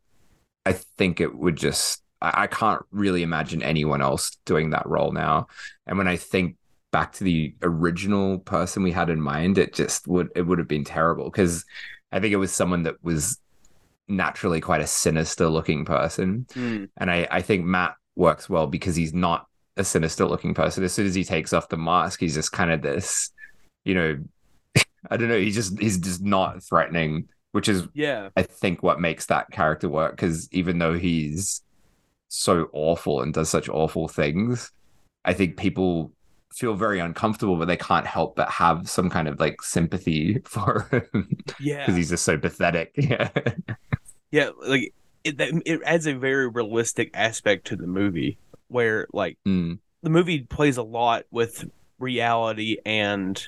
I 0.66 0.72
think 0.72 1.20
it 1.20 1.36
would 1.36 1.58
just 1.58 2.05
I, 2.22 2.44
I 2.44 2.48
can't 2.48 2.82
really 2.92 3.24
imagine 3.24 3.62
anyone 3.62 4.02
else 4.02 4.38
doing 4.46 4.72
that 4.72 4.88
role 4.88 5.12
now. 5.12 5.48
And 5.88 5.98
when 5.98 6.08
I 6.08 6.18
think 6.18 6.58
back 6.92 7.12
to 7.14 7.24
the 7.24 7.54
original 7.62 8.40
person 8.40 8.84
we 8.84 8.92
had 8.92 9.10
in 9.10 9.22
mind, 9.22 9.58
it 9.58 9.74
just 9.74 10.08
would 10.08 10.30
it 10.36 10.44
would 10.44 10.60
have 10.60 10.68
been 10.68 10.84
terrible 10.84 11.26
because 11.26 11.66
I 12.12 12.20
think 12.20 12.34
it 12.34 12.38
was 12.38 12.52
someone 12.52 12.84
that 12.84 13.04
was 13.04 13.40
naturally 14.08 14.62
quite 14.62 14.82
a 14.82 14.88
sinister 14.88 15.50
looking 15.50 15.86
person. 15.86 16.46
Mm. 16.54 16.90
And 16.98 17.12
I, 17.12 17.28
I 17.30 17.42
think 17.42 17.66
Matt 17.66 17.96
works 18.16 18.50
well 18.50 18.68
because 18.68 18.96
he's 18.96 19.14
not 19.14 19.48
a 19.78 19.84
sinister 19.84 20.26
looking 20.26 20.54
person. 20.54 20.84
As 20.84 20.94
soon 20.94 21.06
as 21.06 21.16
he 21.16 21.24
takes 21.24 21.54
off 21.54 21.70
the 21.70 21.78
mask, 21.78 22.20
he's 22.20 22.36
just 22.36 22.52
kind 22.52 22.72
of 22.72 22.82
this, 22.82 23.32
you 23.84 23.94
know, 23.94 24.18
I 25.12 25.18
don't 25.18 25.30
know. 25.30 25.40
He's 25.40 25.56
just 25.56 25.80
he's 25.80 25.98
just 25.98 26.22
not 26.24 26.64
threatening, 26.64 27.28
which 27.52 27.68
is 27.68 27.84
yeah, 27.94 28.30
I 28.38 28.44
think 28.44 28.82
what 28.82 29.00
makes 29.00 29.26
that 29.28 29.52
character 29.52 29.90
work. 29.90 30.12
Because 30.12 30.52
even 30.52 30.80
though 30.80 30.98
he's 30.98 31.62
so 32.38 32.70
awful 32.74 33.22
and 33.22 33.34
does 33.34 33.50
such 33.50 33.70
awful 33.70 34.08
things, 34.08 34.72
I 35.24 35.34
think 35.34 35.58
people 35.58 36.12
feel 36.54 36.74
very 36.76 37.00
uncomfortable, 37.00 37.58
but 37.58 37.66
they 37.68 37.76
can't 37.78 38.06
help 38.08 38.36
but 38.36 38.50
have 38.50 38.90
some 38.90 39.10
kind 39.10 39.28
of 39.28 39.40
like 39.40 39.62
sympathy 39.62 40.40
for 40.46 40.88
him. 40.92 41.38
yeah, 41.60 41.80
because 41.86 41.96
he's 41.96 42.10
just 42.10 42.24
so 42.26 42.38
pathetic. 42.38 42.92
Yeah. 42.98 43.30
yeah. 44.32 44.50
Like 44.66 44.94
it, 45.24 45.36
it 45.66 45.82
adds 45.86 46.08
a 46.08 46.14
very 46.14 46.48
realistic 46.48 47.12
aspect 47.14 47.68
to 47.68 47.76
the 47.76 47.88
movie, 47.88 48.38
where 48.68 49.08
like 49.14 49.38
Mm. 49.46 49.80
the 50.04 50.10
movie 50.10 50.42
plays 50.42 50.78
a 50.78 50.84
lot 50.84 51.24
with 51.32 51.66
reality 52.00 52.78
and 52.86 53.42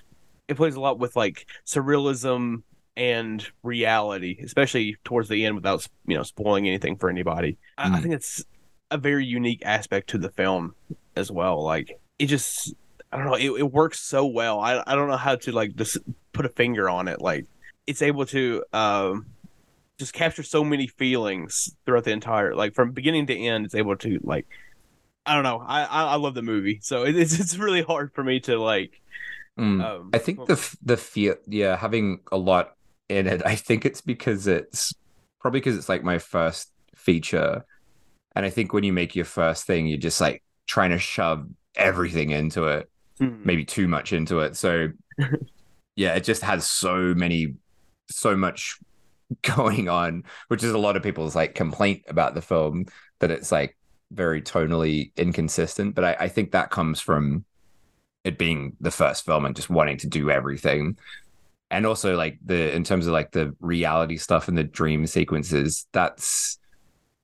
it 0.47 0.55
plays 0.57 0.75
a 0.75 0.79
lot 0.79 0.97
with 0.99 1.15
like 1.15 1.45
surrealism 1.65 2.63
and 2.95 3.45
reality, 3.63 4.37
especially 4.43 4.97
towards 5.03 5.29
the 5.29 5.45
end 5.45 5.55
without 5.55 5.87
you 6.07 6.15
know 6.17 6.23
spoiling 6.23 6.67
anything 6.67 6.97
for 6.97 7.09
anybody. 7.09 7.57
I, 7.77 7.87
I 7.87 7.89
Mm. 7.89 8.01
think 8.01 8.13
it's 8.15 8.43
a 8.91 8.97
very 8.97 9.25
unique 9.25 9.61
aspect 9.65 10.09
to 10.11 10.17
the 10.17 10.29
film 10.29 10.75
as 11.15 11.31
well. 11.31 11.63
Like 11.63 11.99
it 12.19 12.27
just 12.27 12.73
I 13.11 13.17
don't 13.17 13.25
know, 13.25 13.35
it, 13.35 13.59
it 13.59 13.71
works 13.71 13.99
so 13.99 14.25
well. 14.25 14.59
I 14.59 14.83
I 14.85 14.95
don't 14.95 15.09
know 15.09 15.17
how 15.17 15.35
to 15.35 15.51
like 15.51 15.75
just 15.75 15.97
put 16.33 16.45
a 16.45 16.49
finger 16.49 16.89
on 16.89 17.07
it. 17.07 17.21
Like 17.21 17.45
it's 17.85 18.01
able 18.01 18.25
to 18.27 18.63
um 18.73 19.27
just 19.97 20.13
capture 20.13 20.43
so 20.43 20.63
many 20.63 20.87
feelings 20.87 21.75
throughout 21.85 22.03
the 22.03 22.11
entire 22.11 22.53
like 22.55 22.73
from 22.73 22.91
beginning 22.91 23.27
to 23.27 23.35
end. 23.35 23.65
It's 23.65 23.75
able 23.75 23.95
to 23.97 24.19
like 24.23 24.47
I 25.25 25.33
don't 25.33 25.43
know. 25.43 25.63
I 25.65 25.83
I, 25.83 26.03
I 26.03 26.15
love 26.15 26.35
the 26.35 26.41
movie, 26.41 26.79
so 26.81 27.03
it, 27.03 27.15
it's 27.15 27.39
it's 27.39 27.57
really 27.57 27.81
hard 27.81 28.13
for 28.13 28.23
me 28.23 28.39
to 28.41 28.57
like. 28.57 29.01
Mm. 29.59 29.83
Um, 29.83 30.09
I 30.13 30.19
think 30.19 30.45
the 30.45 30.77
the 30.83 30.97
fear, 30.97 31.37
yeah, 31.47 31.75
having 31.75 32.19
a 32.31 32.37
lot 32.37 32.75
in 33.09 33.27
it. 33.27 33.41
I 33.45 33.55
think 33.55 33.85
it's 33.85 34.01
because 34.01 34.47
it's 34.47 34.93
probably 35.39 35.59
because 35.59 35.75
it's 35.77 35.89
like 35.89 36.03
my 36.03 36.19
first 36.19 36.71
feature, 36.95 37.65
and 38.37 38.45
I 38.45 38.51
think 38.51 38.71
when 38.71 38.83
you 38.83 38.93
make 38.93 39.15
your 39.15 39.25
first 39.25 39.65
thing, 39.65 39.87
you're 39.87 39.97
just 39.97 40.21
like 40.21 40.43
trying 40.67 40.91
to 40.91 40.99
shove 40.99 41.47
everything 41.75 42.29
into 42.29 42.65
it, 42.67 42.89
hmm, 43.17 43.41
maybe 43.43 43.65
too 43.65 43.87
much 43.87 44.13
into 44.13 44.41
it. 44.41 44.55
So 44.55 44.89
yeah, 45.95 46.13
it 46.13 46.23
just 46.23 46.43
has 46.43 46.69
so 46.69 47.15
many, 47.15 47.55
so 48.11 48.37
much 48.37 48.77
going 49.41 49.89
on, 49.89 50.23
which 50.49 50.63
is 50.63 50.71
a 50.71 50.77
lot 50.77 50.95
of 50.95 51.01
people's 51.01 51.35
like 51.35 51.55
complaint 51.55 52.03
about 52.07 52.35
the 52.35 52.41
film 52.43 52.85
that 53.19 53.31
it's 53.31 53.51
like 53.51 53.75
very 54.11 54.39
tonally 54.39 55.11
inconsistent. 55.17 55.95
But 55.95 56.03
I, 56.03 56.17
I 56.19 56.27
think 56.27 56.51
that 56.51 56.69
comes 56.69 57.01
from 57.01 57.43
it 58.23 58.37
being 58.37 58.75
the 58.79 58.91
first 58.91 59.25
film 59.25 59.45
and 59.45 59.55
just 59.55 59.69
wanting 59.69 59.97
to 59.97 60.07
do 60.07 60.29
everything. 60.29 60.97
And 61.71 61.87
also 61.87 62.15
like 62.15 62.37
the 62.45 62.71
in 62.73 62.83
terms 62.83 63.07
of 63.07 63.13
like 63.13 63.31
the 63.31 63.55
reality 63.59 64.17
stuff 64.17 64.47
and 64.47 64.55
the 64.55 64.63
dream 64.63 65.07
sequences, 65.07 65.87
that's 65.91 66.59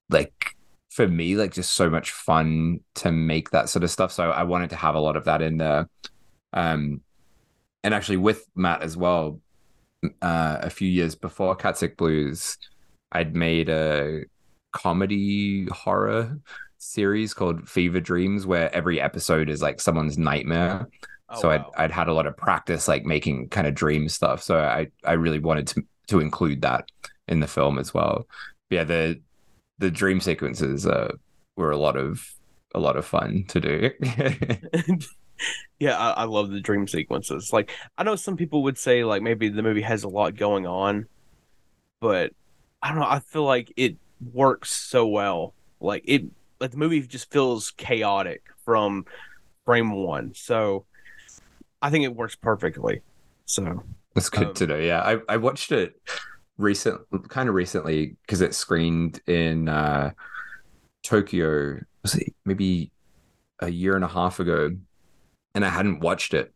like 0.09 0.55
for 0.93 1.07
me, 1.07 1.35
like 1.35 1.51
just 1.51 1.73
so 1.73 1.89
much 1.89 2.11
fun 2.11 2.79
to 2.95 3.11
make 3.11 3.49
that 3.49 3.67
sort 3.67 3.83
of 3.83 3.89
stuff. 3.89 4.11
So 4.11 4.29
I 4.29 4.43
wanted 4.43 4.69
to 4.69 4.75
have 4.75 4.93
a 4.93 4.99
lot 4.99 5.15
of 5.15 5.25
that 5.25 5.41
in 5.41 5.57
there. 5.57 5.89
Um 6.53 7.01
and 7.83 7.93
actually 7.93 8.17
with 8.17 8.45
Matt 8.55 8.83
as 8.83 8.95
well, 8.95 9.41
uh, 10.21 10.57
a 10.61 10.69
few 10.69 10.87
years 10.87 11.15
before 11.15 11.55
Cat 11.55 11.77
Sick 11.77 11.97
Blues, 11.97 12.57
I'd 13.11 13.35
made 13.35 13.69
a 13.69 14.23
comedy 14.71 15.65
horror 15.65 16.37
series 16.77 17.33
called 17.33 17.67
Fever 17.67 17.99
Dreams, 17.99 18.45
where 18.45 18.73
every 18.73 19.01
episode 19.01 19.49
is 19.49 19.61
like 19.61 19.81
someone's 19.81 20.17
nightmare. 20.17 20.87
oh, 21.29 21.41
so 21.41 21.47
wow. 21.49 21.71
I'd 21.75 21.85
I'd 21.85 21.91
had 21.91 22.07
a 22.07 22.13
lot 22.13 22.27
of 22.27 22.37
practice 22.37 22.87
like 22.87 23.03
making 23.03 23.49
kind 23.49 23.67
of 23.67 23.73
dream 23.73 24.07
stuff. 24.09 24.43
So 24.43 24.59
I 24.59 24.87
I 25.03 25.13
really 25.13 25.39
wanted 25.39 25.67
to 25.69 25.83
to 26.07 26.19
include 26.19 26.61
that 26.61 26.89
in 27.27 27.39
the 27.39 27.47
film 27.47 27.79
as 27.79 27.93
well. 27.93 28.27
But 28.69 28.75
yeah, 28.75 28.83
the 28.83 29.21
the 29.83 29.91
dream 29.91 30.21
sequences 30.21 30.87
uh, 30.87 31.13
were 31.57 31.71
a 31.71 31.77
lot 31.77 31.97
of 31.97 32.25
a 32.75 32.79
lot 32.79 32.97
of 32.97 33.05
fun 33.05 33.45
to 33.49 33.59
do. 33.59 33.91
yeah, 35.79 35.97
I, 35.97 36.09
I 36.11 36.23
love 36.25 36.49
the 36.51 36.61
dream 36.61 36.87
sequences. 36.87 37.51
Like, 37.51 37.71
I 37.97 38.03
know 38.03 38.15
some 38.15 38.37
people 38.37 38.63
would 38.63 38.77
say 38.77 39.03
like 39.03 39.21
maybe 39.21 39.49
the 39.49 39.63
movie 39.63 39.81
has 39.81 40.03
a 40.03 40.09
lot 40.09 40.35
going 40.35 40.65
on, 40.67 41.07
but 42.01 42.33
I 42.81 42.89
don't 42.89 42.99
know. 42.99 43.07
I 43.07 43.19
feel 43.19 43.45
like 43.45 43.73
it 43.77 43.97
works 44.33 44.71
so 44.71 45.07
well. 45.07 45.55
Like 45.81 46.03
it, 46.05 46.23
like 46.59 46.71
the 46.71 46.77
movie 46.77 47.01
just 47.01 47.31
feels 47.31 47.71
chaotic 47.71 48.43
from 48.65 49.05
frame 49.65 49.91
one. 49.91 50.33
So 50.35 50.85
I 51.81 51.89
think 51.89 52.05
it 52.05 52.15
works 52.15 52.35
perfectly. 52.35 53.01
So 53.45 53.83
That's 54.15 54.29
good 54.29 54.47
Um, 54.47 54.53
to 54.55 54.67
know. 54.67 54.77
Yeah, 54.77 55.01
I 55.01 55.19
I 55.27 55.37
watched 55.37 55.71
it 55.71 55.95
recent, 56.57 57.01
kind 57.29 57.49
of 57.49 57.55
recently 57.55 58.15
because 58.21 58.41
it 58.41 58.53
screened 58.55 59.19
in 59.27 59.67
uh, 59.69 60.11
Tokyo. 61.03 61.79
Was 62.01 62.15
it 62.15 62.33
maybe 62.45 62.91
a 63.59 63.69
year 63.69 63.95
and 63.95 64.03
a 64.03 64.07
half 64.09 64.39
ago? 64.39 64.71
And 65.55 65.65
I 65.65 65.69
hadn't 65.69 65.99
watched 65.99 66.33
it 66.33 66.53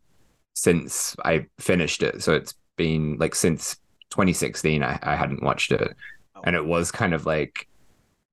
since 0.54 1.14
I 1.24 1.46
finished 1.58 2.02
it. 2.02 2.22
So 2.22 2.32
it's 2.34 2.54
been 2.76 3.16
like 3.18 3.34
since 3.34 3.76
2016. 4.10 4.82
I, 4.82 4.98
I 5.02 5.14
hadn't 5.16 5.42
watched 5.42 5.72
it, 5.72 5.96
Oh. 6.34 6.40
and 6.44 6.54
it 6.54 6.64
was 6.64 6.90
kind 6.92 7.14
of 7.14 7.26
like 7.26 7.68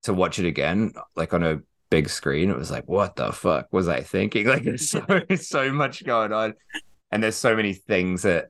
to 0.03 0.13
watch 0.13 0.37
it 0.39 0.45
again, 0.45 0.93
like 1.15 1.33
on 1.33 1.43
a 1.43 1.61
big 1.89 2.09
screen. 2.09 2.49
It 2.49 2.57
was 2.57 2.69
like, 2.71 2.87
what 2.87 3.15
the 3.15 3.31
fuck 3.31 3.71
was 3.71 3.87
I 3.87 4.01
thinking? 4.01 4.45
Like, 4.47 4.63
there's 4.63 4.89
so 4.89 5.03
so 5.35 5.71
much 5.71 6.03
going 6.05 6.31
on, 6.33 6.53
and 7.11 7.23
there's 7.23 7.35
so 7.35 7.55
many 7.55 7.73
things 7.73 8.23
that 8.23 8.49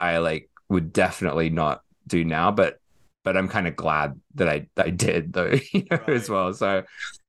I 0.00 0.18
like 0.18 0.48
would 0.68 0.92
definitely 0.92 1.50
not 1.50 1.82
do 2.06 2.24
now, 2.24 2.50
but 2.50 2.78
but 3.24 3.36
I'm 3.36 3.48
kind 3.48 3.68
of 3.68 3.76
glad 3.76 4.20
that 4.34 4.48
I 4.48 4.66
I 4.76 4.90
did 4.90 5.32
though, 5.32 5.54
you 5.72 5.86
know, 5.90 6.00
as 6.06 6.28
well. 6.28 6.52
So 6.54 6.82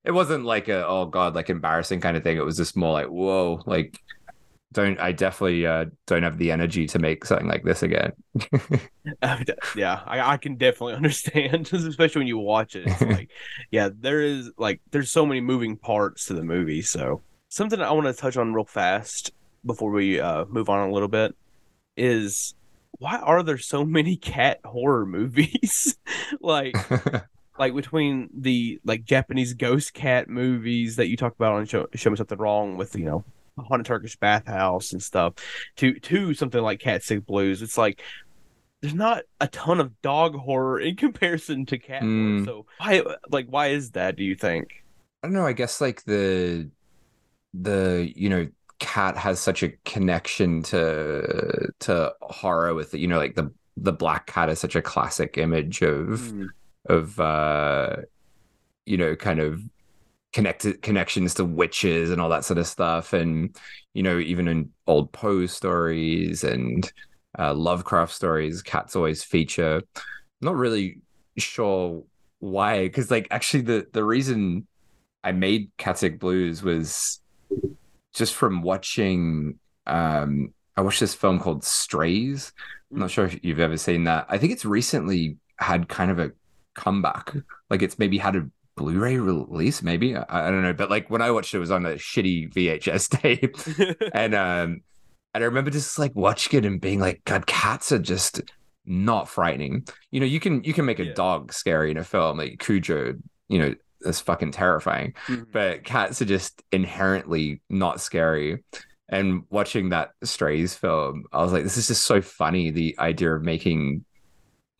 it 0.03 0.11
wasn't 0.11 0.45
like 0.45 0.67
a 0.67 0.85
oh 0.85 1.05
god 1.05 1.35
like 1.35 1.49
embarrassing 1.49 2.01
kind 2.01 2.17
of 2.17 2.23
thing. 2.23 2.37
It 2.37 2.45
was 2.45 2.57
just 2.57 2.75
more 2.75 2.93
like 2.93 3.07
whoa, 3.07 3.61
like 3.65 3.99
don't 4.73 4.99
I 4.99 5.11
definitely 5.11 5.65
uh 5.65 5.85
don't 6.07 6.23
have 6.23 6.37
the 6.37 6.51
energy 6.51 6.87
to 6.87 6.99
make 6.99 7.25
something 7.25 7.47
like 7.47 7.63
this 7.63 7.83
again. 7.83 8.11
yeah, 9.75 10.01
I, 10.05 10.33
I 10.33 10.37
can 10.37 10.55
definitely 10.55 10.93
understand, 10.95 11.71
especially 11.71 12.19
when 12.19 12.27
you 12.27 12.39
watch 12.39 12.75
it. 12.75 12.87
It's 12.87 13.01
like, 13.01 13.29
yeah, 13.71 13.89
there 13.97 14.21
is 14.21 14.51
like 14.57 14.81
there's 14.91 15.11
so 15.11 15.25
many 15.25 15.41
moving 15.41 15.77
parts 15.77 16.25
to 16.25 16.33
the 16.33 16.43
movie. 16.43 16.81
So 16.81 17.21
something 17.49 17.79
I 17.79 17.91
want 17.91 18.07
to 18.07 18.13
touch 18.13 18.35
on 18.35 18.53
real 18.53 18.65
fast 18.65 19.31
before 19.65 19.91
we 19.91 20.19
uh, 20.19 20.45
move 20.45 20.69
on 20.69 20.89
a 20.89 20.91
little 20.91 21.07
bit 21.07 21.35
is 21.95 22.55
why 22.99 23.17
are 23.17 23.43
there 23.43 23.57
so 23.57 23.83
many 23.85 24.15
cat 24.15 24.59
horror 24.63 25.05
movies? 25.05 25.97
like 26.41 26.75
like 27.59 27.75
between 27.75 28.29
the 28.33 28.79
like 28.85 29.03
Japanese 29.03 29.53
ghost 29.53 29.93
cat 29.93 30.29
movies 30.29 30.95
that 30.97 31.07
you 31.07 31.17
talk 31.17 31.33
about 31.35 31.53
on 31.53 31.65
show, 31.65 31.87
show 31.95 32.09
me 32.09 32.15
something 32.15 32.37
wrong 32.37 32.77
with 32.77 32.95
you 32.95 33.05
know 33.05 33.23
haunted 33.57 33.85
Turkish 33.85 34.15
bathhouse 34.17 34.93
and 34.93 35.01
stuff 35.03 35.33
to 35.77 35.99
to 35.99 36.33
something 36.33 36.61
like 36.61 36.79
Cat 36.79 37.03
Sick 37.03 37.25
Blues. 37.25 37.61
It's 37.61 37.77
like 37.77 38.01
there's 38.81 38.93
not 38.95 39.23
a 39.39 39.47
ton 39.47 39.79
of 39.79 40.01
dog 40.01 40.35
horror 40.35 40.79
in 40.79 40.95
comparison 40.97 41.65
to 41.67 41.77
cat 41.77 42.01
Mm. 42.03 42.45
horror. 42.45 42.45
So 42.45 42.65
why 42.79 43.03
like 43.29 43.47
why 43.47 43.67
is 43.67 43.91
that? 43.91 44.15
Do 44.15 44.23
you 44.23 44.35
think? 44.35 44.83
I 45.21 45.27
don't 45.27 45.33
know. 45.33 45.45
I 45.45 45.53
guess 45.53 45.79
like 45.81 46.03
the 46.03 46.69
the 47.53 48.11
you 48.15 48.29
know 48.29 48.47
cat 48.83 49.17
has 49.17 49.39
such 49.39 49.63
a 49.63 49.69
connection 49.85 50.63
to 50.63 51.69
to 51.81 52.13
horror 52.21 52.75
with 52.75 52.93
it. 52.93 52.99
You 52.99 53.07
know, 53.07 53.17
like 53.17 53.35
the 53.35 53.51
the 53.77 53.93
black 53.93 54.27
cat 54.27 54.49
is 54.49 54.59
such 54.59 54.75
a 54.75 54.81
classic 54.83 55.37
image 55.37 55.81
of 55.81 56.33
Hmm. 56.33 56.47
of 56.89 57.19
uh 57.19 57.97
you 58.85 58.97
know 58.97 59.15
kind 59.15 59.39
of 59.39 59.61
connected 60.33 60.81
connections 60.81 61.35
to 61.35 61.45
witches 61.45 62.11
and 62.11 62.21
all 62.21 62.29
that 62.29 62.45
sort 62.45 62.57
of 62.59 62.67
stuff 62.67 63.13
and 63.13 63.55
you 63.93 64.03
know 64.03 64.19
even 64.19 64.47
in 64.47 64.71
old 64.87 65.11
Poe 65.13 65.45
stories 65.45 66.43
and 66.43 66.91
uh, 67.39 67.53
Lovecraft 67.53 68.13
stories 68.13 68.61
cats 68.63 68.95
always 68.95 69.23
feature 69.23 69.81
not 70.41 70.55
really 70.55 71.01
sure 71.37 72.03
why 72.39 72.83
because 72.83 73.11
like 73.11 73.27
actually 73.31 73.63
the 73.63 73.87
the 73.93 74.03
reason 74.03 74.67
I 75.23 75.31
made 75.33 75.71
Cat 75.77 75.99
Sick 75.99 76.19
Blues 76.19 76.63
was 76.63 77.21
just 78.13 78.33
from 78.33 78.61
watching 78.61 79.59
um 79.87 80.53
I 80.75 80.81
watched 80.81 80.99
this 80.99 81.13
film 81.13 81.39
called 81.39 81.63
Strays. 81.63 82.51
I'm 82.91 82.99
not 82.99 83.11
sure 83.11 83.25
if 83.25 83.39
you've 83.43 83.59
ever 83.59 83.77
seen 83.77 84.05
that. 84.05 84.25
I 84.29 84.37
think 84.39 84.53
it's 84.53 84.65
recently 84.65 85.37
had 85.57 85.87
kind 85.87 86.09
of 86.09 86.17
a 86.19 86.31
comeback. 86.75 87.33
Like 87.69 87.81
it's 87.83 87.99
maybe 87.99 88.17
had 88.17 88.35
a 88.35 88.47
Blu-ray 88.75 89.17
release 89.19 89.83
maybe. 89.83 90.15
I, 90.15 90.25
I 90.29 90.49
don't 90.49 90.63
know. 90.63 90.73
But 90.73 90.89
like 90.89 91.07
when 91.11 91.21
I 91.21 91.29
watched 91.29 91.53
it, 91.53 91.57
it 91.57 91.59
was 91.59 91.69
on 91.69 91.85
a 91.85 91.91
shitty 91.93 92.51
VHS 92.53 93.09
tape. 93.21 93.57
And 94.13 94.33
um 94.33 94.81
and 95.35 95.43
I 95.43 95.47
remember 95.47 95.69
just 95.71 95.97
like 95.99 96.15
watching 96.15 96.57
it 96.59 96.65
and 96.65 96.79
being 96.81 96.99
like 96.99 97.23
god 97.25 97.45
cats 97.47 97.91
are 97.91 97.99
just 97.99 98.41
not 98.85 99.29
frightening. 99.29 99.85
You 100.11 100.19
know 100.21 100.25
you 100.25 100.39
can 100.39 100.63
you 100.63 100.73
can 100.73 100.85
make 100.85 100.99
a 100.99 101.05
Yeah. 101.05 101.13
dog 101.13 101.53
scary 101.53 101.91
in 101.91 101.97
a 101.97 102.03
film 102.03 102.37
like 102.37 102.59
Cujo 102.59 103.13
you 103.47 103.59
know 103.59 103.75
that's 104.03 104.19
fucking 104.19 104.51
terrifying. 104.51 105.13
Mhm. 105.27 105.47
But 105.51 105.83
cats 105.83 106.21
are 106.21 106.25
just 106.25 106.61
inherently 106.71 107.61
not 107.69 108.01
scary. 108.01 108.63
And 109.09 109.43
watching 109.49 109.89
that 109.89 110.11
Strays 110.23 110.73
film, 110.75 111.25
I 111.31 111.41
was 111.43 111.51
like, 111.53 111.63
this 111.63 111.77
is 111.77 111.87
just 111.87 112.05
so 112.05 112.21
funny. 112.21 112.71
The 112.71 112.95
idea 112.99 113.33
of 113.35 113.43
making 113.43 114.05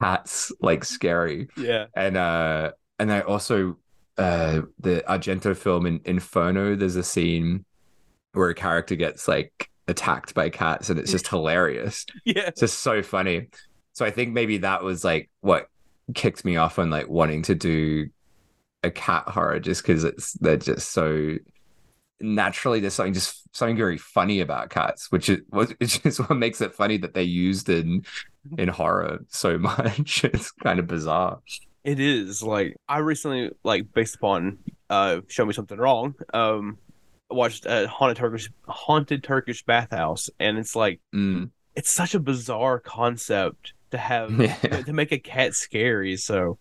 cats 0.02 0.52
like 0.60 0.84
scary. 0.86 1.48
yeah. 1.58 1.86
And 1.96 2.18
uh 2.18 2.72
and 3.00 3.12
I 3.12 3.22
also 3.22 3.78
uh 4.18 4.62
the 4.80 5.04
Argento 5.08 5.56
film 5.56 5.86
in 5.86 6.02
Inferno, 6.06 6.76
there's 6.76 6.96
a 6.96 7.04
scene 7.04 7.66
where 8.34 8.50
a 8.50 8.56
character 8.56 8.96
gets 8.96 9.28
like 9.28 9.70
attacked 9.88 10.34
by 10.34 10.50
cats 10.50 10.90
and 10.90 11.00
it's 11.00 11.12
just 11.12 11.28
hilarious. 11.36 12.06
Yeah. 12.26 12.48
It's 12.48 12.62
just 12.62 12.80
so 12.80 13.04
funny. 13.04 13.50
So 13.94 14.06
I 14.06 14.12
think 14.12 14.34
maybe 14.34 14.60
that 14.60 14.84
was 14.84 15.04
like 15.04 15.30
what 15.42 15.68
kicked 16.16 16.44
me 16.44 16.58
off 16.58 16.80
on 16.80 16.90
like 16.90 17.08
wanting 17.08 17.44
to 17.44 17.56
do 17.56 18.08
a 18.84 18.92
cat 18.92 19.24
horror 19.28 19.60
just 19.60 19.82
because 19.84 20.04
it's 20.04 20.34
they're 20.34 20.58
just 20.58 20.92
so 20.92 21.36
naturally 22.22 22.80
there's 22.80 22.94
something 22.94 23.14
just 23.14 23.42
something 23.56 23.78
very 23.78 23.98
funny 23.98 24.40
about 24.42 24.70
cats, 24.70 25.12
which 25.12 25.30
is 25.30 25.40
which 25.50 26.00
is 26.06 26.20
what 26.20 26.36
makes 26.38 26.62
it 26.62 26.74
funny 26.74 26.98
that 26.98 27.14
they're 27.14 27.24
used 27.24 27.70
in 27.70 28.04
in 28.58 28.68
horror 28.70 29.20
so 29.30 29.58
much. 29.70 30.24
It's 30.24 30.52
kind 30.52 30.80
of 30.80 30.88
bizarre. 30.88 31.40
It 31.84 32.00
is 32.00 32.42
like 32.42 32.76
I 32.88 33.00
recently 33.00 33.52
like 33.64 33.92
based 33.94 34.16
upon 34.16 34.60
uh 34.90 35.22
show 35.28 35.46
me 35.46 35.54
something 35.54 35.78
wrong. 35.78 36.16
Um 36.34 36.78
watched 37.30 37.66
a 37.66 37.88
haunted 37.88 38.18
Turkish 38.18 38.50
haunted 38.68 39.24
Turkish 39.24 39.64
bathhouse 39.66 40.30
and 40.40 40.58
it's 40.58 40.76
like 40.76 41.02
Mm. 41.14 41.50
it's 41.76 41.90
such 41.90 42.14
a 42.16 42.20
bizarre 42.20 42.80
concept 42.80 43.74
to 43.92 43.98
have 43.98 44.32
Yeah. 44.40 44.56
to 44.84 44.94
make 44.94 45.12
a 45.12 45.20
cat 45.20 45.56
scary. 45.56 46.16
So 46.18 46.58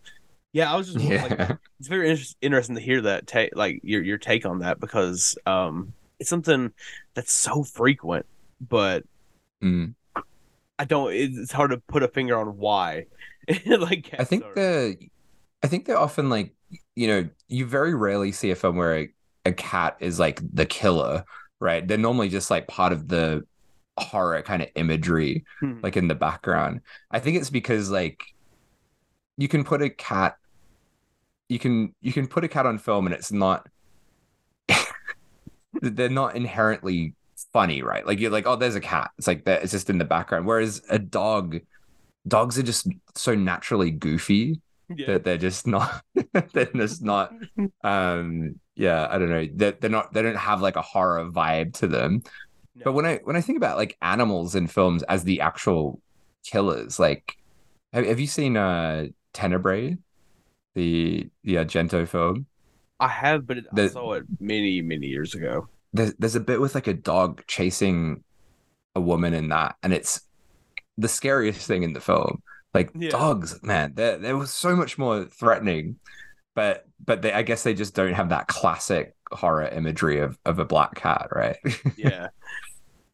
yeah, 0.53 0.73
I 0.73 0.77
was 0.77 0.93
just 0.93 0.99
like 1.05 1.31
Yeah. 1.31 1.57
it's 1.79 1.89
very 1.89 2.11
inter- 2.11 2.25
interesting 2.41 2.77
to 2.77 2.83
hear 2.83 3.01
that 3.03 3.27
take 3.27 3.55
like 3.57 3.81
your 3.83 4.03
your 4.03 4.19
take 4.19 4.47
on 4.47 4.61
that 4.61 4.81
because 4.81 5.37
um 5.47 5.93
it's 6.19 6.31
something 6.31 6.73
that's 7.15 7.33
so 7.33 7.63
frequent, 7.65 8.27
but 8.61 9.05
Mm. 9.63 9.95
I 10.79 10.85
don't. 10.85 11.13
It's 11.13 11.53
hard 11.53 11.71
to 11.71 11.79
put 11.79 12.03
a 12.03 12.09
finger 12.09 12.37
on 12.37 12.57
why. 12.59 13.07
like 13.67 14.11
I 14.19 14.25
think 14.25 14.45
are- 14.45 14.55
the 14.55 14.97
I 15.63 15.69
think 15.69 15.85
they're 15.87 15.99
often 15.99 16.29
like 16.29 16.55
you 16.97 17.07
know 17.07 17.29
you 17.49 17.67
very 17.67 17.95
rarely 17.95 18.33
see 18.33 18.51
a 18.51 18.57
film 18.57 18.77
where 18.77 18.97
a, 18.99 19.09
a 19.47 19.53
cat 19.53 19.97
is 20.01 20.19
like 20.19 20.41
the 20.53 20.67
killer, 20.67 21.25
right? 21.61 21.87
They're 21.87 21.97
normally 21.99 22.29
just 22.29 22.51
like 22.51 22.67
part 22.67 22.93
of 22.93 23.07
the 23.09 23.45
horror 23.99 24.43
kind 24.43 24.63
of 24.63 24.69
imagery, 24.75 25.45
Hmm. 25.61 25.79
like 25.83 25.97
in 25.97 26.09
the 26.09 26.15
background. 26.17 26.81
I 27.11 27.21
think 27.21 27.37
it's 27.37 27.51
because 27.51 27.91
like 27.91 28.23
you 29.37 29.47
can 29.49 29.65
put 29.65 29.83
a 29.83 29.91
cat, 29.91 30.37
you 31.53 31.59
can 31.59 31.95
you 32.01 32.13
can 32.13 32.27
put 32.27 32.45
a 32.45 32.49
cat 32.49 32.65
on 32.65 32.79
film 32.79 33.07
and 33.07 33.15
it's 33.15 33.31
not 33.31 33.69
they're 35.83 36.09
not 36.09 36.35
inherently 36.35 37.15
funny, 37.53 37.83
right? 37.83 38.07
Like 38.07 38.19
you're 38.19 38.31
like, 38.31 38.47
oh, 38.47 38.57
there's 38.57 38.75
a 38.75 38.81
cat. 38.81 39.11
It's 39.19 39.27
like 39.27 39.45
that. 39.45 39.63
It's 39.63 39.73
just 39.73 39.91
in 39.91 39.99
the 39.99 40.05
background. 40.05 40.47
Whereas 40.47 40.83
a 40.89 40.99
dog, 40.99 41.61
dogs 42.27 42.59
are 42.59 42.63
just 42.63 42.89
so 43.15 43.35
naturally 43.35 43.91
goofy 43.91 44.61
yeah. 44.89 45.07
that 45.07 45.25
they're 45.25 45.39
just 45.39 45.67
not. 45.67 46.03
they're 46.53 46.65
just 46.75 47.03
not. 47.03 47.35
Um, 47.85 48.59
yeah, 48.75 49.07
I 49.11 49.19
don't 49.19 49.31
know. 49.31 49.47
They're, 49.53 49.73
they're 49.73 49.91
not. 49.91 50.13
They 50.13 50.23
don't 50.23 50.37
have 50.37 50.63
like 50.63 50.77
a 50.77 50.83
horror 50.83 51.25
vibe 51.31 51.75
to 51.75 51.87
them. 51.87 52.23
No. 52.75 52.85
But 52.85 52.93
when 52.93 53.05
I 53.05 53.21
when 53.25 53.37
I 53.37 53.43
think 53.43 53.59
about 53.59 53.77
like 53.77 53.99
animals 54.01 54.55
in 54.55 54.67
films 54.67 55.03
as 55.03 55.25
the 55.25 55.43
actual 55.43 56.01
killers, 56.45 56.99
like 56.99 57.37
have, 57.93 58.07
have 58.07 58.21
you 58.21 58.27
seen 58.27 58.57
uh 58.57 59.07
Tenebrae, 59.35 59.99
the 60.75 61.29
the 61.45 61.55
Argento 61.57 62.07
film? 62.07 62.47
I 63.01 63.09
have, 63.09 63.47
but 63.47 63.59
it, 63.59 63.67
I 63.77 63.89
saw 63.89 64.13
it 64.15 64.25
many 64.41 64.81
many 64.83 65.07
years 65.09 65.35
ago. 65.35 65.69
there's 65.93 66.15
there's 66.19 66.35
a 66.37 66.41
bit 66.41 66.61
with 66.61 66.75
like 66.75 66.87
a 66.87 66.95
dog 66.95 67.43
chasing 67.47 68.23
a 68.95 69.01
woman 69.01 69.35
in 69.35 69.49
that, 69.49 69.77
and 69.83 69.93
it's 69.93 70.21
the 70.99 71.09
scariest 71.09 71.67
thing 71.67 71.83
in 71.83 71.93
the 71.95 72.01
film. 72.01 72.43
Like 72.75 72.91
Yeah. 72.95 73.11
dogs, 73.11 73.63
man, 73.63 73.93
they 73.95 74.17
they 74.19 74.33
was 74.35 74.53
so 74.53 74.77
much 74.77 74.99
more 74.99 75.25
threatening, 75.25 75.97
but 76.55 76.87
but 77.05 77.23
they 77.23 77.33
I 77.33 77.43
guess 77.43 77.63
they 77.65 77.75
just 77.75 77.95
don't 77.95 78.15
have 78.15 78.29
that 78.31 78.47
classic 78.49 79.15
horror 79.33 79.67
imagery 79.69 80.21
of 80.21 80.39
of 80.45 80.59
a 80.59 80.65
black 80.65 80.95
cat, 80.95 81.29
right? 81.33 81.57
Yeah. 81.97 82.29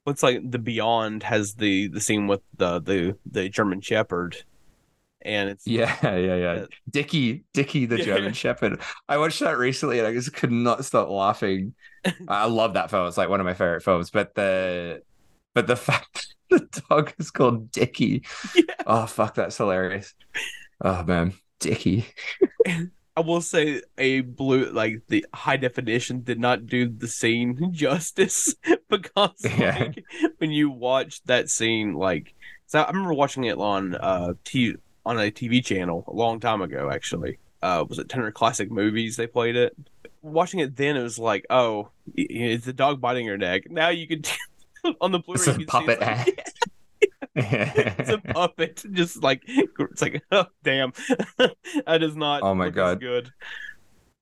Looks 0.07 0.23
like 0.23 0.41
the 0.51 0.59
Beyond 0.59 1.23
has 1.25 1.55
the 1.55 1.89
the 1.89 2.01
scene 2.01 2.27
with 2.29 2.41
the 2.57 2.81
the 2.81 3.19
the 3.31 3.49
German 3.49 3.81
Shepherd, 3.81 4.37
and 5.29 5.51
it's 5.51 5.67
yeah, 5.67 5.97
yeah, 6.17 6.35
yeah. 6.37 6.65
Dicky, 6.91 7.45
Dicky, 7.55 7.87
the 7.87 7.99
Yeah. 7.99 8.05
German 8.05 8.33
Shepherd. 8.33 8.81
I 9.09 9.19
watched 9.19 9.41
that 9.41 9.59
recently, 9.59 9.99
and 9.99 10.09
I 10.09 10.13
just 10.13 10.33
could 10.33 10.53
not 10.53 10.85
stop 10.85 11.09
laughing. 11.09 11.75
I 12.29 12.47
love 12.47 12.75
that 12.75 12.91
film; 12.91 13.07
it's 13.07 13.19
like 13.19 13.29
one 13.29 13.41
of 13.41 13.47
my 13.47 13.55
favorite 13.55 13.83
films. 13.83 14.11
But 14.11 14.35
the 14.35 15.03
but 15.55 15.67
the 15.67 15.77
fact 15.89 16.35
the 16.51 16.67
dog 16.89 17.13
is 17.19 17.31
called 17.31 17.71
Dicky. 17.71 18.25
Yeah. 18.55 18.63
Oh 18.87 19.07
fuck, 19.07 19.35
that's 19.35 19.57
hilarious. 19.57 20.15
Oh 20.83 21.03
man, 21.05 21.35
Dicky. 21.61 22.07
I 23.17 23.21
will 23.21 23.41
say 23.41 23.83
a 23.97 24.21
blue 24.21 24.71
like 24.71 25.03
the 25.09 25.27
high 25.35 25.57
definition 25.57 26.23
did 26.23 26.39
not 26.39 26.67
do 26.67 26.89
the 26.89 27.09
scene 27.09 27.73
justice 27.73 28.55
because 28.89 29.45
Yeah. 29.45 29.77
like 29.79 30.05
when 30.39 30.53
you 30.53 30.71
watch 30.71 31.23
that 31.25 31.51
scene 31.51 31.95
like 31.95 32.35
so 32.67 32.81
I 32.81 32.87
remember 32.89 33.15
watching 33.15 33.45
it 33.45 33.59
on 33.59 33.97
uh 33.97 34.35
t 34.45 34.77
on 35.09 35.19
a 35.19 35.31
TV 35.33 35.65
channel 35.65 36.05
a 36.07 36.13
long 36.13 36.39
time 36.39 36.61
ago 36.63 36.91
actually. 36.93 37.39
Uh 37.63 37.85
was 37.89 37.99
it 37.99 38.09
Turner 38.09 38.31
Classic 38.31 38.71
Movies 38.71 39.17
they 39.17 39.27
played 39.27 39.57
it? 39.57 39.75
Watching 40.23 40.61
it 40.61 40.77
then 40.77 40.97
it 40.97 41.03
was 41.03 41.19
like 41.19 41.47
oh 41.51 41.91
it's 42.15 42.67
a 42.69 42.73
dog 42.73 43.01
biting 43.01 43.27
your 43.27 43.39
neck? 43.39 43.71
Now 43.71 43.89
you 43.89 44.07
can 44.07 44.23
on 45.01 45.13
the 45.13 45.19
Blu-ray 45.19 45.39
It's 45.41 45.47
a 45.49 45.55
see 45.55 45.65
puppet 45.65 45.99
it's 46.01 46.01
like, 47.37 47.99
it's 47.99 48.11
a 48.11 48.19
puppet. 48.35 48.85
Just 48.93 49.23
like 49.23 49.43
it's 49.47 50.03
like 50.03 50.23
oh 50.31 50.47
damn. 50.63 50.93
That 51.87 52.03
is 52.03 52.17
not 52.17 52.43
Oh 52.43 52.55
my 52.55 52.71
God. 52.71 53.01
good. 53.01 53.33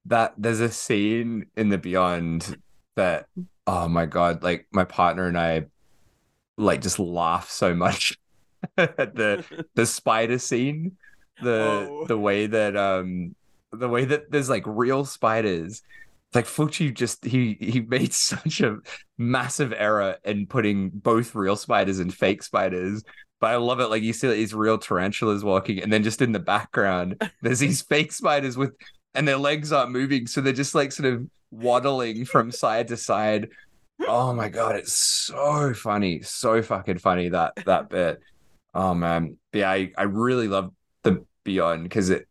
That 0.06 0.34
there's 0.38 0.60
a 0.60 0.70
scene 0.70 1.46
in 1.56 1.68
the 1.68 1.78
Beyond 1.78 2.56
that 2.94 3.26
oh 3.66 3.88
my 3.88 4.06
god, 4.06 4.42
like 4.42 4.66
my 4.70 4.84
partner 4.84 5.26
and 5.26 5.36
I 5.38 5.66
like 6.56 6.80
just 6.80 6.98
laugh 6.98 7.50
so 7.50 7.74
much 7.74 8.16
the 8.76 9.44
the 9.74 9.86
spider 9.86 10.38
scene, 10.38 10.96
the 11.42 11.86
Oh. 11.90 12.06
the 12.06 12.18
way 12.18 12.46
that 12.46 12.76
um 12.76 13.34
the 13.72 13.88
way 13.88 14.04
that 14.06 14.30
there's 14.30 14.48
like 14.50 14.64
real 14.66 15.04
spiders. 15.04 15.82
Like 16.34 16.46
Fulci 16.46 16.92
just 16.92 17.24
he 17.24 17.56
he 17.60 17.80
made 17.80 18.12
such 18.30 18.60
a 18.60 18.78
massive 19.18 19.72
error 19.76 20.16
in 20.24 20.46
putting 20.46 20.90
both 20.90 21.34
real 21.34 21.56
spiders 21.56 21.98
and 21.98 22.12
fake 22.12 22.42
spiders. 22.42 23.02
But 23.40 23.50
I 23.50 23.56
love 23.56 23.80
it. 23.80 23.88
Like 23.88 24.02
you 24.02 24.12
see 24.12 24.28
these 24.28 24.54
real 24.54 24.78
tarantulas 24.78 25.44
walking, 25.44 25.82
and 25.82 25.92
then 25.92 26.02
just 26.02 26.22
in 26.22 26.32
the 26.32 26.38
background, 26.38 27.30
there's 27.42 27.58
these 27.58 27.82
fake 27.82 28.12
spiders 28.12 28.56
with 28.56 28.72
and 29.14 29.26
their 29.26 29.36
legs 29.38 29.72
aren't 29.72 29.92
moving, 29.92 30.26
so 30.26 30.40
they're 30.40 30.52
just 30.52 30.74
like 30.74 30.92
sort 30.92 31.12
of 31.12 31.26
waddling 31.50 32.24
from 32.24 32.50
side 32.50 32.88
to 32.88 32.96
side. 32.96 33.48
Oh 34.06 34.34
my 34.34 34.48
god, 34.50 34.76
it's 34.76 34.92
so 34.92 35.72
funny, 35.72 36.20
so 36.22 36.60
fucking 36.60 36.98
funny 36.98 37.30
that 37.30 37.54
that 37.64 37.88
bit. 37.88 38.20
Oh 38.76 38.92
man, 38.94 39.38
yeah, 39.54 39.70
I 39.70 39.90
I 39.96 40.02
really 40.04 40.48
love 40.48 40.70
the 41.02 41.24
Beyond 41.44 41.84
because 41.84 42.10
it 42.10 42.28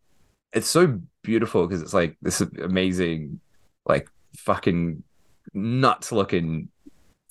it's 0.53 0.67
so 0.69 1.01
beautiful 1.23 1.67
because 1.67 1.81
it's 1.81 1.93
like 1.93 2.17
this 2.21 2.41
amazing, 2.41 3.39
like 3.85 4.09
fucking 4.37 5.03
nuts 5.53 6.11
looking 6.11 6.69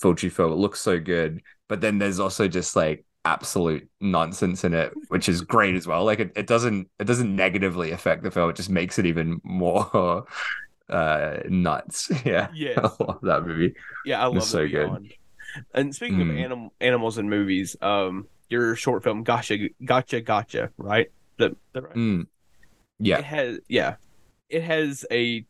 Fulci 0.03 0.33
film. 0.33 0.53
It 0.53 0.57
looks 0.57 0.81
so 0.81 0.99
good, 0.99 1.43
but 1.69 1.81
then 1.81 1.99
there's 1.99 2.21
also 2.21 2.49
just 2.49 2.77
like 2.77 3.05
absolute 3.25 3.89
nonsense 4.01 4.65
in 4.65 4.75
it, 4.75 4.93
which 5.09 5.29
is 5.29 5.43
great 5.43 5.77
as 5.77 5.87
well. 5.87 6.05
Like 6.05 6.21
it, 6.21 6.33
it 6.37 6.47
doesn't 6.47 6.89
it 6.99 7.05
doesn't 7.05 7.37
negatively 7.37 7.93
affect 7.93 8.25
the 8.25 8.33
film. 8.33 8.51
It 8.51 8.57
just 8.57 8.71
makes 8.71 8.99
it 8.99 9.07
even 9.07 9.41
more 9.45 10.27
uh 10.89 11.39
nuts. 11.49 12.11
Yeah. 12.25 12.49
Yeah. 12.55 12.75
I 12.79 13.05
love 13.05 13.21
that 13.23 13.47
movie. 13.47 13.75
Yeah, 14.07 14.23
I 14.23 14.27
love 14.27 14.37
It's 14.39 14.47
so 14.49 14.63
the 14.63 14.69
good. 14.69 15.13
And 15.73 15.95
speaking 15.95 16.21
of 16.21 16.29
Mm. 16.29 16.45
anim- 16.45 16.71
animals 16.81 17.19
and 17.19 17.31
movies, 17.31 17.77
um, 17.81 18.27
your 18.49 18.77
short 18.77 19.03
film 19.03 19.23
Gotcha, 19.23 19.69
Gotcha, 19.85 20.21
Gotcha, 20.21 20.71
right? 20.77 21.11
The, 21.39 21.57
the 21.73 21.83
right? 21.83 21.95
Mm. 21.95 22.21
It 22.23 22.27
Yeah. 23.01 23.21
has, 23.23 23.59
yeah, 23.69 23.97
it 24.49 24.63
has 24.63 25.05
a 25.11 25.45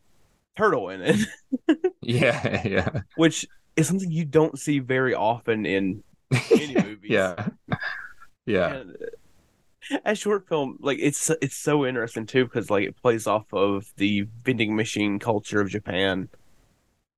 turtle 0.57 0.89
in 0.89 1.01
it, 1.01 1.19
Yeah. 2.01 2.61
Yeah. 2.67 3.01
which 3.15 3.45
is 3.75 3.87
something 3.87 4.09
you 4.11 4.25
don't 4.25 4.57
see 4.59 4.79
very 4.79 5.13
often 5.13 5.65
in 5.65 6.03
any 6.51 6.75
movies. 6.83 7.11
yeah. 7.11 7.47
Yeah. 8.45 8.73
And, 8.75 8.91
uh, 9.91 9.97
as 10.03 10.17
short 10.17 10.47
film, 10.47 10.77
like 10.81 10.97
it's 10.99 11.29
it's 11.41 11.55
so 11.57 11.85
interesting 11.85 12.25
too 12.25 12.45
because 12.45 12.71
like 12.71 12.85
it 12.87 12.95
plays 12.99 13.27
off 13.27 13.45
of 13.53 13.85
the 13.97 14.27
vending 14.43 14.75
machine 14.75 15.19
culture 15.19 15.61
of 15.61 15.69
Japan. 15.69 16.27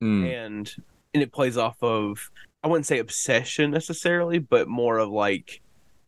Mm. 0.04 0.46
and 0.46 0.76
and 1.14 1.24
it 1.24 1.32
plays 1.32 1.58
off 1.58 1.78
of 1.82 2.30
I 2.64 2.68
wouldn't 2.68 2.86
say 2.86 3.00
obsession 3.00 3.72
necessarily, 3.72 4.40
but 4.40 4.68
more 4.68 4.98
of 4.98 5.10
like 5.10 5.62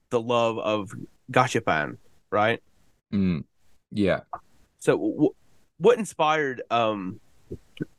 the 0.09 0.21
love 0.21 0.57
of 0.57 0.93
gachapon, 1.31 1.97
right? 2.31 2.61
Mm. 3.13 3.43
Yeah. 3.91 4.21
So 4.79 4.93
w- 4.97 5.35
what 5.77 5.97
inspired 5.97 6.61
um 6.69 7.19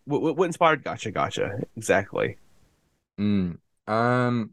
what, 0.05 0.37
what 0.37 0.45
inspired 0.45 0.85
Gotcha 0.85 1.11
Gotcha 1.11 1.61
exactly? 1.77 2.37
Mm, 3.19 3.59
um, 3.87 4.51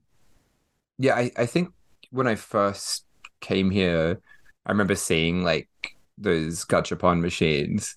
yeah, 0.98 1.16
I, 1.16 1.32
I 1.38 1.46
think 1.46 1.70
when 2.12 2.28
I 2.28 2.36
first 2.36 3.06
came 3.40 3.70
here, 3.70 4.20
I 4.66 4.72
remember 4.72 4.96
seeing 4.96 5.44
like 5.44 5.70
those 6.18 6.66
gachapon 6.66 7.22
machines 7.22 7.96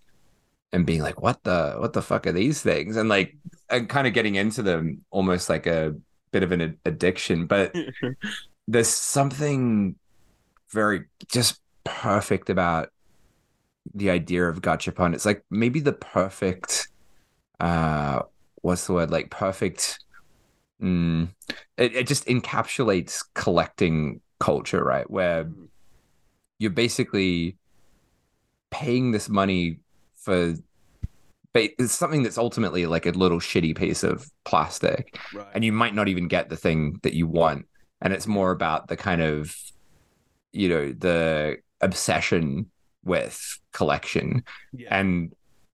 and 0.72 0.86
being 0.86 1.02
like, 1.02 1.20
what 1.20 1.42
the 1.42 1.76
what 1.78 1.92
the 1.92 2.02
fuck 2.02 2.26
are 2.26 2.32
these 2.32 2.62
things? 2.62 2.96
And 2.96 3.08
like 3.08 3.36
and 3.68 3.88
kind 3.88 4.06
of 4.06 4.14
getting 4.14 4.36
into 4.36 4.62
them 4.62 5.04
almost 5.10 5.48
like 5.48 5.66
a 5.66 5.94
bit 6.30 6.42
of 6.42 6.52
an 6.52 6.78
addiction. 6.84 7.46
But 7.46 7.74
there's 8.70 8.88
something 8.88 9.96
very 10.70 11.04
just 11.28 11.60
perfect 11.82 12.50
about 12.50 12.90
the 13.94 14.10
idea 14.10 14.48
of 14.48 14.62
gachapon. 14.62 15.14
It's 15.14 15.26
like 15.26 15.44
maybe 15.50 15.80
the 15.80 15.92
perfect 15.92 16.88
uh 17.58 18.22
what's 18.62 18.86
the 18.86 18.92
word? 18.92 19.10
Like 19.10 19.30
perfect 19.30 19.98
mm, 20.80 21.28
it, 21.76 21.96
it 21.96 22.06
just 22.06 22.26
encapsulates 22.26 23.24
collecting 23.34 24.20
culture, 24.38 24.84
right? 24.84 25.10
Where 25.10 25.50
you're 26.58 26.70
basically 26.70 27.56
paying 28.70 29.10
this 29.10 29.28
money 29.28 29.80
for 30.14 30.54
it's 31.52 31.92
something 31.92 32.22
that's 32.22 32.38
ultimately 32.38 32.86
like 32.86 33.06
a 33.06 33.10
little 33.10 33.40
shitty 33.40 33.76
piece 33.76 34.04
of 34.04 34.30
plastic 34.44 35.18
right. 35.34 35.48
and 35.52 35.64
you 35.64 35.72
might 35.72 35.96
not 35.96 36.06
even 36.06 36.28
get 36.28 36.48
the 36.48 36.56
thing 36.56 37.00
that 37.02 37.12
you 37.12 37.26
want 37.26 37.66
and 38.00 38.12
it's 38.12 38.26
more 38.26 38.50
about 38.50 38.88
the 38.88 38.96
kind 38.96 39.20
of 39.20 39.54
you 40.52 40.68
know 40.68 40.92
the 40.92 41.58
obsession 41.80 42.70
with 43.04 43.58
collection. 43.72 44.44
Yeah. 44.72 44.98
and 44.98 45.32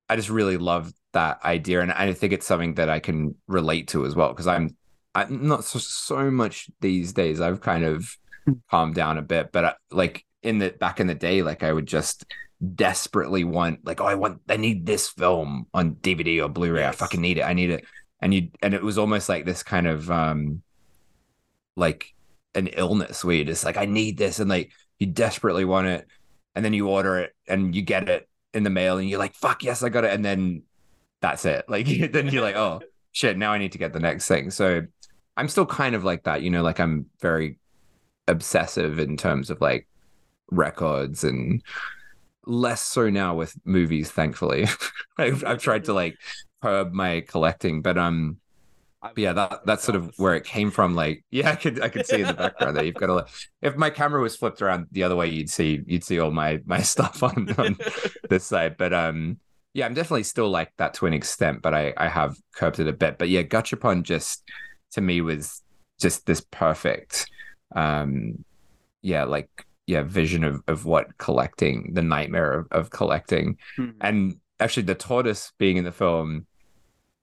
i 0.08 0.16
just 0.16 0.30
really 0.30 0.56
love 0.56 0.92
that 1.12 1.42
idea. 1.44 1.80
And 1.80 1.92
i 1.92 2.12
think 2.12 2.32
it's 2.32 2.46
something 2.46 2.74
that 2.74 2.88
i 2.88 3.00
can 3.00 3.34
relate 3.46 3.88
to 3.88 4.06
as 4.06 4.14
well 4.14 4.28
because 4.28 4.46
i'm 4.46 4.76
i'm 5.14 5.46
not 5.48 5.64
so, 5.64 5.78
so 5.78 6.30
much 6.30 6.68
these 6.80 7.12
days. 7.12 7.40
I've 7.40 7.60
kind 7.60 7.84
of 7.84 8.16
hmm. 8.44 8.54
calmed 8.70 8.94
down 8.94 9.18
a 9.18 9.22
bit. 9.22 9.50
But 9.52 9.64
I, 9.64 9.68
uh, 9.68 9.74
like 9.90 10.24
in 10.42 10.58
the 10.58 10.70
back 10.70 11.00
in 11.00 11.08
the 11.08 11.14
day 11.14 11.42
like 11.42 11.64
i 11.64 11.72
would 11.72 11.86
just 11.86 12.24
desperately 12.74 13.42
want 13.42 13.84
like 13.84 14.00
oh 14.00 14.06
i 14.06 14.14
want 14.14 14.40
i 14.48 14.56
need 14.56 14.86
this 14.86 15.08
film 15.08 15.66
on 15.74 15.96
dvd 15.96 16.42
or 16.42 16.48
blu-ray. 16.48 16.80
Yes. 16.80 16.94
i 16.94 16.96
fucking 16.96 17.20
need 17.20 17.38
it. 17.38 17.42
I 17.42 17.52
need 17.52 17.70
it. 17.70 17.84
And 18.20 18.32
you 18.32 18.50
and 18.62 18.72
it 18.72 18.82
was 18.82 18.96
almost 18.96 19.28
like 19.28 19.44
this 19.44 19.62
kind 19.62 19.86
of 19.86 20.10
um 20.10 20.62
like 21.76 22.14
an 22.56 22.66
illness 22.68 23.24
where 23.24 23.36
you're 23.36 23.44
just 23.44 23.64
like 23.64 23.76
i 23.76 23.84
need 23.84 24.16
this 24.16 24.40
and 24.40 24.50
like 24.50 24.72
you 24.98 25.06
desperately 25.06 25.64
want 25.64 25.86
it 25.86 26.06
and 26.54 26.64
then 26.64 26.72
you 26.72 26.88
order 26.88 27.18
it 27.18 27.34
and 27.46 27.74
you 27.74 27.82
get 27.82 28.08
it 28.08 28.28
in 28.54 28.62
the 28.62 28.70
mail 28.70 28.98
and 28.98 29.08
you're 29.08 29.18
like 29.18 29.34
fuck 29.34 29.62
yes 29.62 29.82
i 29.82 29.88
got 29.88 30.04
it 30.04 30.12
and 30.12 30.24
then 30.24 30.62
that's 31.20 31.44
it. 31.44 31.64
Like 31.68 31.86
then 32.12 32.28
you're 32.28 32.42
like 32.42 32.56
oh 32.56 32.80
shit 33.12 33.36
now 33.38 33.52
i 33.52 33.58
need 33.58 33.72
to 33.72 33.78
get 33.78 33.92
the 33.92 34.00
next 34.00 34.28
thing. 34.28 34.50
So 34.50 34.82
i'm 35.36 35.48
still 35.48 35.66
kind 35.66 35.94
of 35.94 36.04
like 36.04 36.24
that 36.24 36.42
you 36.42 36.50
know 36.50 36.62
like 36.62 36.80
i'm 36.80 37.06
very 37.20 37.58
obsessive 38.28 38.98
in 38.98 39.16
terms 39.16 39.50
of 39.50 39.60
like 39.60 39.86
records 40.50 41.24
and 41.24 41.62
less 42.46 42.82
so 42.82 43.10
now 43.10 43.34
with 43.34 43.54
movies 43.64 44.10
thankfully. 44.10 44.66
I've, 45.18 45.44
I've 45.44 45.58
tried 45.58 45.84
to 45.84 45.92
like 45.92 46.16
curb 46.62 46.92
my 46.92 47.22
collecting 47.22 47.82
but 47.82 47.98
um 47.98 48.38
but 49.14 49.22
yeah 49.22 49.32
that 49.32 49.64
that's 49.66 49.84
sort 49.84 49.96
of 49.96 50.12
where 50.16 50.34
it 50.34 50.44
came 50.44 50.70
from 50.70 50.94
like 50.94 51.24
yeah 51.30 51.50
i 51.50 51.54
could 51.54 51.80
i 51.82 51.88
could 51.88 52.06
see 52.06 52.20
in 52.20 52.26
the 52.26 52.34
background 52.34 52.76
that 52.76 52.86
you've 52.86 52.94
got 52.94 53.10
a 53.10 53.26
if 53.62 53.76
my 53.76 53.90
camera 53.90 54.20
was 54.20 54.36
flipped 54.36 54.62
around 54.62 54.86
the 54.92 55.02
other 55.02 55.16
way 55.16 55.28
you'd 55.28 55.50
see 55.50 55.80
you'd 55.86 56.04
see 56.04 56.18
all 56.18 56.30
my 56.30 56.60
my 56.66 56.80
stuff 56.94 57.22
on 57.22 57.52
on 57.58 57.76
this 58.28 58.44
side. 58.44 58.76
But 58.76 58.92
um 58.92 59.38
yeah 59.74 59.86
i'm 59.86 59.94
definitely 59.94 60.22
still 60.22 60.48
like 60.48 60.72
that 60.78 60.94
to 60.94 61.06
an 61.06 61.12
extent 61.12 61.60
but 61.60 61.74
i 61.74 61.92
i 61.96 62.08
have 62.08 62.36
curbed 62.54 62.80
it 62.80 62.88
a 62.88 62.92
bit. 62.92 63.18
But 63.18 63.28
yeah 63.28 63.42
gachapon 63.42 64.02
just 64.02 64.42
to 64.92 65.00
me 65.00 65.20
was 65.20 65.62
just 66.00 66.26
this 66.26 66.40
perfect 66.50 67.28
um 67.74 68.44
yeah 69.02 69.24
like 69.24 69.48
yeah 69.86 70.02
vision 70.02 70.44
of 70.44 70.62
of 70.66 70.84
what 70.84 71.16
collecting 71.18 71.92
the 71.94 72.02
nightmare 72.02 72.52
of, 72.52 72.68
of 72.70 72.90
collecting. 72.90 73.58
Mm-hmm. 73.78 73.98
and 74.00 74.36
actually 74.58 74.84
the 74.84 74.94
tortoise 74.94 75.52
being 75.58 75.76
in 75.76 75.84
the 75.84 75.92
film 75.92 76.46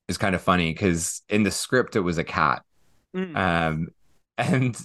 is 0.07 0.17
kind 0.17 0.35
of 0.35 0.41
funny 0.41 0.73
because 0.73 1.21
in 1.29 1.43
the 1.43 1.51
script 1.51 1.95
it 1.95 2.01
was 2.01 2.17
a 2.17 2.23
cat 2.23 2.63
mm. 3.15 3.35
um 3.35 3.87
and 4.37 4.77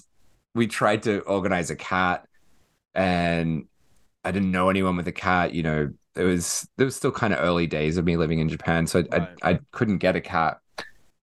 we 0.55 0.67
tried 0.67 1.03
to 1.03 1.21
organize 1.21 1.71
a 1.71 1.77
cat 1.77 2.27
and 2.95 3.67
i 4.25 4.31
didn't 4.31 4.51
know 4.51 4.69
anyone 4.69 4.97
with 4.97 5.09
a 5.09 5.13
cat 5.13 5.55
you 5.55 5.63
know 5.63 5.91
it 6.15 6.25
was 6.25 6.69
there 6.77 6.85
was 6.85 6.97
still 6.97 7.13
kind 7.13 7.33
of 7.33 7.41
early 7.41 7.67
days 7.67 7.97
of 7.97 8.05
me 8.05 8.17
living 8.17 8.39
in 8.39 8.49
japan 8.49 8.87
so 8.87 9.05
I, 9.13 9.17
right. 9.17 9.29
I, 9.43 9.51
I 9.51 9.61
couldn't 9.73 9.99
get 9.99 10.17
a 10.17 10.21
cat 10.21 10.59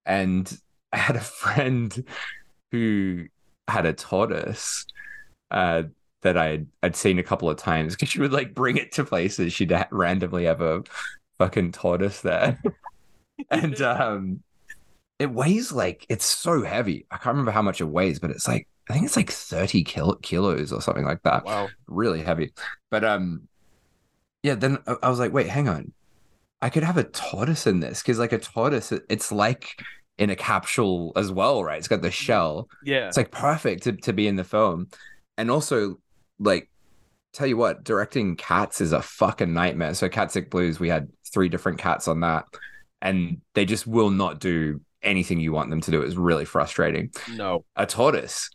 and 0.06 0.52
i 0.92 0.98
had 0.98 1.16
a 1.16 1.22
friend 1.22 2.06
who 2.72 3.26
had 3.68 3.86
a 3.86 3.94
tortoise 3.94 4.86
uh 5.52 5.84
that 6.26 6.38
I'd 6.38 6.66
I'd 6.84 6.96
seen 6.96 7.20
a 7.20 7.24
couple 7.24 7.50
of 7.50 7.58
times 7.58 7.94
because 7.94 8.10
she 8.10 8.20
would 8.20 8.34
like 8.34 8.56
bring 8.56 8.78
it 8.78 8.92
to 8.94 9.06
places. 9.06 9.54
She'd 9.54 9.72
ha- 9.72 9.88
randomly 9.92 10.46
have 10.46 10.60
a 10.60 10.84
fucking 11.38 11.72
tortoise 11.72 12.22
there, 12.22 12.60
and 13.50 13.82
um, 13.82 14.44
it 15.20 15.32
weighs 15.32 15.72
like 15.72 16.06
it's 16.10 16.26
so 16.26 16.64
heavy. 16.64 17.06
I 17.12 17.18
can't 17.18 17.34
remember 17.34 17.52
how 17.52 17.62
much 17.62 17.82
it 17.82 17.86
weighs, 17.86 18.20
but 18.20 18.32
it's 18.32 18.48
like 18.48 18.68
I 18.90 18.94
think 18.94 19.06
it's 19.06 19.16
like 19.16 19.32
thirty 19.32 19.84
kil- 19.84 20.20
kilos 20.22 20.72
or 20.72 20.82
something 20.82 21.06
like 21.06 21.24
that. 21.24 21.46
Wow, 21.46 21.70
really 21.88 22.22
heavy. 22.22 22.54
But 22.92 23.04
um, 23.04 23.48
yeah. 24.44 24.56
Then 24.56 24.78
I 25.02 25.10
was 25.10 25.20
like, 25.20 25.34
wait, 25.34 25.48
hang 25.48 25.70
on. 25.70 25.94
I 26.62 26.70
could 26.70 26.84
have 26.84 26.98
a 26.98 27.04
tortoise 27.04 27.68
in 27.68 27.80
this 27.80 28.02
because 28.02 28.20
like 28.20 28.34
a 28.34 28.40
tortoise, 28.40 28.92
it's 28.92 29.32
like 29.32 29.82
in 30.18 30.30
a 30.30 30.36
capsule 30.36 31.12
as 31.16 31.32
well, 31.32 31.64
right? 31.64 31.78
It's 31.78 31.88
got 31.88 32.02
the 32.02 32.12
shell. 32.12 32.70
Yeah, 32.84 33.08
it's 33.08 33.18
like 33.18 33.32
perfect 33.32 33.84
to, 33.84 33.94
to 33.94 34.14
be 34.14 34.28
in 34.28 34.36
the 34.36 34.44
film, 34.44 34.90
and 35.38 35.52
also 35.52 36.00
like 36.40 36.70
tell 37.36 37.48
you 37.48 37.58
what, 37.58 37.84
directing 37.84 38.36
cats 38.36 38.82
is 38.82 38.94
a 38.94 39.02
fucking 39.02 39.54
nightmare. 39.54 39.94
So 39.94 40.10
Cat 40.10 40.32
Sick 40.32 40.50
Blues, 40.50 40.80
we 40.80 40.90
had 40.90 41.10
three 41.32 41.50
different 41.50 41.78
cats 41.78 42.08
on 42.08 42.22
that, 42.22 42.46
and 43.06 43.40
they 43.54 43.66
just 43.66 43.86
will 43.86 44.10
not 44.10 44.40
do 44.40 44.82
anything 45.04 45.40
you 45.40 45.52
want 45.52 45.70
them 45.70 45.80
to 45.80 45.92
do. 45.92 46.02
It's 46.02 46.16
really 46.16 46.44
frustrating. 46.44 47.12
No. 47.36 47.64
A 47.76 47.86
tortoise, 47.86 48.50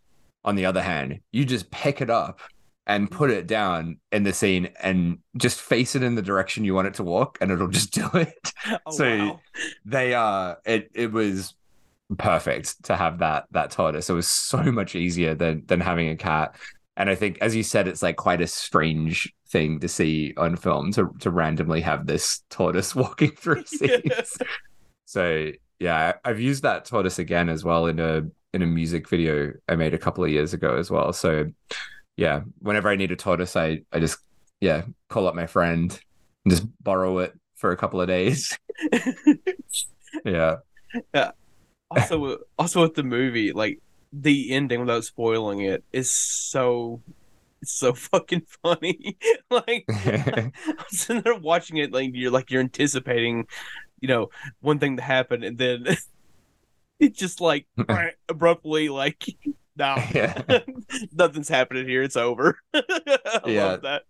on 0.45 0.57
the 0.57 0.67
other 0.67 0.83
hand, 0.83 1.21
you 1.31 1.45
just 1.45 1.71
pick 1.71 2.01
it 2.01 2.11
up 2.11 2.41
and 2.85 3.09
put 3.09 3.31
it 3.31 3.47
down 3.47 3.99
in 4.11 4.25
the 4.25 4.33
scene 4.33 4.71
and 4.83 5.19
just 5.37 5.61
face 5.61 5.95
it 5.95 6.03
in 6.03 6.17
the 6.17 6.23
direction 6.23 6.65
you 6.65 6.75
want 6.75 6.89
it 6.89 6.95
to 6.95 7.05
walk 7.05 7.39
and 7.41 7.53
it'll 7.53 7.69
just 7.69 7.93
do 7.95 8.11
it. 8.15 8.53
Oh, 8.87 8.91
so 8.91 9.19
wow. 9.19 9.41
they 9.85 10.15
uh 10.15 10.57
it 10.65 10.91
it 10.95 11.13
was 11.13 11.55
perfect 12.19 12.83
to 12.87 12.97
have 12.97 13.19
that 13.19 13.45
that 13.53 13.71
tortoise. 13.71 14.11
It 14.11 14.15
was 14.15 14.27
so 14.27 14.61
much 14.73 14.97
easier 14.97 15.37
than 15.37 15.65
than 15.67 15.81
having 15.81 16.09
a 16.09 16.17
cat. 16.17 16.57
And 16.97 17.09
I 17.09 17.15
think, 17.15 17.39
as 17.41 17.55
you 17.55 17.63
said, 17.63 17.87
it's 17.87 18.03
like 18.03 18.17
quite 18.17 18.41
a 18.41 18.49
strange 18.49 19.33
thing 19.51 19.81
to 19.81 19.89
see 19.89 20.33
on 20.37 20.57
film 20.57 20.93
to 20.93 21.13
to 21.21 21.31
randomly 21.31 21.81
have 21.81 22.07
this 22.07 22.43
tortoise 22.51 22.95
walking 22.95 23.33
through 23.33 23.65
scenes. 23.67 24.03
Yes. 24.05 24.39
So 25.07 25.51
yeah, 25.79 26.15
I've 26.25 26.41
used 26.41 26.63
that 26.63 26.85
tortoise 26.85 27.19
again 27.19 27.49
as 27.49 27.65
well 27.65 27.87
in 27.87 27.99
a 27.99 28.23
in 28.53 28.63
a 28.63 28.67
music 28.67 29.09
video 29.09 29.53
I 29.69 29.77
made 29.77 29.95
a 29.95 29.99
couple 29.99 30.25
of 30.25 30.31
years 30.31 30.55
ago 30.55 30.77
as 30.77 30.91
well. 30.91 31.13
So 31.13 31.47
yeah, 32.17 32.41
whenever 32.59 32.89
I 32.89 32.97
need 32.97 33.13
a 33.13 33.17
tortoise, 33.17 33.57
I 33.57 33.83
I 33.93 33.99
just 33.99 34.19
yeah 34.61 34.83
call 35.09 35.27
up 35.27 35.35
my 35.35 35.47
friend 35.47 35.99
and 36.45 36.53
just 36.53 36.67
borrow 36.83 37.19
it 37.19 37.33
for 37.57 37.73
a 37.73 37.77
couple 37.77 38.01
of 38.01 38.09
days. 38.09 38.57
yeah. 40.25 40.57
Yeah. 41.15 41.31
Also, 41.91 42.39
also 42.59 42.83
with 42.83 42.95
the 42.95 43.03
movie, 43.03 43.53
like 43.53 43.81
the 44.13 44.53
ending 44.53 44.81
without 44.81 45.05
spoiling 45.05 45.61
it 45.61 45.85
is 45.93 46.11
so 46.11 47.01
it's 47.63 47.73
so 47.73 47.93
fucking 47.93 48.43
funny. 48.63 49.17
like 49.51 49.85
I'm 49.89 50.53
sitting 50.89 51.23
there 51.23 51.35
watching 51.35 51.79
it 51.79 51.93
like 51.93 52.11
you're 52.15 52.31
like 52.31 52.51
you're 52.51 52.61
anticipating, 52.61 53.47
you 54.01 54.09
know, 54.09 54.31
one 54.61 54.79
thing 54.79 54.97
to 54.97 55.03
happen 55.03 55.43
and 55.43 55.59
then 55.59 55.85
it 56.99 57.15
just 57.15 57.41
like 57.41 57.67
abruptly 58.29 58.89
like 58.89 59.25
no 59.77 59.97
yeah. 60.15 60.43
nothing's 61.13 61.49
happening 61.49 61.87
here, 61.87 62.03
it's 62.03 62.17
over. 62.17 62.59
I 62.75 62.83
yeah. 63.47 63.65
love 63.65 63.83
that. 63.83 64.03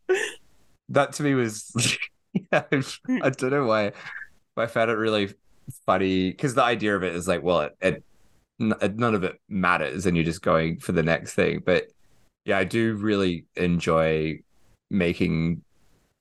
That 0.89 1.13
to 1.15 1.23
me 1.23 1.35
was 1.35 1.73
yeah, 2.53 2.65
I 2.73 2.77
hmm. 3.07 3.19
don't 3.19 3.51
know 3.51 3.67
why 3.67 3.93
I 4.57 4.67
found 4.67 4.91
it 4.91 4.95
really 4.95 5.33
funny 5.87 6.31
because 6.31 6.55
the 6.55 6.63
idea 6.63 6.97
of 6.97 7.03
it 7.03 7.15
is 7.15 7.29
like, 7.29 7.43
well, 7.43 7.61
it, 7.61 7.77
it 7.81 8.05
none 8.61 9.15
of 9.15 9.25
it 9.25 9.41
matters 9.49 10.05
and 10.07 10.17
you're 10.17 10.25
just 10.25 10.43
going 10.43 10.79
for 10.79 10.93
the 10.93 11.03
next 11.03 11.33
thing 11.33 11.63
but 11.65 11.89
yeah 12.45 12.59
i 12.59 12.65
do 12.65 12.95
really 12.95 13.47
enjoy 13.57 14.39
making 14.91 15.63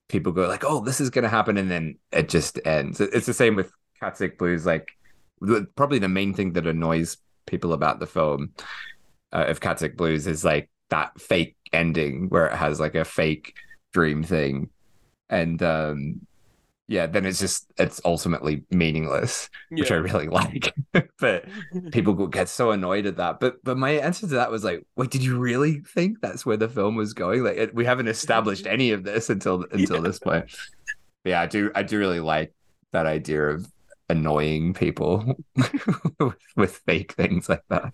people 0.10 0.32
go 0.32 0.48
like 0.48 0.64
oh 0.66 0.84
this 0.84 1.00
is 1.00 1.10
going 1.10 1.24
to 1.24 1.30
happen 1.30 1.58
and 1.58 1.72
then 1.72 1.98
it 2.12 2.28
just 2.28 2.60
ends. 2.66 3.00
It's 3.00 3.28
the 3.28 3.34
same 3.34 3.56
with 3.56 3.72
Cat 4.00 4.18
Sick 4.18 4.38
Blues 4.38 4.66
like 4.66 4.90
probably 5.76 6.00
the 6.00 6.10
main 6.10 6.34
thing 6.34 6.54
that 6.54 6.68
annoys 6.68 7.18
people 7.46 7.72
about 7.72 8.00
the 8.00 8.08
film 8.08 8.52
uh, 9.32 9.46
of 9.48 9.62
Cat 9.62 9.80
Sick 9.80 9.96
Blues 9.96 10.28
is 10.28 10.44
like 10.44 10.70
that 10.90 11.20
fake 11.22 11.56
ending 11.72 12.28
where 12.30 12.48
it 12.48 12.56
has 12.56 12.80
like 12.80 12.96
a 12.96 13.06
fake 13.06 13.54
dream 13.94 14.24
thing. 14.24 14.70
And 15.30 15.62
um 15.62 16.22
yeah, 16.92 17.06
then 17.06 17.24
it's 17.26 17.40
just 17.40 17.72
it's 17.78 18.02
ultimately 18.04 18.64
meaningless, 18.72 19.48
which 19.70 19.92
I 19.92 19.96
really 19.96 20.28
like. 20.40 20.74
but 21.20 21.46
people 21.92 22.26
get 22.28 22.50
so 22.50 22.72
annoyed 22.72 23.06
at 23.06 23.18
that. 23.18 23.40
But 23.40 23.64
but 23.64 23.78
my 23.78 23.92
answer 23.92 24.22
to 24.22 24.34
that 24.34 24.50
was 24.50 24.64
like, 24.64 24.86
wait, 24.96 25.12
did 25.12 25.24
you 25.24 25.38
really 25.38 25.82
think 25.82 26.20
that's 26.20 26.48
where 26.48 26.58
the 26.58 26.68
film 26.68 26.96
was 26.96 27.14
going? 27.14 27.44
Like 27.44 27.58
it, 27.58 27.76
we 27.76 27.86
haven't 27.86 28.08
established 28.08 28.66
any 28.66 28.90
of 28.92 29.04
this 29.04 29.30
until 29.30 29.64
until 29.72 29.98
Yeah. 29.98 30.02
this 30.02 30.18
point. 30.20 30.46
Yeah, 31.24 31.42
I 31.42 31.46
do 31.46 31.72
I 31.76 31.84
do 31.84 32.00
really 32.00 32.20
like 32.22 32.54
that 32.92 33.06
idea 33.06 33.44
of 33.50 33.68
annoying 34.10 34.74
people 34.74 35.36
with, 36.20 36.36
with 36.56 36.76
fake 36.88 37.12
things 37.12 37.48
like 37.48 37.62
that. 37.70 37.94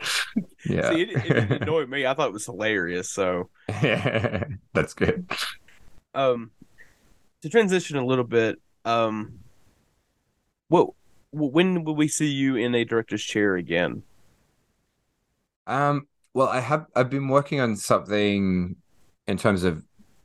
Yeah. 0.65 0.91
See, 0.91 1.01
it, 1.01 1.09
it 1.09 1.23
didn't 1.23 1.63
annoy 1.63 1.85
me. 1.87 2.05
I 2.05 2.13
thought 2.13 2.27
it 2.29 2.33
was 2.33 2.45
hilarious. 2.45 3.11
So, 3.11 3.49
yeah, 3.67 4.45
That's 4.73 4.93
good. 4.93 5.29
um, 6.13 6.51
to 7.41 7.49
transition 7.49 7.97
a 7.97 8.05
little 8.05 8.23
bit, 8.23 8.57
um, 8.85 9.39
what 10.67 10.89
when 11.31 11.83
will 11.83 11.95
we 11.95 12.07
see 12.07 12.27
you 12.27 12.55
in 12.55 12.73
a 12.75 12.85
director's 12.85 13.23
chair 13.23 13.55
again? 13.55 14.03
Um, 15.67 16.07
well, 16.33 16.47
I 16.47 16.59
have 16.59 16.85
I've 16.95 17.09
been 17.09 17.27
working 17.27 17.59
on 17.59 17.75
something 17.75 18.75
in 19.27 19.37
terms 19.37 19.63
of 19.63 19.83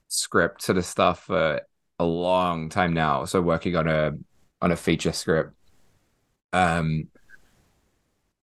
script 0.08 0.62
sort 0.62 0.78
of 0.78 0.84
stuff 0.84 1.24
for 1.24 1.62
a 1.98 2.04
long 2.04 2.68
time 2.68 2.92
now. 2.92 3.24
So 3.24 3.40
working 3.40 3.76
on 3.76 3.88
a 3.88 4.12
on 4.62 4.72
a 4.72 4.76
feature 4.76 5.12
script. 5.12 5.54
Um, 6.52 7.08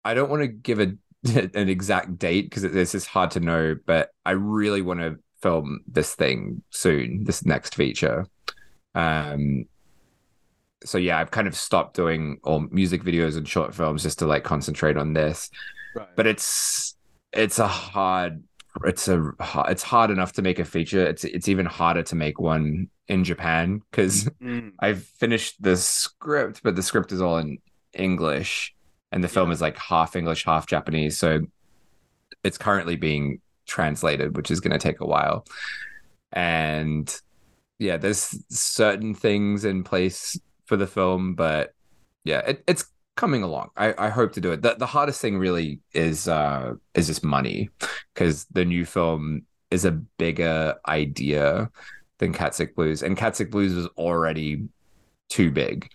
I 0.03 0.13
don't 0.13 0.29
want 0.29 0.41
to 0.41 0.47
give 0.47 0.79
a 0.79 0.93
an 1.53 1.69
exact 1.69 2.17
date 2.17 2.49
because 2.49 2.63
this 2.63 2.93
is 2.95 3.05
hard 3.05 3.31
to 3.31 3.39
know, 3.39 3.75
but 3.85 4.11
I 4.25 4.31
really 4.31 4.81
want 4.81 4.99
to 4.99 5.17
film 5.41 5.81
this 5.87 6.15
thing 6.15 6.63
soon, 6.69 7.23
this 7.23 7.45
next 7.45 7.75
feature. 7.75 8.25
Um, 8.95 9.65
so 10.85 10.97
yeah, 10.97 11.17
I've 11.19 11.31
kind 11.31 11.47
of 11.47 11.55
stopped 11.55 11.95
doing 11.95 12.39
all 12.43 12.61
music 12.71 13.03
videos 13.03 13.37
and 13.37 13.47
short 13.47 13.73
films 13.73 14.03
just 14.03 14.19
to 14.19 14.25
like 14.27 14.43
concentrate 14.43 14.97
on 14.97 15.13
this. 15.13 15.49
Right. 15.95 16.07
but 16.15 16.25
it's 16.27 16.95
it's 17.31 17.59
a 17.59 17.67
hard 17.67 18.43
it's 18.83 19.07
a 19.07 19.31
it's 19.67 19.83
hard 19.83 20.09
enough 20.09 20.33
to 20.33 20.41
make 20.41 20.59
a 20.59 20.65
feature. 20.65 21.05
It's 21.05 21.23
it's 21.23 21.47
even 21.47 21.65
harder 21.67 22.03
to 22.03 22.15
make 22.15 22.39
one 22.39 22.89
in 23.09 23.23
japan 23.25 23.81
because 23.91 24.23
Mm, 24.41 24.71
i've 24.79 25.03
finished 25.03 25.61
the 25.61 25.75
script 25.75 26.61
but 26.63 26.75
the 26.77 26.81
script 26.81 27.11
is 27.11 27.21
all 27.21 27.37
in 27.37 27.57
english 27.93 28.73
and 29.11 29.21
the 29.21 29.27
film 29.27 29.49
Yeah. 29.49 29.53
is 29.55 29.61
like 29.61 29.77
half 29.77 30.15
english 30.15 30.45
half 30.45 30.65
japanese. 30.67 31.17
So 31.17 31.41
it's 32.43 32.57
currently 32.57 32.95
being 32.95 33.41
translated 33.67 34.35
which 34.37 34.49
is 34.51 34.59
going 34.61 34.71
to 34.71 34.79
take 34.79 34.99
a 35.01 35.05
while. 35.05 35.45
And 36.31 37.13
yeah 37.79 37.97
there's 37.97 38.35
certain 38.49 39.13
things 39.13 39.65
in 39.65 39.83
place 39.83 40.39
for 40.65 40.77
the 40.77 40.87
film 40.87 41.35
but 41.35 41.73
yeah 42.23 42.39
it, 42.39 42.63
it's 42.67 42.85
coming 43.15 43.43
along. 43.43 43.69
I, 43.77 43.93
I 43.97 44.09
hope 44.09 44.33
to 44.33 44.41
do 44.41 44.51
it. 44.51 44.61
The, 44.61 44.75
the 44.75 44.85
hardest 44.85 45.21
thing 45.21 45.37
really 45.37 45.79
is 45.93 46.27
uh 46.27 46.73
is 46.93 47.07
just 47.07 47.23
money 47.23 47.69
because 48.13 48.45
the 48.45 48.65
new 48.65 48.85
film 48.85 49.43
is 49.71 49.85
a 49.85 49.91
bigger 49.91 50.75
idea 50.87 51.69
than 52.19 52.33
Cat 52.33 52.55
Sick 52.55 52.75
Blues 52.75 53.03
and 53.03 53.17
Cat 53.17 53.35
Sick 53.35 53.51
Blues 53.51 53.73
was 53.75 53.87
already 53.97 54.67
too 55.29 55.51
big. 55.51 55.89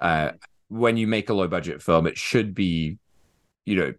Uh 0.00 0.32
when 0.68 0.96
you 0.96 1.06
make 1.06 1.30
a 1.30 1.34
low 1.34 1.48
budget 1.48 1.82
film 1.82 2.06
it 2.06 2.18
should 2.18 2.54
be 2.54 2.98
you 3.64 3.76
know 3.76 3.94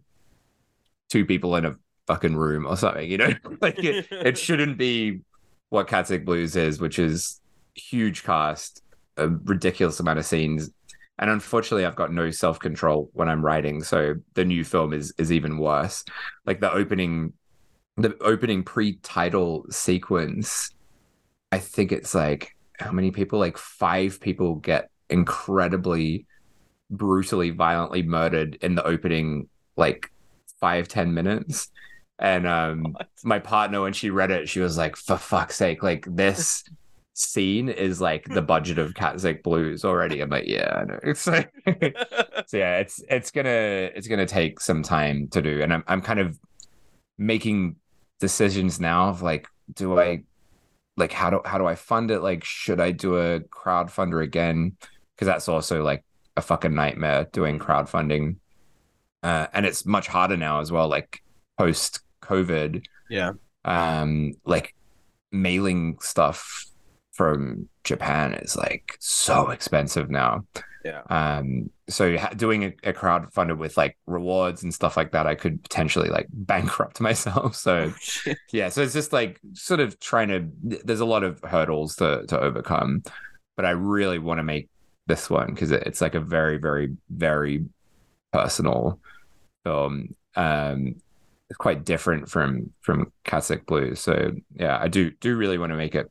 two 1.09 1.26
people 1.26 1.55
in 1.55 1.65
a 1.65 1.76
fucking 2.05 2.36
room 2.36 2.65
or 2.65 2.78
something 2.78 3.09
you 3.09 3.17
know? 3.17 3.34
Like 3.61 3.80
it, 3.80 4.07
it 4.11 4.38
shouldn't 4.45 4.78
be 4.78 5.22
what 5.70 5.88
Cat 5.88 6.07
Sick 6.07 6.26
Blues 6.26 6.55
is 6.55 6.80
which 6.80 6.99
is 6.99 7.41
huge 7.74 8.24
cast 8.24 8.84
a 9.20 9.28
ridiculous 9.28 9.99
amount 9.99 10.20
of 10.20 10.26
scenes. 10.26 10.70
And 11.17 11.30
unfortunately 11.30 11.86
i've 11.86 11.97
got 11.97 12.13
no 12.13 12.32
self-control 12.32 13.09
when 13.11 13.28
i'm 13.28 13.43
writing 13.43 13.84
so 13.84 14.15
the 14.36 14.45
new 14.45 14.63
film 14.63 14.93
is 14.93 15.13
is 15.17 15.32
even 15.32 15.57
worse. 15.57 16.05
Like 16.45 16.61
the 16.61 16.72
opening 16.72 17.34
the 17.97 18.17
opening 18.22 18.63
pre-title 18.63 19.65
sequence 19.70 20.72
i 21.51 21.59
think 21.59 21.91
it's 21.91 22.15
like 22.15 22.55
how 22.80 22.91
many 22.91 23.11
people? 23.11 23.39
Like 23.39 23.57
five 23.57 24.20
people 24.20 24.55
get 24.55 24.89
incredibly 25.09 26.26
brutally 26.89 27.51
violently 27.51 28.03
murdered 28.03 28.55
in 28.61 28.76
the 28.76 28.84
opening 28.84 29.47
like 29.76 30.11
five 30.59 30.88
ten 30.88 31.13
minutes. 31.13 31.70
And 32.17 32.47
um 32.47 32.97
my 33.24 33.39
partner 33.39 33.82
when 33.82 33.93
she 33.93 34.09
read 34.09 34.32
it 34.32 34.49
she 34.49 34.59
was 34.59 34.78
like 34.78 34.95
for 34.95 35.17
fuck's 35.17 35.57
sake 35.57 35.84
like 35.84 36.05
this 36.07 36.63
scene 37.20 37.70
is 37.70 37.99
like 37.99 38.28
the 38.30 38.41
budget 38.53 38.80
of 38.80 38.93
Cat 38.93 39.20
Sick 39.20 39.43
Blues 39.43 39.84
already. 39.84 40.22
I'm 40.22 40.30
like, 40.30 40.47
yeah, 40.47 40.82
I 40.82 40.86
know. 40.86 40.99
It's 41.03 41.28
like, 41.28 41.51
so 42.47 42.57
yeah, 42.57 42.78
it's 42.78 43.03
it's 43.09 43.32
gonna 43.32 43.89
it's 43.95 44.07
gonna 44.07 44.26
take 44.26 44.59
some 44.59 44.82
time 44.84 45.28
to 45.30 45.41
do, 45.41 45.61
and 45.61 45.74
I'm 45.74 45.84
I'm 45.88 46.01
kind 46.01 46.20
of 46.20 46.39
making 47.17 47.76
decisions 48.20 48.80
now 48.80 49.09
of 49.09 49.22
like, 49.22 49.47
do 49.74 49.99
I 49.99 50.24
like 50.97 51.11
how 51.11 51.30
do 51.30 51.41
how 51.45 51.57
do 51.57 51.65
I 51.65 51.76
fund 51.76 52.11
it? 52.11 52.22
Like, 52.22 52.43
should 52.43 52.80
I 52.80 52.91
do 52.91 53.17
a 53.17 53.41
crowdfunder 53.41 54.24
again? 54.24 54.78
Because 55.15 55.26
that's 55.26 55.49
also 55.49 55.84
like 55.84 56.03
a 56.38 56.41
fucking 56.41 56.74
nightmare 56.74 57.28
doing 57.34 57.59
crowdfunding, 57.59 58.38
uh, 59.24 59.47
and 59.53 59.65
it's 59.65 59.86
much 59.86 60.07
harder 60.07 60.38
now 60.38 60.61
as 60.61 60.72
well. 60.72 60.88
Like 60.88 61.22
post 61.57 61.99
COVID, 62.22 62.86
yeah. 63.09 63.34
um 63.65 64.34
like 64.45 64.74
mailing 65.32 65.97
stuff 65.99 66.65
from 67.20 67.67
Japan 67.84 68.34
is 68.34 68.55
like 68.55 68.95
so 69.01 69.49
expensive 69.49 70.09
now. 70.09 70.45
Yeah. 70.86 71.01
Um 71.09 71.70
so 71.89 72.15
doing 72.38 72.63
a, 72.63 72.67
a 72.86 72.93
crowdfunder 72.93 73.57
with 73.57 73.76
like 73.76 73.97
rewards 74.05 74.63
and 74.63 74.74
stuff 74.74 74.95
like 74.95 75.11
that 75.11 75.28
I 75.28 75.36
could 75.36 75.61
potentially 75.61 76.07
like 76.07 76.28
bankrupt 76.32 77.01
myself. 77.01 77.57
So 77.57 77.91
Oh, 78.26 78.34
yeah, 78.53 78.70
so 78.70 78.82
it's 78.82 78.93
just 78.93 79.11
like 79.11 79.41
sort 79.51 79.82
of 79.82 79.99
trying 79.99 80.30
to 80.30 80.47
there's 80.86 81.01
a 81.01 81.05
lot 81.05 81.24
of 81.26 81.41
hurdles 81.43 81.97
to 81.97 82.26
to 82.28 82.39
overcome, 82.39 83.03
but 83.57 83.65
I 83.65 83.72
really 83.72 84.17
want 84.20 84.38
to 84.38 84.43
make 84.43 84.70
this 85.07 85.30
one 85.30 85.47
because 85.53 85.72
it, 85.72 85.84
it's 85.86 85.99
like 85.99 86.15
a 86.15 86.22
very 86.22 86.57
very 86.57 86.95
very 87.09 87.65
personal 88.32 88.97
film. 89.65 90.15
Um 90.38 90.95
it's 91.49 91.57
quite 91.57 91.84
different 91.84 92.30
from 92.30 92.72
from 92.80 93.11
Cat 93.26 93.43
Sick 93.43 93.65
Blues. 93.65 93.99
So 93.99 94.32
yeah, 94.55 94.78
I 94.80 94.88
do 94.88 95.11
do 95.20 95.36
really 95.36 95.57
want 95.57 95.72
to 95.72 95.76
make 95.76 95.95
it, 95.95 96.09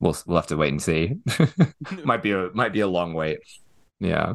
we'll 0.00 0.16
we'll 0.26 0.36
have 0.38 0.46
to 0.48 0.56
wait 0.56 0.70
and 0.72 0.82
see. 0.82 1.16
might 2.04 2.22
be 2.22 2.32
a 2.32 2.50
might 2.54 2.72
be 2.72 2.80
a 2.80 2.86
long 2.88 3.14
wait. 3.14 3.38
Yeah. 4.00 4.34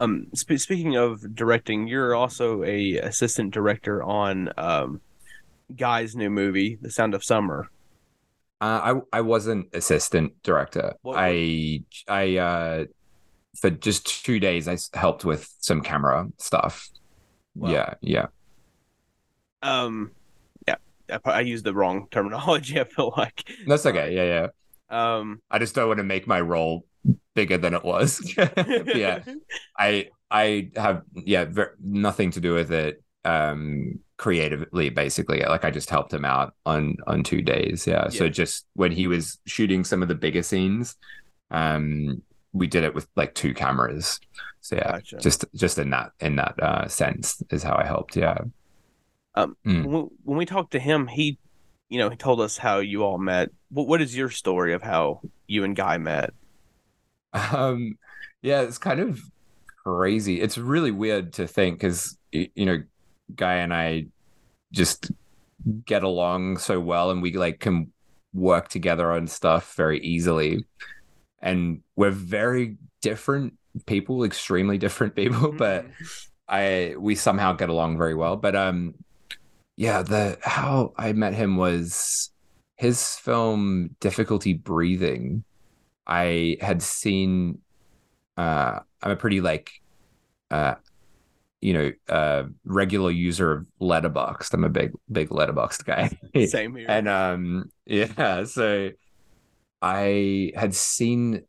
Um, 0.00 0.26
sp- 0.34 0.58
speaking 0.58 0.96
of 0.96 1.34
directing, 1.34 1.86
you're 1.86 2.14
also 2.14 2.64
a 2.64 2.96
assistant 2.98 3.52
director 3.54 4.02
on 4.02 4.50
um, 4.58 5.00
Guy's 5.74 6.16
new 6.16 6.30
movie, 6.30 6.78
The 6.80 6.90
Sound 6.90 7.14
of 7.14 7.22
Summer. 7.24 7.70
Uh, 8.60 9.00
I 9.12 9.18
I 9.18 9.20
wasn't 9.20 9.68
assistant 9.74 10.42
director. 10.42 10.94
What- 11.02 11.16
I 11.18 11.82
I 12.08 12.36
uh 12.36 12.84
for 13.60 13.70
just 13.70 14.24
two 14.24 14.40
days 14.40 14.66
I 14.66 14.76
helped 14.98 15.24
with 15.24 15.48
some 15.60 15.80
camera 15.80 16.26
stuff. 16.38 16.88
Wow. 17.54 17.70
Yeah, 17.70 17.94
yeah. 18.00 18.26
Um, 19.62 20.10
yeah, 20.66 20.76
I, 21.08 21.18
I 21.30 21.40
used 21.40 21.64
the 21.64 21.72
wrong 21.72 22.08
terminology. 22.10 22.80
I 22.80 22.84
feel 22.84 23.14
like. 23.16 23.48
That's 23.66 23.86
okay. 23.86 24.14
Yeah, 24.14 24.24
yeah. 24.24 24.46
Um, 24.94 25.40
I 25.50 25.58
just 25.58 25.74
don't 25.74 25.88
want 25.88 25.98
to 25.98 26.04
make 26.04 26.26
my 26.26 26.40
role 26.40 26.86
bigger 27.34 27.58
than 27.58 27.74
it 27.74 27.84
was. 27.84 28.20
yeah. 28.36 29.22
I 29.78 30.08
I 30.30 30.70
have 30.76 31.02
yeah 31.14 31.44
ver- 31.44 31.76
nothing 31.82 32.30
to 32.32 32.40
do 32.40 32.54
with 32.54 32.72
it 32.72 33.02
um 33.24 33.98
creatively 34.16 34.90
basically 34.90 35.40
like 35.40 35.64
I 35.64 35.70
just 35.70 35.90
helped 35.90 36.12
him 36.12 36.24
out 36.24 36.54
on 36.66 36.96
on 37.06 37.22
two 37.22 37.40
days 37.42 37.86
yeah. 37.86 38.08
so 38.08 38.28
just 38.28 38.66
when 38.74 38.92
he 38.92 39.06
was 39.06 39.38
shooting 39.46 39.82
some 39.84 40.02
of 40.02 40.08
the 40.08 40.14
bigger 40.14 40.42
scenes 40.42 40.96
um 41.50 42.22
we 42.52 42.66
did 42.66 42.84
it 42.84 42.94
with 42.94 43.08
like 43.16 43.34
two 43.34 43.54
cameras 43.54 44.20
so 44.60 44.76
yeah 44.76 44.92
Gotcha. 44.92 45.16
just 45.18 45.44
just 45.54 45.78
in 45.78 45.90
that 45.90 46.10
in 46.20 46.36
that 46.36 46.54
uh 46.62 46.86
sense 46.88 47.42
is 47.50 47.62
how 47.62 47.76
I 47.76 47.84
helped 47.86 48.14
yeah 48.16 48.38
Um, 49.34 49.56
Mm. 49.66 49.84
when, 49.86 50.08
when 50.24 50.38
we 50.38 50.46
talked 50.46 50.72
to 50.72 50.78
him, 50.78 51.06
he, 51.08 51.38
you 51.94 52.00
know, 52.00 52.10
he 52.10 52.16
told 52.16 52.40
us 52.40 52.58
how 52.58 52.80
you 52.80 53.04
all 53.04 53.18
met. 53.18 53.50
What 53.70 53.86
What 53.86 54.02
is 54.02 54.16
your 54.16 54.28
story 54.28 54.72
of 54.72 54.82
how 54.82 55.20
you 55.46 55.62
and 55.62 55.76
Guy 55.76 55.96
met? 55.98 56.34
Um, 57.32 57.98
yeah, 58.42 58.62
it's 58.62 58.78
kind 58.78 58.98
of 58.98 59.20
crazy. 59.84 60.40
It's 60.40 60.58
really 60.58 60.90
weird 60.90 61.34
to 61.34 61.46
think 61.46 61.78
because 61.78 62.18
you 62.32 62.66
know, 62.66 62.82
Guy 63.32 63.54
and 63.54 63.72
I 63.72 64.06
just 64.72 65.12
get 65.86 66.02
along 66.02 66.58
so 66.58 66.80
well, 66.80 67.12
and 67.12 67.22
we 67.22 67.32
like 67.34 67.60
can 67.60 67.92
work 68.32 68.66
together 68.66 69.12
on 69.12 69.28
stuff 69.28 69.76
very 69.76 70.00
easily. 70.00 70.66
And 71.40 71.82
we're 71.94 72.10
very 72.10 72.76
different 73.02 73.54
people, 73.86 74.24
extremely 74.24 74.78
different 74.78 75.14
people, 75.14 75.52
but 75.52 75.86
I 76.48 76.96
we 76.98 77.14
somehow 77.14 77.52
get 77.52 77.68
along 77.68 77.98
very 77.98 78.16
well. 78.16 78.36
But 78.36 78.56
um, 78.56 78.94
yeah, 79.76 80.02
the 80.02 80.38
how 80.42 80.92
I 80.96 81.12
met 81.12 81.34
him 81.34 81.56
was 81.56 82.30
his 82.76 83.16
film 83.16 83.96
Difficulty 84.00 84.52
Breathing. 84.52 85.44
I 86.06 86.58
had 86.60 86.82
seen 86.82 87.58
uh, 88.36 88.80
I'm 89.02 89.10
a 89.10 89.16
pretty 89.16 89.40
like, 89.40 89.70
uh, 90.50 90.74
you 91.60 91.72
know, 91.72 91.92
uh, 92.08 92.44
regular 92.64 93.10
user 93.10 93.52
of 93.52 93.66
Letterboxd. 93.80 94.52
I'm 94.52 94.64
a 94.64 94.68
big, 94.68 94.92
big 95.10 95.28
Letterboxd 95.30 95.84
guy. 95.84 96.46
Same 96.46 96.76
here. 96.76 96.86
and 96.88 97.08
um, 97.08 97.70
yeah, 97.86 98.44
so 98.44 98.90
I 99.80 100.52
had 100.56 100.74
seen 100.74 101.42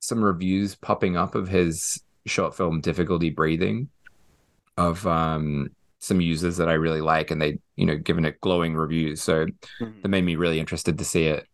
some 0.00 0.22
reviews 0.22 0.74
popping 0.74 1.16
up 1.16 1.34
of 1.34 1.48
his 1.48 2.02
short 2.26 2.56
film 2.56 2.80
Difficulty 2.80 3.30
Breathing 3.30 3.88
of 4.76 5.06
um 5.06 5.70
some 6.06 6.20
users 6.20 6.56
that 6.58 6.68
I 6.68 6.74
really 6.74 7.00
like 7.00 7.30
and 7.30 7.40
they, 7.42 7.58
you 7.76 7.86
know, 7.86 7.96
given 7.96 8.24
it 8.24 8.40
glowing 8.40 8.74
reviews. 8.74 9.20
So 9.22 9.46
Mhm. 9.80 10.02
that 10.02 10.08
made 10.08 10.24
me 10.24 10.36
really 10.36 10.60
interested 10.60 10.98
to 10.98 11.04
see 11.04 11.24
it. 11.26 11.46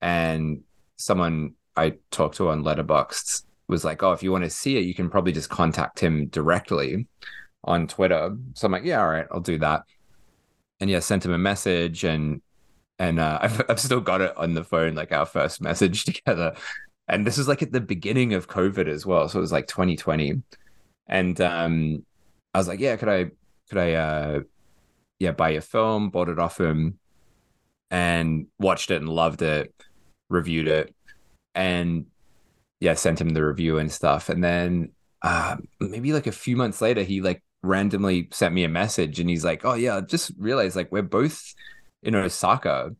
And 0.00 0.62
someone 0.96 1.54
I 1.76 1.94
talked 2.10 2.36
to 2.36 2.48
on 2.50 2.62
Letterboxd 2.62 3.44
was 3.68 3.84
like, 3.84 4.02
"Oh, 4.02 4.12
if 4.12 4.22
you 4.22 4.30
want 4.30 4.44
to 4.44 4.50
see 4.50 4.76
it, 4.76 4.84
you 4.84 4.94
can 4.94 5.10
probably 5.10 5.32
just 5.32 5.48
contact 5.50 5.98
him 5.98 6.26
directly 6.26 7.06
on 7.64 7.86
Twitter." 7.88 8.36
So 8.54 8.66
I'm 8.66 8.72
like, 8.72 8.84
"Yeah, 8.84 9.00
all 9.02 9.08
right, 9.08 9.26
I'll 9.32 9.40
do 9.40 9.58
that." 9.58 9.82
And 10.80 10.90
yeah, 10.90 10.98
sent 11.00 11.24
him 11.24 11.32
a 11.32 11.38
message, 11.38 12.04
and 12.04 12.42
and 12.98 13.18
uh, 13.18 13.38
I've 13.42 13.62
I've 13.68 13.80
still 13.80 14.00
got 14.00 14.20
it 14.20 14.36
on 14.36 14.54
the 14.54 14.64
phone, 14.64 14.94
like 14.94 15.12
our 15.12 15.26
first 15.26 15.60
message 15.62 16.04
together. 16.10 16.54
And 17.08 17.26
this 17.26 17.36
was 17.38 17.48
like 17.48 17.62
at 17.62 17.72
the 17.72 17.80
beginning 17.80 18.34
of 18.34 18.48
COVID 18.48 18.88
as 18.88 19.04
well, 19.06 19.28
so 19.28 19.38
it 19.38 19.42
was 19.42 19.52
like 19.52 19.66
2020. 19.66 20.42
And 21.08 21.40
um, 21.40 22.04
I 22.54 22.58
was 22.58 22.68
like, 22.68 22.80
"Yeah, 22.80 22.96
could 22.96 23.08
I 23.08 23.30
could 23.68 23.78
I 23.78 23.92
uh, 23.94 24.40
yeah 25.18 25.32
buy 25.32 25.50
your 25.50 25.62
film?" 25.62 26.10
Bought 26.10 26.28
it 26.28 26.38
off 26.38 26.60
him, 26.60 26.98
and 27.90 28.46
watched 28.58 28.90
it 28.90 29.00
and 29.00 29.08
loved 29.08 29.42
it, 29.42 29.74
reviewed 30.28 30.68
it, 30.68 30.94
and 31.54 32.06
yeah, 32.80 32.94
sent 32.94 33.20
him 33.20 33.30
the 33.30 33.44
review 33.44 33.78
and 33.78 33.90
stuff. 33.90 34.28
And 34.28 34.42
then 34.44 34.90
uh, 35.22 35.56
maybe 35.80 36.12
like 36.12 36.26
a 36.26 36.32
few 36.32 36.56
months 36.56 36.80
later, 36.80 37.02
he 37.02 37.20
like 37.20 37.42
randomly 37.62 38.28
sent 38.30 38.54
me 38.54 38.64
a 38.64 38.68
message 38.68 39.18
and 39.20 39.30
he's 39.30 39.44
like, 39.44 39.64
"Oh 39.64 39.74
yeah, 39.74 40.00
just 40.00 40.32
realized 40.38 40.76
like 40.76 40.92
we're 40.92 41.02
both 41.02 41.54
in 42.02 42.14
Osaka. 42.14 42.94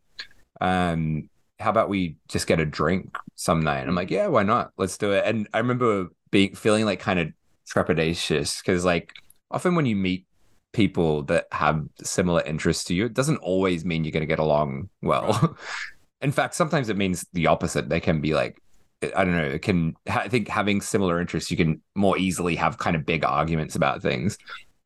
Um, 0.60 1.28
how 1.58 1.70
about 1.70 1.88
we 1.88 2.16
just 2.28 2.46
get 2.46 2.60
a 2.60 2.66
drink 2.66 3.16
some 3.34 3.60
night?" 3.62 3.80
And 3.80 3.90
I'm 3.90 3.94
like, 3.94 4.10
"Yeah, 4.10 4.28
why 4.28 4.42
not? 4.42 4.72
Let's 4.78 4.96
do 4.96 5.12
it." 5.12 5.24
And 5.26 5.48
I 5.52 5.58
remember 5.58 6.08
being 6.30 6.54
feeling 6.54 6.84
like 6.86 7.00
kind 7.00 7.18
of 7.20 7.28
trepidatious 7.70 8.60
because 8.62 8.84
like 8.84 9.12
often 9.50 9.74
when 9.74 9.86
you 9.86 9.96
meet 9.96 10.26
people 10.74 11.22
that 11.22 11.46
have 11.52 11.86
similar 12.02 12.42
interests 12.42 12.84
to 12.84 12.94
you, 12.94 13.06
it 13.06 13.14
doesn't 13.14 13.38
always 13.38 13.84
mean 13.84 14.04
you're 14.04 14.12
going 14.12 14.20
to 14.20 14.26
get 14.26 14.38
along 14.38 14.90
well. 15.00 15.56
In 16.20 16.32
fact, 16.32 16.54
sometimes 16.54 16.88
it 16.88 16.96
means 16.96 17.24
the 17.32 17.46
opposite. 17.46 17.88
They 17.88 18.00
can 18.00 18.20
be 18.20 18.34
like, 18.34 18.60
I 19.02 19.24
don't 19.24 19.36
know, 19.36 19.44
it 19.44 19.62
can, 19.62 19.94
I 20.08 20.28
think 20.28 20.48
having 20.48 20.80
similar 20.80 21.20
interests, 21.20 21.50
you 21.50 21.56
can 21.56 21.82
more 21.94 22.18
easily 22.18 22.56
have 22.56 22.78
kind 22.78 22.96
of 22.96 23.06
big 23.06 23.24
arguments 23.24 23.76
about 23.76 24.02
things, 24.02 24.38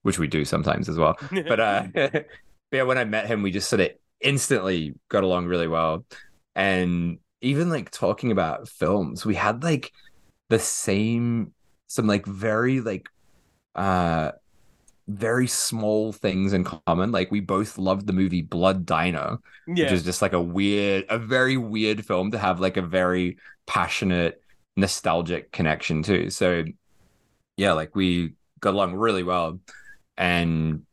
which 0.02 0.18
we 0.18 0.26
do 0.26 0.44
sometimes 0.44 0.88
as 0.88 0.98
well. 0.98 1.16
But, 1.30 1.60
uh, 1.60 1.86
but 1.94 2.26
yeah, 2.72 2.82
when 2.82 2.98
I 2.98 3.04
met 3.04 3.26
him, 3.26 3.42
we 3.42 3.50
just 3.50 3.68
sort 3.68 3.80
of 3.80 3.90
instantly 4.20 4.94
got 5.08 5.24
along 5.24 5.46
really 5.46 5.68
well. 5.68 6.04
And 6.54 7.18
even 7.40 7.70
like 7.70 7.90
talking 7.90 8.32
about 8.32 8.68
films, 8.68 9.24
we 9.24 9.36
had 9.36 9.62
like 9.62 9.92
the 10.48 10.58
same, 10.58 11.52
some 11.86 12.06
like 12.06 12.26
very 12.26 12.80
like, 12.80 13.08
uh, 13.76 14.32
very 15.08 15.46
small 15.46 16.12
things 16.12 16.52
in 16.52 16.64
common. 16.64 17.10
Like 17.10 17.30
we 17.30 17.40
both 17.40 17.78
loved 17.78 18.06
the 18.06 18.12
movie 18.12 18.42
Blood 18.42 18.86
Diner, 18.86 19.38
yeah. 19.66 19.84
which 19.84 19.92
is 19.92 20.04
just 20.04 20.22
like 20.22 20.34
a 20.34 20.40
weird, 20.40 21.06
a 21.08 21.18
very 21.18 21.56
weird 21.56 22.04
film 22.04 22.30
to 22.32 22.38
have 22.38 22.60
like 22.60 22.76
a 22.76 22.82
very 22.82 23.38
passionate, 23.66 24.42
nostalgic 24.76 25.50
connection 25.50 26.02
to. 26.04 26.30
So 26.30 26.64
yeah, 27.56 27.72
like 27.72 27.96
we 27.96 28.34
got 28.60 28.74
along 28.74 28.94
really 28.94 29.22
well. 29.22 29.60
And 30.16 30.84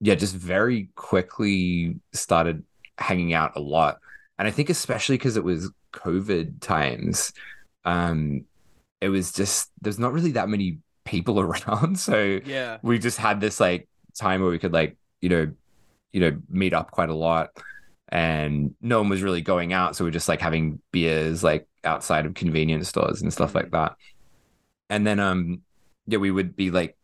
yeah, 0.00 0.14
just 0.14 0.34
very 0.34 0.90
quickly 0.94 1.98
started 2.12 2.64
hanging 2.98 3.32
out 3.32 3.56
a 3.56 3.60
lot. 3.60 3.98
And 4.38 4.46
I 4.46 4.50
think 4.50 4.68
especially 4.68 5.16
because 5.16 5.36
it 5.36 5.44
was 5.44 5.70
COVID 5.92 6.60
times, 6.60 7.32
um, 7.84 8.44
it 9.00 9.08
was 9.08 9.32
just 9.32 9.70
there's 9.80 9.98
not 9.98 10.12
really 10.12 10.32
that 10.32 10.48
many 10.48 10.78
people 11.04 11.40
around. 11.40 11.98
So 11.98 12.40
yeah. 12.44 12.78
we 12.82 12.98
just 12.98 13.18
had 13.18 13.40
this 13.40 13.60
like 13.60 13.88
time 14.14 14.40
where 14.40 14.50
we 14.50 14.58
could 14.58 14.72
like 14.72 14.96
you 15.20 15.28
know 15.28 15.52
you 16.12 16.20
know 16.20 16.40
meet 16.48 16.72
up 16.72 16.90
quite 16.90 17.08
a 17.08 17.14
lot 17.14 17.50
and 18.10 18.74
no 18.80 18.98
one 18.98 19.08
was 19.08 19.22
really 19.22 19.40
going 19.40 19.72
out 19.72 19.96
so 19.96 20.04
we 20.04 20.08
are 20.08 20.12
just 20.12 20.28
like 20.28 20.40
having 20.40 20.80
beers 20.92 21.42
like 21.42 21.66
outside 21.82 22.26
of 22.26 22.34
convenience 22.34 22.88
stores 22.88 23.22
and 23.22 23.32
stuff 23.32 23.54
like 23.54 23.70
that 23.72 23.96
and 24.90 25.06
then 25.06 25.18
um 25.18 25.62
yeah 26.06 26.18
we 26.18 26.30
would 26.30 26.54
be 26.54 26.70
like 26.70 26.96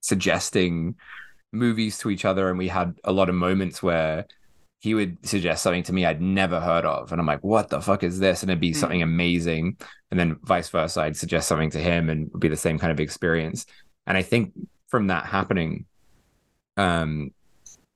suggesting 0.00 0.94
movies 1.52 1.98
to 1.98 2.10
each 2.10 2.24
other 2.24 2.48
and 2.50 2.58
we 2.58 2.68
had 2.68 2.94
a 3.04 3.12
lot 3.12 3.28
of 3.28 3.34
moments 3.34 3.82
where 3.82 4.26
he 4.82 4.94
would 4.94 5.26
suggest 5.26 5.62
something 5.64 5.84
to 5.84 5.94
me 5.94 6.06
I'd 6.06 6.20
never 6.22 6.60
heard 6.60 6.84
of. 6.84 7.12
And 7.12 7.20
I'm 7.20 7.26
like 7.28 7.44
what 7.44 7.70
the 7.70 7.80
fuck 7.80 8.04
is 8.04 8.20
this? 8.20 8.42
And 8.42 8.50
it'd 8.50 8.60
be 8.60 8.72
Hmm. 8.72 8.78
something 8.80 9.02
amazing. 9.02 9.78
And 10.10 10.20
then 10.20 10.36
vice 10.44 10.68
versa 10.70 11.02
I'd 11.02 11.16
suggest 11.16 11.48
something 11.48 11.70
to 11.72 11.80
him 11.80 12.10
and 12.10 12.26
it 12.28 12.32
would 12.34 12.40
be 12.42 12.48
the 12.48 12.56
same 12.56 12.78
kind 12.78 12.92
of 12.92 13.00
experience. 13.00 13.66
And 14.06 14.18
I 14.18 14.22
think 14.22 14.52
from 14.88 15.08
that 15.08 15.26
happening 15.26 15.86
um 16.76 17.30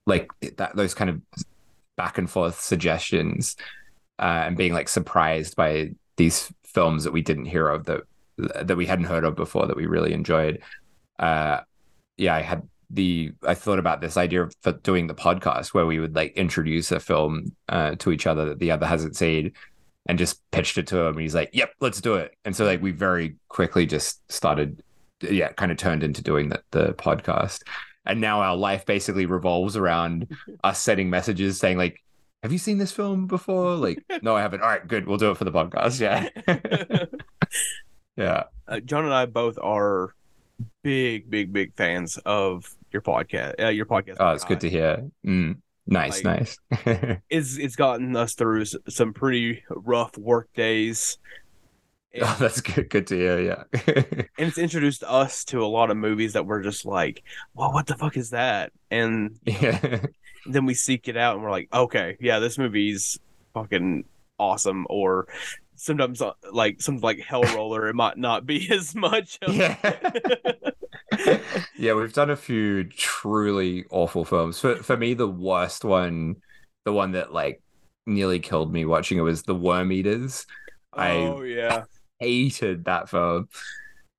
like 0.06 0.30
that 0.56 0.76
those 0.76 0.94
kind 0.94 1.10
of 1.10 1.22
back 1.96 2.18
and 2.18 2.30
forth 2.30 2.60
suggestions 2.60 3.56
uh, 4.18 4.44
and 4.46 4.56
being 4.56 4.72
like 4.74 4.88
surprised 4.88 5.56
by 5.56 5.90
these 6.16 6.52
films 6.64 7.04
that 7.04 7.12
we 7.12 7.22
didn't 7.22 7.46
hear 7.46 7.68
of 7.68 7.86
that 7.86 8.02
that 8.38 8.76
we 8.76 8.86
hadn't 8.86 9.06
heard 9.06 9.24
of 9.24 9.36
before 9.36 9.66
that 9.66 9.76
we 9.76 9.86
really 9.86 10.12
enjoyed 10.12 10.62
uh 11.18 11.60
yeah 12.18 12.34
i 12.34 12.42
had 12.42 12.68
the 12.90 13.32
i 13.46 13.54
thought 13.54 13.78
about 13.78 14.00
this 14.00 14.16
idea 14.16 14.42
of 14.42 14.54
for 14.62 14.72
doing 14.72 15.06
the 15.06 15.14
podcast 15.14 15.74
where 15.74 15.86
we 15.86 15.98
would 15.98 16.14
like 16.14 16.32
introduce 16.34 16.92
a 16.92 17.00
film 17.00 17.54
uh 17.68 17.94
to 17.96 18.12
each 18.12 18.26
other 18.26 18.44
that 18.44 18.60
the 18.60 18.70
other 18.70 18.86
hasn't 18.86 19.16
seen 19.16 19.52
and 20.08 20.18
just 20.18 20.48
pitched 20.50 20.78
it 20.78 20.86
to 20.86 20.98
him 20.98 21.14
and 21.14 21.20
he's 21.20 21.34
like 21.34 21.50
yep 21.52 21.72
let's 21.80 22.00
do 22.00 22.14
it. 22.14 22.34
And 22.44 22.54
so 22.54 22.64
like 22.64 22.80
we 22.80 22.92
very 22.92 23.36
quickly 23.48 23.86
just 23.86 24.20
started 24.30 24.82
yeah 25.20 25.52
kind 25.52 25.72
of 25.72 25.78
turned 25.78 26.02
into 26.02 26.22
doing 26.22 26.48
the, 26.48 26.62
the 26.70 26.94
podcast. 26.94 27.62
And 28.04 28.20
now 28.20 28.40
our 28.40 28.56
life 28.56 28.86
basically 28.86 29.26
revolves 29.26 29.76
around 29.76 30.28
us 30.64 30.80
sending 30.80 31.10
messages 31.10 31.58
saying 31.58 31.78
like 31.78 32.02
have 32.42 32.52
you 32.52 32.58
seen 32.58 32.78
this 32.78 32.92
film 32.92 33.26
before? 33.26 33.74
Like 33.74 34.04
no 34.22 34.36
i 34.36 34.40
haven't. 34.40 34.62
All 34.62 34.68
right 34.68 34.86
good 34.86 35.06
we'll 35.06 35.18
do 35.18 35.30
it 35.30 35.36
for 35.36 35.44
the 35.44 35.52
podcast. 35.52 36.00
Yeah. 36.00 36.28
Yeah. 38.16 38.44
Uh, 38.66 38.80
John 38.80 39.04
and 39.04 39.12
I 39.12 39.26
both 39.26 39.58
are 39.62 40.14
big, 40.82 41.30
big, 41.30 41.52
big 41.52 41.74
fans 41.74 42.18
of 42.24 42.74
your 42.92 43.02
podcast. 43.02 43.62
Uh, 43.62 43.68
your 43.68 43.86
podcast. 43.86 44.16
oh 44.20 44.30
it's 44.30 44.44
good 44.44 44.60
to 44.60 44.70
hear 44.70 45.08
mm, 45.24 45.56
nice 45.86 46.24
Like- 46.24 46.40
nice 46.84 47.18
It's 47.30 47.56
it's 47.58 47.76
gotten 47.76 48.16
us 48.16 48.34
through 48.34 48.64
some 48.64 49.12
pretty 49.12 49.62
rough 49.70 50.16
work 50.18 50.48
days. 50.54 51.18
And, 52.12 52.22
oh, 52.26 52.36
that's 52.38 52.60
good 52.60 52.88
good 52.88 53.06
to 53.08 53.16
hear 53.16 53.40
yeah 53.40 53.64
and 53.86 54.48
it's 54.48 54.58
introduced 54.58 55.04
us 55.04 55.44
to 55.46 55.62
a 55.62 55.66
lot 55.66 55.90
of 55.90 55.96
movies 55.96 56.32
that 56.32 56.46
we're 56.46 56.62
just 56.62 56.86
like, 56.86 57.22
well, 57.54 57.72
what 57.72 57.86
the 57.86 57.96
fuck 57.96 58.16
is 58.16 58.30
that? 58.30 58.72
And 58.90 59.38
yeah 59.44 60.06
then 60.48 60.66
we 60.66 60.74
seek 60.74 61.08
it 61.08 61.16
out 61.16 61.34
and 61.34 61.44
we're 61.44 61.50
like, 61.50 61.68
okay, 61.72 62.16
yeah, 62.20 62.38
this 62.38 62.58
movie's 62.58 63.18
fucking 63.54 64.04
awesome. 64.38 64.86
Or 64.88 65.26
sometimes 65.74 66.22
uh, 66.22 66.32
like 66.52 66.80
something 66.80 67.02
like 67.02 67.20
Hell 67.20 67.42
Roller, 67.42 67.88
it 67.88 67.94
might 67.94 68.16
not 68.16 68.46
be 68.46 68.70
as 68.70 68.94
much. 68.94 69.38
Of... 69.42 69.54
yeah 69.54 69.76
yeah 71.76 71.92
we've 71.92 72.12
done 72.12 72.30
a 72.30 72.36
few 72.36 72.84
truly 72.84 73.84
awful 73.90 74.24
films 74.24 74.58
for 74.60 74.76
for 74.76 74.96
me 74.96 75.14
the 75.14 75.28
worst 75.28 75.84
one 75.84 76.36
the 76.84 76.92
one 76.92 77.12
that 77.12 77.32
like 77.32 77.62
nearly 78.06 78.38
killed 78.38 78.72
me 78.72 78.84
watching 78.84 79.18
it 79.18 79.22
was 79.22 79.42
the 79.42 79.54
worm 79.54 79.90
eaters 79.92 80.46
I- 80.96 81.10
oh 81.12 81.42
yeah, 81.42 81.84
hated 82.18 82.84
that 82.86 83.08
film. 83.08 83.48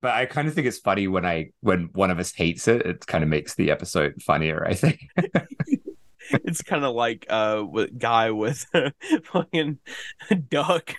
But 0.01 0.13
I 0.13 0.25
kind 0.27 0.47
of 0.47 0.53
think 0.53 0.67
it's 0.67 0.77
funny 0.77 1.07
when 1.07 1.25
I 1.25 1.51
when 1.61 1.89
one 1.93 2.11
of 2.11 2.19
us 2.19 2.31
hates 2.31 2.67
it, 2.67 2.85
it 2.85 3.07
kind 3.07 3.23
of 3.23 3.29
makes 3.29 3.55
the 3.55 3.71
episode 3.71 4.21
funnier, 4.21 4.63
I 4.65 4.75
think. 4.75 4.99
it's 6.29 6.61
kind 6.61 6.85
of 6.85 6.93
like 6.93 7.25
uh, 7.29 7.63
with 7.67 7.97
guy 7.97 8.31
with 8.31 8.65
fucking 9.23 9.79
duck. 10.49 10.95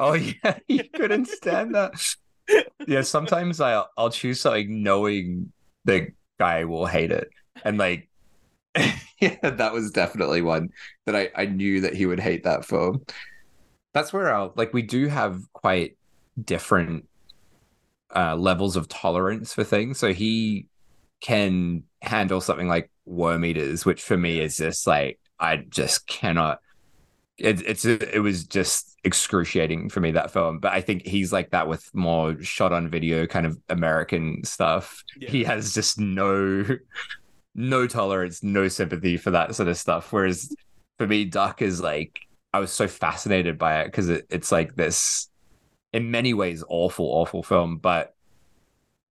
Oh 0.00 0.14
yeah, 0.14 0.58
you 0.68 0.84
couldn't 0.92 1.28
stand 1.28 1.74
that. 1.74 1.92
Yeah, 2.86 3.02
sometimes 3.02 3.60
I'll 3.60 3.90
I'll 3.96 4.10
choose 4.10 4.40
something 4.40 4.82
knowing 4.82 5.52
the 5.84 6.08
guy 6.38 6.64
will 6.64 6.86
hate 6.86 7.10
it. 7.12 7.28
And 7.64 7.78
like 7.78 8.08
yeah, 9.20 9.38
that 9.42 9.72
was 9.72 9.90
definitely 9.92 10.42
one 10.42 10.70
that 11.06 11.16
I, 11.16 11.30
I 11.36 11.46
knew 11.46 11.82
that 11.82 11.94
he 11.94 12.06
would 12.06 12.20
hate 12.20 12.44
that 12.44 12.64
film. 12.66 13.04
That's 13.94 14.12
where 14.12 14.34
I'll 14.34 14.52
like 14.56 14.74
we 14.74 14.82
do 14.82 15.08
have 15.08 15.40
quite 15.54 15.96
different 16.42 17.06
uh 18.14 18.36
levels 18.36 18.76
of 18.76 18.88
tolerance 18.88 19.52
for 19.52 19.64
things. 19.64 19.98
So 19.98 20.12
he 20.12 20.68
can 21.20 21.84
handle 22.02 22.40
something 22.40 22.68
like 22.68 22.90
worm 23.04 23.44
eaters, 23.44 23.84
which 23.84 24.02
for 24.02 24.16
me 24.16 24.40
is 24.40 24.56
just 24.58 24.86
like 24.86 25.18
I 25.40 25.56
just 25.56 26.06
cannot 26.06 26.60
it, 27.38 27.60
it's 27.66 27.84
it 27.84 28.22
was 28.22 28.44
just 28.44 28.96
excruciating 29.04 29.90
for 29.90 30.00
me 30.00 30.12
that 30.12 30.30
film. 30.30 30.58
But 30.58 30.72
I 30.72 30.80
think 30.80 31.06
he's 31.06 31.32
like 31.32 31.50
that 31.50 31.68
with 31.68 31.88
more 31.94 32.40
shot 32.42 32.72
on 32.72 32.88
video 32.88 33.26
kind 33.26 33.46
of 33.46 33.58
American 33.68 34.42
stuff. 34.44 35.02
Yeah. 35.18 35.30
He 35.30 35.44
has 35.44 35.74
just 35.74 35.98
no 35.98 36.64
no 37.54 37.86
tolerance, 37.86 38.42
no 38.42 38.68
sympathy 38.68 39.16
for 39.16 39.30
that 39.32 39.54
sort 39.54 39.68
of 39.68 39.76
stuff. 39.76 40.12
Whereas 40.12 40.54
for 40.98 41.06
me, 41.06 41.24
Duck 41.24 41.62
is 41.62 41.80
like 41.80 42.18
I 42.52 42.58
was 42.58 42.72
so 42.72 42.88
fascinated 42.88 43.58
by 43.58 43.80
it 43.80 43.86
because 43.86 44.08
it, 44.08 44.26
it's 44.30 44.50
like 44.50 44.74
this 44.74 45.28
in 45.92 46.10
many 46.10 46.34
ways 46.34 46.64
awful, 46.68 47.06
awful 47.06 47.42
film, 47.42 47.78
but 47.78 48.14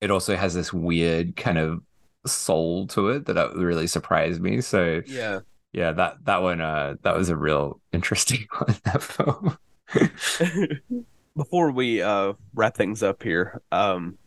it 0.01 0.11
also 0.11 0.35
has 0.35 0.53
this 0.53 0.73
weird 0.73 1.35
kind 1.35 1.57
of 1.57 1.81
soul 2.25 2.87
to 2.87 3.09
it 3.09 3.25
that 3.25 3.55
really 3.55 3.87
surprised 3.87 4.41
me. 4.41 4.61
So 4.61 5.01
Yeah. 5.05 5.39
Yeah, 5.75 5.91
that 5.91 6.23
that 6.23 6.41
one 6.41 6.61
uh 6.61 6.95
that 7.01 7.17
was 7.17 7.27
a 7.27 7.35
real 7.35 7.81
interesting 7.91 8.47
one 8.57 8.77
that 8.85 9.03
film. 9.03 9.57
Before 11.35 11.69
we 11.71 12.01
uh 12.01 12.33
wrap 12.53 12.77
things 12.77 13.03
up 13.03 13.21
here, 13.21 13.61
um 13.73 14.17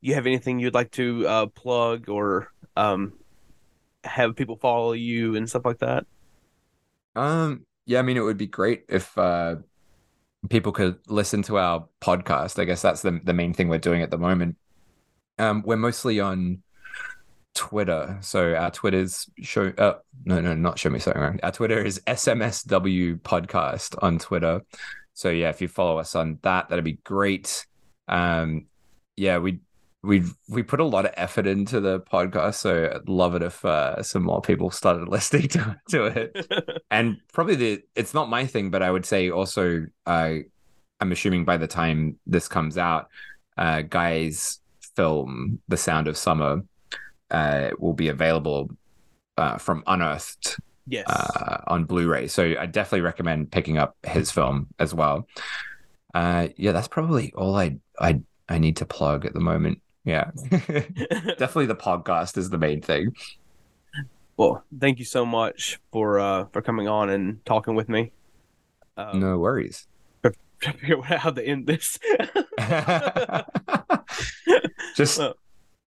you 0.00 0.14
have 0.14 0.26
anything 0.26 0.60
you'd 0.60 0.74
like 0.74 0.92
to 0.92 1.26
uh 1.26 1.46
plug 1.46 2.08
or 2.08 2.52
um 2.76 3.14
have 4.04 4.36
people 4.36 4.56
follow 4.56 4.92
you 4.92 5.34
and 5.34 5.50
stuff 5.50 5.64
like 5.64 5.80
that? 5.80 6.06
Um 7.16 7.66
yeah, 7.84 7.98
I 7.98 8.02
mean 8.02 8.16
it 8.16 8.22
would 8.22 8.38
be 8.38 8.46
great 8.46 8.84
if 8.88 9.18
uh 9.18 9.56
people 10.50 10.70
could 10.70 10.98
listen 11.08 11.42
to 11.42 11.58
our 11.58 11.88
podcast. 12.00 12.60
I 12.60 12.64
guess 12.64 12.80
that's 12.80 13.02
the 13.02 13.20
the 13.24 13.34
main 13.34 13.54
thing 13.54 13.68
we're 13.68 13.78
doing 13.78 14.02
at 14.02 14.12
the 14.12 14.18
moment. 14.18 14.56
Um 15.36 15.64
we're 15.66 15.76
mostly 15.76 16.20
on 16.20 16.62
Twitter. 17.54 18.18
So 18.20 18.54
our 18.54 18.70
Twitter's 18.70 19.28
show 19.40 19.72
uh 19.78 19.94
no 20.24 20.40
no 20.40 20.54
not 20.54 20.78
show 20.78 20.90
me 20.90 20.98
something 20.98 21.22
wrong. 21.22 21.40
Our 21.42 21.52
Twitter 21.52 21.82
is 21.82 22.00
SMSW 22.06 23.20
podcast 23.20 23.96
on 24.02 24.18
Twitter. 24.18 24.62
So 25.14 25.30
yeah, 25.30 25.50
if 25.50 25.60
you 25.60 25.68
follow 25.68 25.98
us 25.98 26.14
on 26.14 26.38
that, 26.42 26.68
that'd 26.68 26.84
be 26.84 26.98
great. 27.04 27.66
Um 28.08 28.66
yeah, 29.16 29.38
we 29.38 29.60
we 30.02 30.24
we 30.48 30.62
put 30.62 30.80
a 30.80 30.84
lot 30.84 31.04
of 31.04 31.12
effort 31.16 31.46
into 31.46 31.80
the 31.80 32.00
podcast, 32.00 32.54
so 32.54 32.90
I'd 32.92 33.08
love 33.08 33.36
it 33.36 33.42
if 33.42 33.64
uh, 33.64 34.02
some 34.02 34.24
more 34.24 34.40
people 34.40 34.70
started 34.70 35.08
listening 35.08 35.48
to, 35.48 35.80
to 35.90 36.04
it. 36.06 36.82
and 36.90 37.18
probably 37.32 37.54
the 37.54 37.82
it's 37.94 38.14
not 38.14 38.28
my 38.28 38.46
thing, 38.46 38.70
but 38.70 38.82
I 38.82 38.90
would 38.90 39.06
say 39.06 39.30
also 39.30 39.86
uh, 40.06 40.34
I'm 41.00 41.12
assuming 41.12 41.44
by 41.44 41.56
the 41.56 41.68
time 41.68 42.18
this 42.26 42.48
comes 42.48 42.78
out, 42.78 43.08
uh, 43.56 43.82
Guy's 43.82 44.60
film 44.96 45.60
The 45.68 45.76
Sound 45.76 46.08
of 46.08 46.16
Summer 46.16 46.62
uh, 47.32 47.70
will 47.78 47.94
be 47.94 48.08
available 48.08 48.70
uh, 49.38 49.58
from 49.58 49.82
Unearthed 49.86 50.58
yes. 50.86 51.08
uh, 51.08 51.62
on 51.66 51.84
Blu-ray. 51.84 52.28
So 52.28 52.54
I 52.58 52.66
definitely 52.66 53.00
recommend 53.00 53.50
picking 53.50 53.78
up 53.78 53.96
his 54.06 54.30
film 54.30 54.68
as 54.78 54.94
well. 54.94 55.26
Uh, 56.14 56.48
yeah, 56.56 56.72
that's 56.72 56.88
probably 56.88 57.32
all 57.34 57.56
I 57.56 57.78
I 57.98 58.20
I 58.48 58.58
need 58.58 58.76
to 58.76 58.84
plug 58.84 59.24
at 59.24 59.32
the 59.32 59.40
moment. 59.40 59.80
Yeah, 60.04 60.30
definitely 60.50 61.66
the 61.66 61.76
podcast 61.76 62.36
is 62.36 62.50
the 62.50 62.58
main 62.58 62.82
thing. 62.82 63.14
well, 64.36 64.62
thank 64.78 64.98
you 64.98 65.06
so 65.06 65.24
much 65.24 65.80
for 65.90 66.20
uh 66.20 66.46
for 66.52 66.60
coming 66.60 66.86
on 66.86 67.08
and 67.08 67.44
talking 67.46 67.74
with 67.74 67.88
me. 67.88 68.12
Um, 68.96 69.20
No 69.20 69.38
worries. 69.38 69.86
figure 70.60 70.98
out 70.98 71.18
how 71.18 71.30
to 71.30 71.42
end 71.42 71.66
this. 71.66 71.98
just 74.96 75.20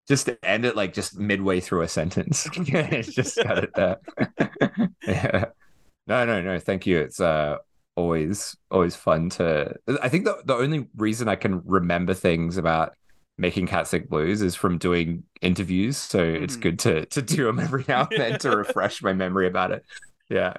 just 0.08 0.26
to 0.28 0.38
end 0.46 0.66
it 0.66 0.76
like 0.76 0.94
just 0.94 1.18
midway 1.18 1.60
through 1.60 1.82
a 1.82 1.88
sentence. 1.88 2.48
just 2.64 3.38
got 3.44 3.64
it 3.64 3.72
there. 3.76 3.98
yeah. 5.08 5.46
No, 6.08 6.26
no, 6.26 6.42
no. 6.42 6.60
Thank 6.60 6.86
you. 6.86 7.00
It's 7.00 7.20
uh 7.20 7.58
always 7.96 8.56
always 8.70 8.96
fun 8.96 9.30
to 9.30 9.74
I 10.02 10.10
think 10.10 10.26
the 10.26 10.42
the 10.46 10.56
only 10.56 10.88
reason 10.98 11.28
I 11.28 11.36
can 11.36 11.62
remember 11.66 12.14
things 12.14 12.58
about 12.58 12.94
making 13.38 13.68
Cat 13.68 13.88
Sick 13.88 14.10
Blues 14.10 14.42
is 14.42 14.56
from 14.56 14.78
doing 14.78 15.24
interviews. 15.42 15.98
So 15.98 16.24
it's 16.24 16.58
Mhm. 16.58 16.62
good 16.62 16.80
to 16.80 17.06
to 17.08 17.22
do 17.22 17.46
them 17.46 17.60
every 17.60 17.86
now 17.88 18.08
and 18.12 18.20
then 18.20 18.40
to 18.40 18.56
refresh 18.56 19.02
my 19.02 19.14
memory 19.14 19.48
about 19.48 19.72
it. 19.72 19.84
Yeah. 20.30 20.54